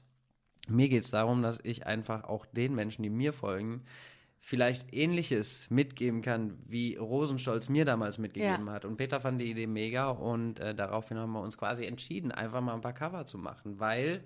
Mir 0.68 0.90
geht 0.90 1.04
es 1.04 1.12
darum, 1.12 1.42
dass 1.44 1.60
ich 1.64 1.86
einfach 1.86 2.24
auch 2.24 2.46
den 2.46 2.74
Menschen, 2.76 3.04
die 3.04 3.10
mir 3.10 3.34
folgen, 3.34 3.84
vielleicht 4.40 4.94
ähnliches 4.94 5.70
mitgeben 5.72 6.22
kann, 6.22 6.58
wie 6.68 6.96
Rosenstolz 6.96 7.68
mir 7.68 7.84
damals 7.84 8.18
mitgegeben 8.20 8.68
Ja. 8.68 8.74
hat. 8.74 8.86
Und 8.86 8.98
Peter 8.98 9.20
fand 9.20 9.42
die 9.42 9.50
Idee 9.52 9.68
mega 9.68 10.10
und 10.10 10.60
äh, 10.60 10.74
daraufhin 10.76 11.18
haben 11.18 11.32
wir 11.34 11.42
uns 11.42 11.58
quasi 11.58 11.86
entschieden, 11.86 12.32
einfach 12.32 12.62
mal 12.62 12.74
ein 12.76 12.82
paar 12.82 12.94
Cover 12.94 13.26
zu 13.26 13.38
machen, 13.38 13.80
weil 13.80 14.24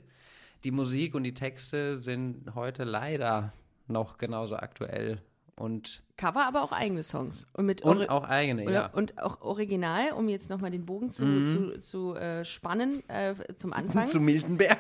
die 0.66 0.72
Musik 0.72 1.16
und 1.16 1.24
die 1.24 1.34
Texte 1.34 1.98
sind 1.98 2.54
heute 2.54 2.84
leider 2.84 3.54
noch 3.88 4.18
genauso 4.18 4.58
aktuell 4.58 5.22
und, 5.60 6.04
Cover, 6.16 6.46
aber 6.46 6.64
auch 6.64 6.72
eigene 6.72 7.04
Songs. 7.04 7.46
Und, 7.54 7.66
mit 7.66 7.82
und 7.82 8.10
auch 8.10 8.24
eigene, 8.24 8.64
oder, 8.64 8.74
ja. 8.74 8.86
und 8.88 9.22
auch 9.22 9.42
original, 9.42 10.14
um 10.14 10.30
jetzt 10.30 10.50
nochmal 10.50 10.72
den 10.72 10.86
Bogen 10.86 11.12
zu, 11.12 11.26
zu, 11.48 11.80
zu 11.82 12.16
äh, 12.16 12.46
spannen 12.46 13.08
äh, 13.10 13.36
zum 13.58 13.74
Anfang. 13.74 14.06
Zu 14.08 14.20
Miltenberg. 14.20 14.80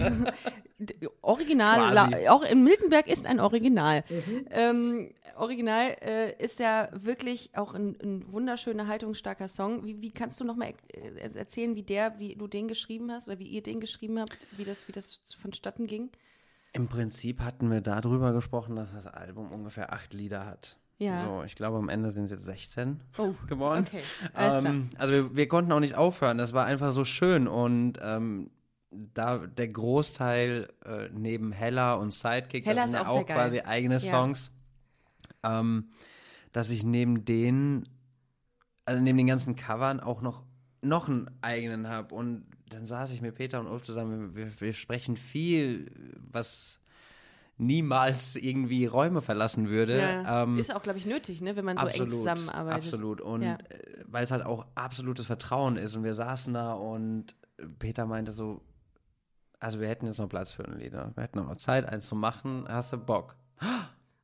Original, 1.22 1.94
la- 1.94 2.30
auch 2.30 2.42
in 2.42 2.62
Miltenberg 2.62 3.06
ist 3.08 3.26
ein 3.26 3.40
Original. 3.40 4.04
Ähm, 4.50 5.10
Original 5.36 5.96
äh, 6.02 6.42
ist 6.42 6.58
ja 6.58 6.88
wirklich 6.92 7.50
auch 7.56 7.74
ein, 7.74 7.96
ein 8.02 8.32
wunderschöner, 8.32 8.86
haltungsstarker 8.86 9.48
Song. 9.48 9.84
Wie, 9.84 10.00
wie 10.02 10.10
kannst 10.10 10.40
du 10.40 10.44
nochmal 10.44 10.74
äh, 10.92 11.36
erzählen, 11.36 11.76
wie 11.76 11.82
der, 11.82 12.18
wie 12.18 12.34
du 12.34 12.46
den 12.46 12.68
geschrieben 12.68 13.10
hast 13.12 13.28
oder 13.28 13.38
wie 13.38 13.46
ihr 13.46 13.62
den 13.62 13.80
geschrieben 13.80 14.18
habt, 14.18 14.36
wie 14.56 14.64
das, 14.64 14.88
wie 14.88 14.92
das 14.92 15.20
vonstatten 15.38 15.86
ging? 15.86 16.10
Im 16.76 16.88
Prinzip 16.88 17.40
hatten 17.40 17.70
wir 17.70 17.80
darüber 17.80 18.32
gesprochen, 18.32 18.76
dass 18.76 18.92
das 18.92 19.06
Album 19.06 19.50
ungefähr 19.50 19.92
acht 19.92 20.12
Lieder 20.14 20.46
hat. 20.46 20.78
Ja. 20.98 21.18
So, 21.18 21.42
ich 21.44 21.56
glaube, 21.56 21.76
am 21.78 21.88
Ende 21.88 22.10
sind 22.10 22.24
es 22.24 22.30
jetzt 22.30 22.44
16 22.44 23.00
Oh, 23.18 23.34
geworden. 23.48 23.86
okay. 23.88 24.02
Ähm, 24.34 24.88
also 24.98 25.12
wir, 25.12 25.36
wir 25.36 25.48
konnten 25.48 25.72
auch 25.72 25.80
nicht 25.80 25.94
aufhören. 25.94 26.38
Das 26.38 26.52
war 26.52 26.64
einfach 26.66 26.92
so 26.92 27.04
schön 27.04 27.48
und 27.48 27.98
ähm, 28.02 28.50
da 28.90 29.38
der 29.38 29.68
Großteil 29.68 30.68
äh, 30.84 31.08
neben 31.12 31.52
Hella 31.52 31.94
und 31.94 32.14
Sidekick, 32.14 32.64
Hella 32.64 32.82
das 32.82 32.92
sind 32.92 33.00
ja 33.02 33.08
auch 33.08 33.16
auch 33.18 33.26
quasi 33.26 33.60
eigene 33.60 33.94
Ja. 33.94 34.00
Songs. 34.00 34.52
ähm, 35.42 35.90
dass 36.52 36.70
ich 36.70 36.82
neben 36.84 37.26
den, 37.26 37.86
also 38.86 39.02
neben 39.02 39.18
den 39.18 39.26
ganzen 39.26 39.56
Covern 39.56 40.00
auch 40.00 40.22
noch, 40.22 40.42
noch 40.80 41.08
einen 41.08 41.28
eigenen 41.42 41.88
habe. 41.88 42.14
Und 42.14 42.46
dann 42.68 42.86
saß 42.86 43.12
ich 43.12 43.22
mit 43.22 43.34
Peter 43.34 43.60
und 43.60 43.66
Ulf 43.66 43.84
zusammen, 43.84 44.34
wir, 44.34 44.60
wir 44.60 44.72
sprechen 44.72 45.16
viel, 45.16 45.90
was 46.32 46.80
niemals 47.58 48.36
irgendwie 48.36 48.86
Räume 48.86 49.22
verlassen 49.22 49.68
würde. 49.68 49.98
Ja, 49.98 50.42
Ähm, 50.42 50.58
ist 50.58 50.74
auch, 50.74 50.82
glaube 50.82 50.98
ich, 50.98 51.06
nötig, 51.06 51.40
ne, 51.40 51.56
wenn 51.56 51.64
man 51.64 51.78
so 51.78 51.86
eng 51.86 52.08
zusammenarbeitet. 52.08 52.84
Absolut. 52.84 53.20
Und 53.20 53.42
Ja. 53.42 53.54
äh, 53.54 54.04
weil 54.06 54.24
es 54.24 54.30
halt 54.30 54.44
auch 54.44 54.66
absolutes 54.74 55.26
Vertrauen 55.26 55.76
ist. 55.76 55.96
Und 55.96 56.04
wir 56.04 56.14
saßen 56.14 56.52
da 56.52 56.74
und 56.74 57.34
Peter 57.78 58.04
meinte 58.04 58.32
so, 58.32 58.60
also 59.58 59.80
wir 59.80 59.88
hätten 59.88 60.06
jetzt 60.06 60.18
noch 60.18 60.28
Platz 60.28 60.50
für 60.52 60.66
ein 60.66 60.78
Lied. 60.78 60.92
ne? 60.92 61.12
Wir 61.14 61.22
hätten 61.22 61.38
noch 61.38 61.56
Zeit, 61.56 61.86
eins 61.86 62.06
zu 62.06 62.14
machen. 62.14 62.66
Hast 62.68 62.92
du 62.92 62.98
Bock? 62.98 63.36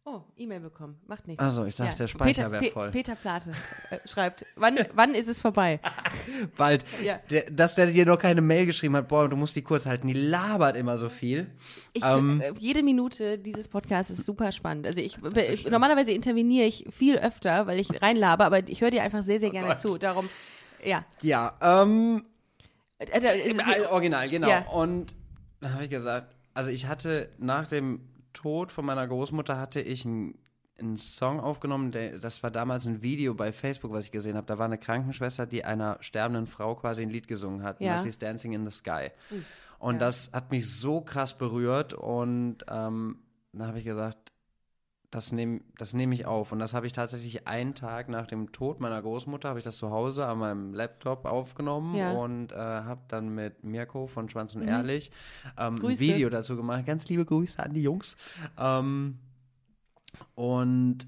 Oh, 0.04 0.22
E-Mail 0.36 0.58
bekommen. 0.58 0.98
Macht 1.06 1.28
nichts. 1.28 1.40
Also, 1.40 1.64
ich 1.64 1.76
dachte, 1.76 1.96
der 1.96 2.08
Speicher 2.08 2.50
wäre 2.50 2.64
voll. 2.64 2.90
Peter 2.90 3.14
Plate 3.14 3.52
äh, 3.90 3.98
schreibt, 4.08 4.44
wann, 4.56 4.76
wann 4.94 5.14
ist 5.14 5.28
es 5.28 5.40
vorbei? 5.40 5.78
Bald. 6.56 6.84
Ja. 7.04 7.20
Der, 7.30 7.48
dass 7.48 7.76
der 7.76 7.86
dir 7.86 8.04
noch 8.04 8.18
keine 8.18 8.40
Mail 8.40 8.66
geschrieben 8.66 8.96
hat, 8.96 9.06
boah, 9.06 9.28
du 9.28 9.36
musst 9.36 9.54
die 9.54 9.62
kurz 9.62 9.86
halten. 9.86 10.08
Die 10.08 10.12
labert 10.14 10.76
immer 10.76 10.98
so 10.98 11.08
viel. 11.08 11.52
Ich, 11.92 12.02
Ähm, 12.04 12.40
äh, 12.40 12.52
jede 12.58 12.82
Minute 12.82 13.38
dieses 13.38 13.68
Podcasts 13.68 14.10
ist 14.10 14.26
super 14.26 14.50
spannend. 14.50 14.88
Also 14.88 14.98
ich, 14.98 15.18
ich 15.36 15.70
normalerweise 15.70 16.10
interveniere 16.10 16.66
ich 16.66 16.84
viel 16.90 17.16
öfter, 17.18 17.68
weil 17.68 17.78
ich 17.78 18.02
reinlabe, 18.02 18.44
aber 18.44 18.68
ich 18.68 18.80
höre 18.80 18.90
dir 18.90 19.04
einfach 19.04 19.22
sehr, 19.22 19.38
sehr 19.38 19.50
gerne 19.50 19.72
Oh 19.72 19.76
zu. 19.76 19.98
Darum, 19.98 20.28
ja. 20.84 21.04
Ja, 21.22 21.56
ähm, 21.62 22.24
Äh, 22.98 23.20
äh, 23.20 23.50
Im 23.50 23.60
äh, 23.60 23.86
Original, 23.88 24.28
genau. 24.28 24.48
Ja. 24.48 24.66
Und 24.68 25.14
dann 25.60 25.74
habe 25.74 25.84
ich 25.84 25.90
gesagt, 25.90 26.34
also 26.54 26.70
ich 26.70 26.86
hatte 26.86 27.28
nach 27.38 27.68
dem 27.68 28.00
Tod 28.32 28.70
von 28.70 28.84
meiner 28.84 29.06
Großmutter 29.06 29.58
hatte 29.58 29.80
ich 29.80 30.04
einen, 30.04 30.38
einen 30.78 30.96
Song 30.96 31.40
aufgenommen, 31.40 31.92
der, 31.92 32.18
das 32.18 32.42
war 32.42 32.50
damals 32.50 32.86
ein 32.86 33.02
Video 33.02 33.34
bei 33.34 33.52
Facebook, 33.52 33.92
was 33.92 34.06
ich 34.06 34.12
gesehen 34.12 34.36
habe. 34.36 34.46
Da 34.46 34.58
war 34.58 34.66
eine 34.66 34.78
Krankenschwester, 34.78 35.46
die 35.46 35.64
einer 35.64 35.98
sterbenden 36.00 36.46
Frau 36.46 36.74
quasi 36.74 37.02
ein 37.02 37.10
Lied 37.10 37.28
gesungen 37.28 37.62
hat. 37.62 37.80
Ja. 37.80 37.92
Das 37.92 38.04
hieß 38.04 38.18
Dancing 38.18 38.52
in 38.52 38.68
the 38.68 38.74
Sky. 38.74 39.10
Und 39.78 39.98
das 40.00 40.30
hat 40.32 40.50
mich 40.50 40.72
so 40.72 41.00
krass 41.00 41.36
berührt 41.36 41.92
und 41.92 42.58
ähm, 42.68 43.18
dann 43.52 43.68
habe 43.68 43.78
ich 43.80 43.84
gesagt, 43.84 44.31
das 45.12 45.30
nehme 45.30 45.60
das 45.76 45.92
nehm 45.92 46.10
ich 46.10 46.24
auf. 46.24 46.52
Und 46.52 46.58
das 46.58 46.72
habe 46.72 46.86
ich 46.86 46.92
tatsächlich 46.94 47.46
einen 47.46 47.74
Tag 47.74 48.08
nach 48.08 48.26
dem 48.26 48.50
Tod 48.50 48.80
meiner 48.80 49.00
Großmutter, 49.00 49.50
habe 49.50 49.58
ich 49.58 49.64
das 49.64 49.76
zu 49.76 49.90
Hause 49.90 50.24
an 50.26 50.38
meinem 50.38 50.74
Laptop 50.74 51.26
aufgenommen 51.26 51.94
Ja. 51.94 52.12
und 52.12 52.50
äh, 52.50 52.56
habe 52.56 53.02
dann 53.08 53.28
mit 53.28 53.62
Mirko 53.62 54.06
von 54.06 54.30
Schwanz 54.30 54.54
und 54.56 54.62
Ehrlich 54.66 55.10
ähm, 55.58 55.84
ein. 55.84 55.98
Video 56.00 56.30
dazu 56.30 56.56
gemacht. 56.56 56.86
Ganz 56.86 57.08
liebe 57.08 57.26
Grüße 57.26 57.62
an 57.62 57.74
die 57.74 57.82
Jungs. 57.82 58.16
Ähm, 58.58 59.18
und 60.34 61.06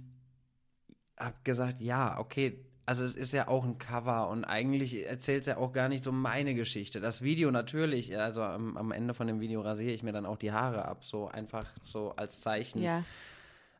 habe 1.18 1.36
gesagt, 1.42 1.80
ja, 1.80 2.18
okay, 2.18 2.62
also 2.86 3.04
es 3.04 3.14
ist 3.14 3.32
ja 3.32 3.48
auch 3.48 3.64
ein 3.64 3.78
Cover 3.78 4.28
und 4.28 4.44
eigentlich 4.44 5.06
erzählt 5.06 5.46
er 5.46 5.56
auch 5.56 5.72
gar 5.72 5.88
nicht 5.88 6.04
so 6.04 6.12
meine 6.12 6.54
Geschichte. 6.54 7.00
Das 7.00 7.22
Video 7.22 7.50
natürlich, 7.50 8.18
also 8.18 8.42
am, 8.42 8.76
am 8.76 8.92
Ende 8.92 9.14
von 9.14 9.26
dem 9.26 9.40
Video 9.40 9.62
rasiere 9.62 9.92
ich 9.92 10.02
mir 10.02 10.12
dann 10.12 10.26
auch 10.26 10.36
die 10.36 10.52
Haare 10.52 10.84
ab, 10.84 11.04
so 11.04 11.26
einfach 11.28 11.66
so 11.82 12.14
als 12.16 12.42
Zeichen 12.42 12.82
ja. 12.82 13.02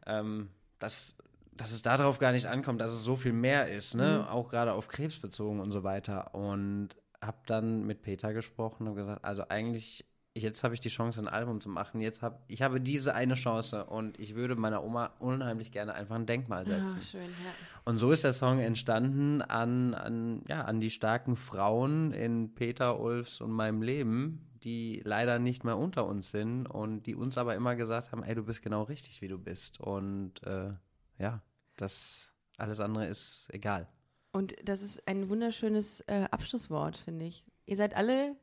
Ähm, 0.07 0.51
dass, 0.79 1.17
dass 1.53 1.73
es 1.73 1.83
darauf 1.83 2.19
gar 2.19 2.33
nicht 2.33 2.47
ankommt, 2.47 2.81
dass 2.81 2.91
es 2.91 3.05
so 3.05 3.17
viel 3.17 3.33
mehr 3.33 3.69
ist, 3.69 3.95
ne? 3.95 4.21
Mhm. 4.23 4.29
Auch 4.29 4.49
gerade 4.49 4.73
auf 4.73 4.89
Krebs 4.89 5.19
bezogen 5.19 5.61
und 5.61 5.73
so 5.73 5.83
weiter. 5.83 6.35
Und 6.35 6.91
habe 7.21 7.39
dann 7.47 7.85
mit 7.87 8.03
Peter 8.03 8.33
gesprochen 8.33 8.87
und 8.87 8.97
gesagt, 8.97 9.25
also 9.25 9.49
eigentlich, 9.49 10.05
jetzt 10.35 10.65
habe 10.65 10.75
ich 10.75 10.81
die 10.81 10.89
Chance, 10.89 11.21
ein 11.21 11.29
Album 11.29 11.61
zu 11.61 11.69
machen. 11.69 12.01
Jetzt 12.01 12.23
habe 12.23 12.39
ich 12.49 12.63
habe 12.63 12.81
diese 12.81 13.15
eine 13.15 13.35
Chance 13.35 13.87
und 13.87 14.19
ich 14.19 14.35
würde 14.35 14.57
meiner 14.57 14.85
Oma 14.85 15.13
unheimlich 15.19 15.73
gerne 15.73 15.95
einfach 15.95 16.17
ein 16.17 16.27
Denkmal 16.27 16.67
setzen. 16.67 16.99
Ah, 17.01 17.05
schön, 17.05 17.23
ja. 17.23 17.51
Und 17.85 17.99
so 17.99 18.11
ist 18.13 18.25
der 18.25 18.33
Song 18.33 18.59
entstanden 18.59 19.43
an, 19.43 19.95
an, 19.95 20.43
ja, 20.49 20.63
an 20.63 20.81
die 20.81 20.91
starken 20.91 21.37
Frauen 21.37 22.13
in 22.13 22.55
Peter, 22.55 23.01
Ulfs 23.01 23.41
und 23.41 23.53
meinem 23.53 23.83
Leben, 23.83 24.47
die 24.65 25.03
leider 25.05 25.39
nicht 25.39 25.63
mehr 25.65 25.77
unter 25.79 26.07
uns 26.07 26.31
sind 26.31 26.67
und 26.67 27.05
die 27.05 27.15
uns 27.15 27.37
aber 27.39 27.55
immer 27.55 27.77
gesagt 27.77 28.11
haben, 28.13 28.23
ey, 28.23 28.35
du 28.35 28.43
bist 28.45 28.63
genau 28.63 28.83
richtig, 28.83 29.21
wie 29.23 29.29
du 29.29 29.39
bist. 29.39 29.81
Und 29.81 30.43
äh, 30.45 30.71
ja, 31.19 31.43
das 31.77 32.33
alles 32.57 32.81
andere 32.81 33.07
ist 33.07 33.49
egal. 33.53 33.87
Und 34.33 34.55
das 34.65 34.83
ist 34.83 35.07
ein 35.07 35.29
wunderschönes 35.29 36.01
äh, 36.09 36.27
Abschlusswort, 36.31 36.97
finde 36.97 37.27
ich. 37.27 37.45
Ihr 37.67 37.77
seid 37.77 37.95
alle 37.95 38.37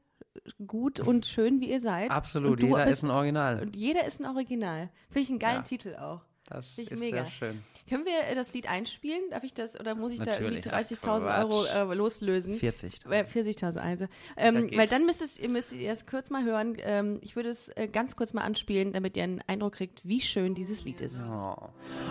gut 0.66 1.00
und 1.00 1.26
schön, 1.26 1.60
wie 1.60 1.70
ihr 1.70 1.82
seid. 1.82 2.12
Absolut, 2.12 2.62
jeder 2.62 2.86
bist- 2.86 2.90
ist 3.00 3.04
ein 3.04 3.12
Original. 3.12 3.62
Und 3.62 3.76
jeder 3.76 4.06
ist 4.06 4.22
ein 4.22 4.26
Original. 4.26 4.90
Finde 5.10 5.20
ich 5.22 5.30
einen 5.30 5.40
geilen 5.40 5.56
Ja. 5.58 5.62
Titel 5.64 5.96
auch. 5.96 6.24
Das 6.54 6.72
Finde 6.72 6.88
ich 6.90 6.92
ist 6.94 7.00
mega. 7.00 7.24
sehr 7.24 7.32
schön. 7.32 7.64
Können 7.90 8.06
wir 8.06 8.14
äh, 8.30 8.36
das 8.36 8.54
Lied 8.54 8.70
einspielen? 8.70 9.22
Darf 9.32 9.44
ich 9.44 9.54
das 9.54 9.78
oder 9.80 9.96
muss 9.96 10.12
ich 10.14 10.20
da 10.22 10.40
irgendwie 10.40 10.62
Natürlich, 10.62 11.02
ach, 11.04 11.20
30.000 11.20 11.40
Euro 11.42 11.92
äh, 11.92 11.96
loslösen? 11.96 12.56
40. 12.56 13.06
Äh, 13.10 13.24
40.000 13.24 13.78
also. 13.80 14.06
Da 14.06 14.42
Ähm, 14.42 14.68
geht's. 14.68 14.78
weil 14.78 14.88
dann 14.88 15.06
müsst 15.06 15.22
es, 15.22 15.38
ihr 15.40 15.50
müsst 15.50 15.74
ihr 15.74 15.92
es 15.92 16.06
kurz 16.06 16.30
mal 16.30 16.44
hören. 16.46 16.78
Ähm, 16.80 17.20
ich 17.22 17.36
würde 17.36 17.50
es 17.50 17.68
äh, 17.70 17.88
ganz 17.92 18.16
kurz 18.16 18.34
mal 18.34 18.44
anspielen, 18.44 18.94
damit 18.94 19.18
ihr 19.18 19.24
einen 19.24 19.42
Eindruck 19.48 19.74
kriegt, 19.74 20.02
wie 20.08 20.22
schön 20.22 20.56
dieses 20.56 20.86
Lied 20.86 21.02
ist. 21.02 21.24
Oh. 21.24 21.56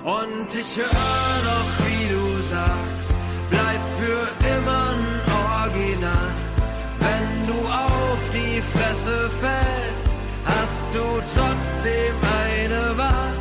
Und 0.04 0.54
ich 0.54 0.76
höre 0.76 0.86
noch, 0.86 1.86
wie 1.86 2.08
du 2.08 2.42
sagst, 2.42 3.14
bleib 3.48 3.88
für 3.98 4.56
immer 4.58 4.90
ein 4.90 5.62
Original. 5.62 6.34
Wenn 6.98 7.46
du 7.46 7.66
auf 7.66 8.30
die 8.30 8.60
Fresse 8.60 9.30
fällst, 9.30 10.18
hast 10.44 10.94
du 10.94 11.00
trotzdem 11.34 12.14
eine 12.44 12.98
Wahl. 12.98 13.32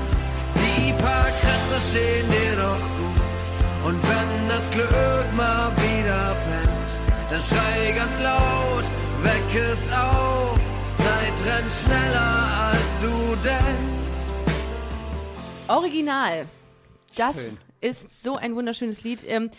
Stehen 1.89 2.29
dir 2.29 2.55
doch 2.55 2.79
gut. 2.97 3.87
Und 3.87 4.03
wenn 4.03 4.49
das 4.49 4.69
Glück 4.71 4.91
mal 5.35 5.71
wieder 5.77 6.35
brennt, 6.45 6.91
dann 7.29 7.41
schrei 7.41 7.91
ganz 7.95 8.19
laut, 8.21 8.83
weck 9.23 9.63
es 9.71 9.89
auf. 9.91 10.59
Zeit 10.95 11.45
rennt 11.45 11.71
schneller 11.71 12.71
als 12.71 13.01
du 13.01 13.35
denkst. 13.35 14.53
Original. 15.67 16.45
Das 17.15 17.35
Schön. 17.35 17.57
ist 17.81 18.21
so 18.23 18.35
ein 18.35 18.55
wunderschönes 18.55 19.03
Lied. 19.03 19.21
Ähm, 19.27 19.49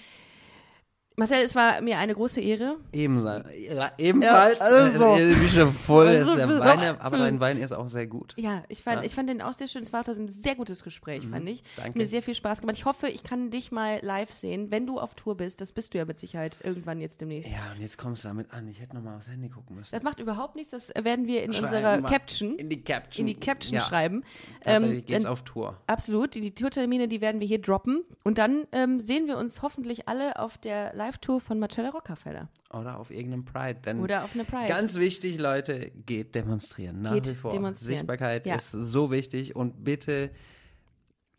Marcel, 1.21 1.43
es 1.45 1.55
war 1.55 1.83
mir 1.83 1.99
eine 1.99 2.14
große 2.14 2.41
Ehre. 2.41 2.77
Ebenfalls. 2.93 3.47
Ja, 3.68 3.93
ebenfalls. 3.99 4.59
Ja, 4.59 4.64
also. 4.64 5.05
äh, 5.16 5.39
wie 5.41 5.49
schon 5.49 5.73
voll 5.73 6.07
Also, 6.09 6.31
ist 6.31 6.39
der 6.39 6.59
Wein, 6.59 6.99
aber 6.99 7.18
dein 7.18 7.39
Wein 7.41 7.59
ist 7.61 7.73
auch 7.73 7.89
sehr 7.91 8.07
gut. 8.07 8.33
Ja, 8.39 8.64
ich 8.68 8.83
fand, 8.83 9.01
Ja. 9.03 9.07
ich 9.07 9.14
fand 9.14 9.29
den 9.29 9.43
auch 9.43 9.53
sehr 9.53 9.68
schön. 9.68 9.83
Es 9.83 9.93
war 9.93 10.01
auch 10.03 10.09
ein 10.09 10.29
sehr 10.31 10.55
gutes 10.55 10.83
Gespräch, 10.83 11.27
fand 11.29 11.47
ich. 11.49 11.62
danke. 11.77 11.91
Hat 11.91 11.97
Mir 11.97 12.07
sehr 12.07 12.23
viel 12.23 12.35
Spaß 12.35 12.62
gemacht. 12.62 12.77
Ich 12.79 12.87
hoffe, 12.87 13.09
ich 13.09 13.23
kann 13.23 13.51
dich 13.51 13.71
mal 13.71 13.99
live 14.03 14.31
sehen, 14.33 14.71
wenn 14.71 14.87
du 14.87 14.99
auf 14.99 15.14
Tour 15.14 15.37
bist. 15.37 15.61
Das 15.61 15.73
bist 15.73 15.93
du 15.93 15.99
ja 15.99 16.07
mit 16.07 16.18
Sicherheit 16.18 16.59
irgendwann 16.64 17.01
jetzt 17.03 17.21
demnächst. 17.21 17.51
Ja, 17.51 17.73
und 17.75 17.83
jetzt 17.83 17.99
kommst 17.99 18.25
du 18.25 18.29
damit 18.29 18.51
an. 18.53 18.66
Ich 18.68 18.81
hätte 18.81 18.97
nochmal 18.97 19.18
aufs 19.18 19.29
Handy 19.29 19.51
gucken 19.51 19.77
müssen. 19.77 19.91
Das 19.95 20.03
macht 20.03 20.21
überhaupt 20.21 20.57
nichts. 20.57 20.71
Das 20.71 20.91
werden 21.05 21.27
wir 21.27 21.43
in 21.43 21.53
Schreiben 21.53 21.66
unserer 21.66 22.03
Caption, 22.03 22.57
In 22.57 22.71
die 22.71 22.83
Caption. 22.83 23.27
in 23.29 23.35
die 23.35 23.39
Caption 23.39 23.75
ja, 23.75 23.83
schreiben. 23.83 24.25
Tatsächlich 24.64 25.01
Ähm, 25.01 25.05
geht's 25.07 25.27
auf 25.27 25.43
Tour. 25.43 25.77
Absolut, 25.87 26.35
die, 26.35 26.41
die 26.41 26.55
Tourtermine, 26.55 27.09
die 27.09 27.21
werden 27.21 27.41
wir 27.43 27.47
hier 27.47 27.61
droppen. 27.61 28.05
Und 28.25 28.39
dann 28.39 28.66
ähm, 28.73 29.01
sehen 29.01 29.27
wir 29.27 29.37
uns 29.37 29.61
hoffentlich 29.61 30.09
alle 30.09 30.39
auf 30.39 30.57
der 30.57 30.95
Live-Tour 31.11 31.40
von 31.40 31.58
Marcella 31.58 31.90
Rockefeller. 31.90 32.48
Oder 32.72 32.98
auf 32.98 33.11
irgendeinem 33.11 33.44
Pride. 33.44 33.80
Denn 33.84 34.00
Oder 34.00 34.22
auf 34.24 34.34
einer 34.34 34.44
Pride. 34.44 34.68
Ganz 34.68 34.96
wichtig, 34.96 35.38
Leute, 35.38 35.90
geht 36.06 36.34
demonstrieren. 36.36 37.02
Nach 37.02 37.14
Geht 37.14 37.28
wie 37.28 37.34
vor. 37.34 37.52
demonstrieren. 37.52 37.96
Sichtbarkeit 37.98 38.46
Ja. 38.46 38.54
ist 38.54 38.70
so 38.70 39.11
wichtig 39.11 39.56
und 39.56 39.82
bitte 39.84 40.30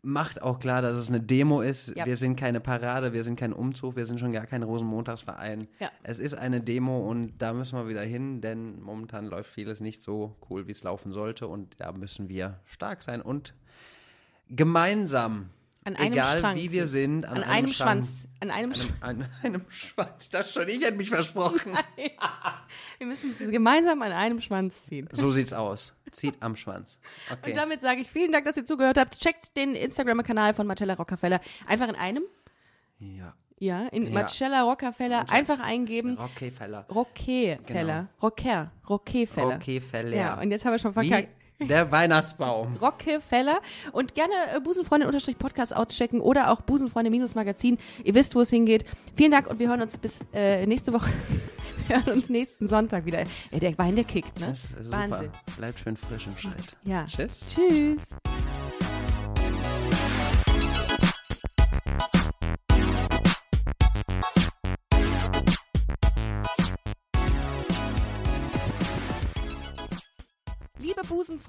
macht 0.04 0.42
auch 0.42 0.58
klar, 0.58 0.82
dass 0.82 0.96
es 0.96 1.08
eine 1.08 1.20
Demo 1.20 1.62
ist. 1.62 1.94
Ja. 1.96 2.04
Wir 2.06 2.16
sind 2.16 2.36
keine 2.36 2.60
Parade, 2.60 3.12
wir 3.12 3.22
sind 3.22 3.38
kein 3.38 3.52
Umzug, 3.52 3.94
wir 3.96 4.04
sind 4.04 4.18
schon 4.20 4.32
gar 4.32 4.46
kein 4.46 4.62
Rosenmontagsverein. 4.64 5.68
Ja. 5.78 5.90
Es 6.02 6.18
ist 6.18 6.34
eine 6.34 6.60
Demo 6.60 7.08
und 7.08 7.38
da 7.38 7.52
müssen 7.54 7.78
wir 7.78 7.88
wieder 7.88 8.02
hin, 8.02 8.40
denn 8.40 8.80
momentan 8.82 9.26
läuft 9.26 9.50
vieles 9.52 9.80
nicht 9.80 10.02
so 10.02 10.36
cool, 10.50 10.66
wie 10.66 10.72
es 10.72 10.82
laufen 10.82 11.12
sollte 11.12 11.46
und 11.46 11.76
da 11.78 11.92
müssen 11.92 12.28
wir 12.28 12.58
stark 12.64 13.02
sein 13.02 13.22
und 13.22 13.54
gemeinsam, 14.50 15.50
An 15.84 15.96
einem 15.96 16.12
egal 16.12 16.38
Strang 16.38 16.56
wie 16.56 16.70
wir 16.70 16.86
sind, 16.86 17.24
An, 17.26 17.42
einem 17.42 17.66
Strang- 17.68 18.04
Schwanz. 18.04 18.28
An 18.40 18.50
einem 18.52 18.72
Sch 18.72 18.86
An 19.00 19.26
einem 19.42 19.64
Schwanz. 19.68 20.28
Das 20.30 20.52
schon, 20.52 20.68
ich 20.68 20.80
hätte 20.82 20.92
mich 20.96 21.08
versprochen. 21.08 21.72
Wir 22.98 23.06
müssen 23.06 23.34
gemeinsam 23.50 24.00
an 24.02 24.12
einem 24.12 24.40
Schwanz 24.40 24.84
ziehen. 24.84 25.08
So 25.12 25.30
sieht's 25.30 25.52
aus. 25.52 25.92
Zieht 26.12 26.36
am 26.40 26.54
Schwanz. 26.56 26.98
Okay. 27.30 27.50
Und 27.50 27.56
damit 27.56 27.80
sage 27.80 28.00
ich 28.00 28.10
vielen 28.10 28.30
Dank, 28.32 28.44
dass 28.44 28.56
ihr 28.56 28.64
zugehört 28.64 28.96
habt. 28.96 29.18
Checkt 29.18 29.56
den 29.56 29.74
Instagram-Kanal 29.74 30.54
von 30.54 30.66
Marcella 30.66 30.94
Rockefeller. 30.94 31.40
Einfach 31.66 31.88
in 31.88 31.96
einem, 31.96 32.22
ja. 33.00 33.34
ja, 33.58 33.86
in 33.88 34.04
Ja. 34.06 34.10
Marcella 34.12 34.62
Rockefeller 34.62 35.30
einfach 35.30 35.58
eingeben. 35.60 36.16
Rockefeller. 36.16 36.86
Rockefeller. 36.94 38.08
Rocker. 38.22 38.70
Rockefeller. 38.88 39.54
Rockefeller. 39.54 40.16
Ja, 40.16 40.40
und 40.40 40.50
jetzt 40.52 40.64
haben 40.64 40.72
wir 40.72 40.78
schon 40.78 40.92
verkackt. 40.92 41.28
Wie 41.28 41.41
der 41.68 41.90
Weihnachtsbaum. 41.90 42.76
Rockefeller 42.80 43.60
und 43.92 44.14
gerne 44.14 44.34
äh, 44.54 44.60
Busenfreunde-Podcast 44.60 45.74
auschecken 45.74 46.20
oder 46.20 46.50
auch 46.50 46.60
Busenfreunde-Magazin. 46.62 47.78
Ihr 48.04 48.14
wisst, 48.14 48.34
wo 48.34 48.40
es 48.40 48.50
hingeht. 48.50 48.84
Vielen 49.14 49.30
Dank 49.30 49.46
und 49.48 49.58
wir 49.58 49.68
hören 49.68 49.82
uns 49.82 49.98
bis 49.98 50.18
äh, 50.32 50.66
nächste 50.66 50.92
Woche. 50.92 51.10
wir 51.86 51.96
hören 51.96 52.14
uns 52.14 52.28
nächsten 52.28 52.68
Sonntag 52.68 53.04
wieder. 53.06 53.24
Ey, 53.50 53.60
der 53.60 53.76
Wein, 53.78 53.94
der 53.94 54.04
kickt, 54.04 54.40
ne? 54.40 54.46
Das 54.46 54.64
ist 54.64 54.84
super. 54.84 55.10
Wahnsinn. 55.10 55.30
Bleibt 55.56 55.80
schön 55.80 55.96
frisch 55.96 56.26
im 56.26 56.36
Schritt. 56.36 56.76
Ja. 56.84 57.06
Tschüss. 57.06 57.46
Tschüss. 57.54 58.10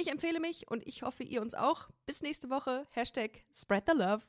Ich 0.00 0.10
empfehle 0.10 0.40
mich 0.40 0.64
und 0.70 0.86
ich 0.86 1.02
hoffe, 1.02 1.24
ihr 1.24 1.42
uns 1.42 1.54
auch. 1.54 1.88
Bis 2.06 2.22
nächste 2.22 2.48
Woche. 2.48 2.86
Hashtag 2.92 3.42
Spread 3.52 3.84
the 3.86 3.94
Love. 3.94 4.22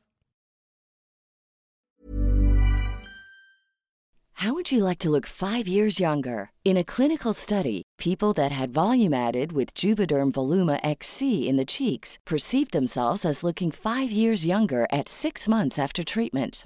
How 4.34 4.54
would 4.54 4.72
you 4.72 4.84
like 4.84 4.98
to 5.00 5.10
look 5.12 5.28
five 5.28 5.68
years 5.68 6.00
younger? 6.00 6.50
In 6.66 6.76
a 6.76 6.84
clinical 6.84 7.32
study, 7.32 7.84
people 7.98 8.34
that 8.34 8.52
had 8.52 8.74
volume 8.74 9.14
added 9.14 9.54
with 9.54 9.74
Juvederm 9.76 10.32
Voluma 10.32 10.80
XC 10.84 11.48
in 11.48 11.58
the 11.58 11.66
cheeks 11.66 12.18
perceived 12.26 12.72
themselves 12.72 13.24
as 13.24 13.44
looking 13.44 13.72
five 13.72 14.12
years 14.12 14.46
younger 14.46 14.88
at 14.92 15.08
six 15.08 15.48
months 15.48 15.78
after 15.78 16.04
treatment. 16.04 16.66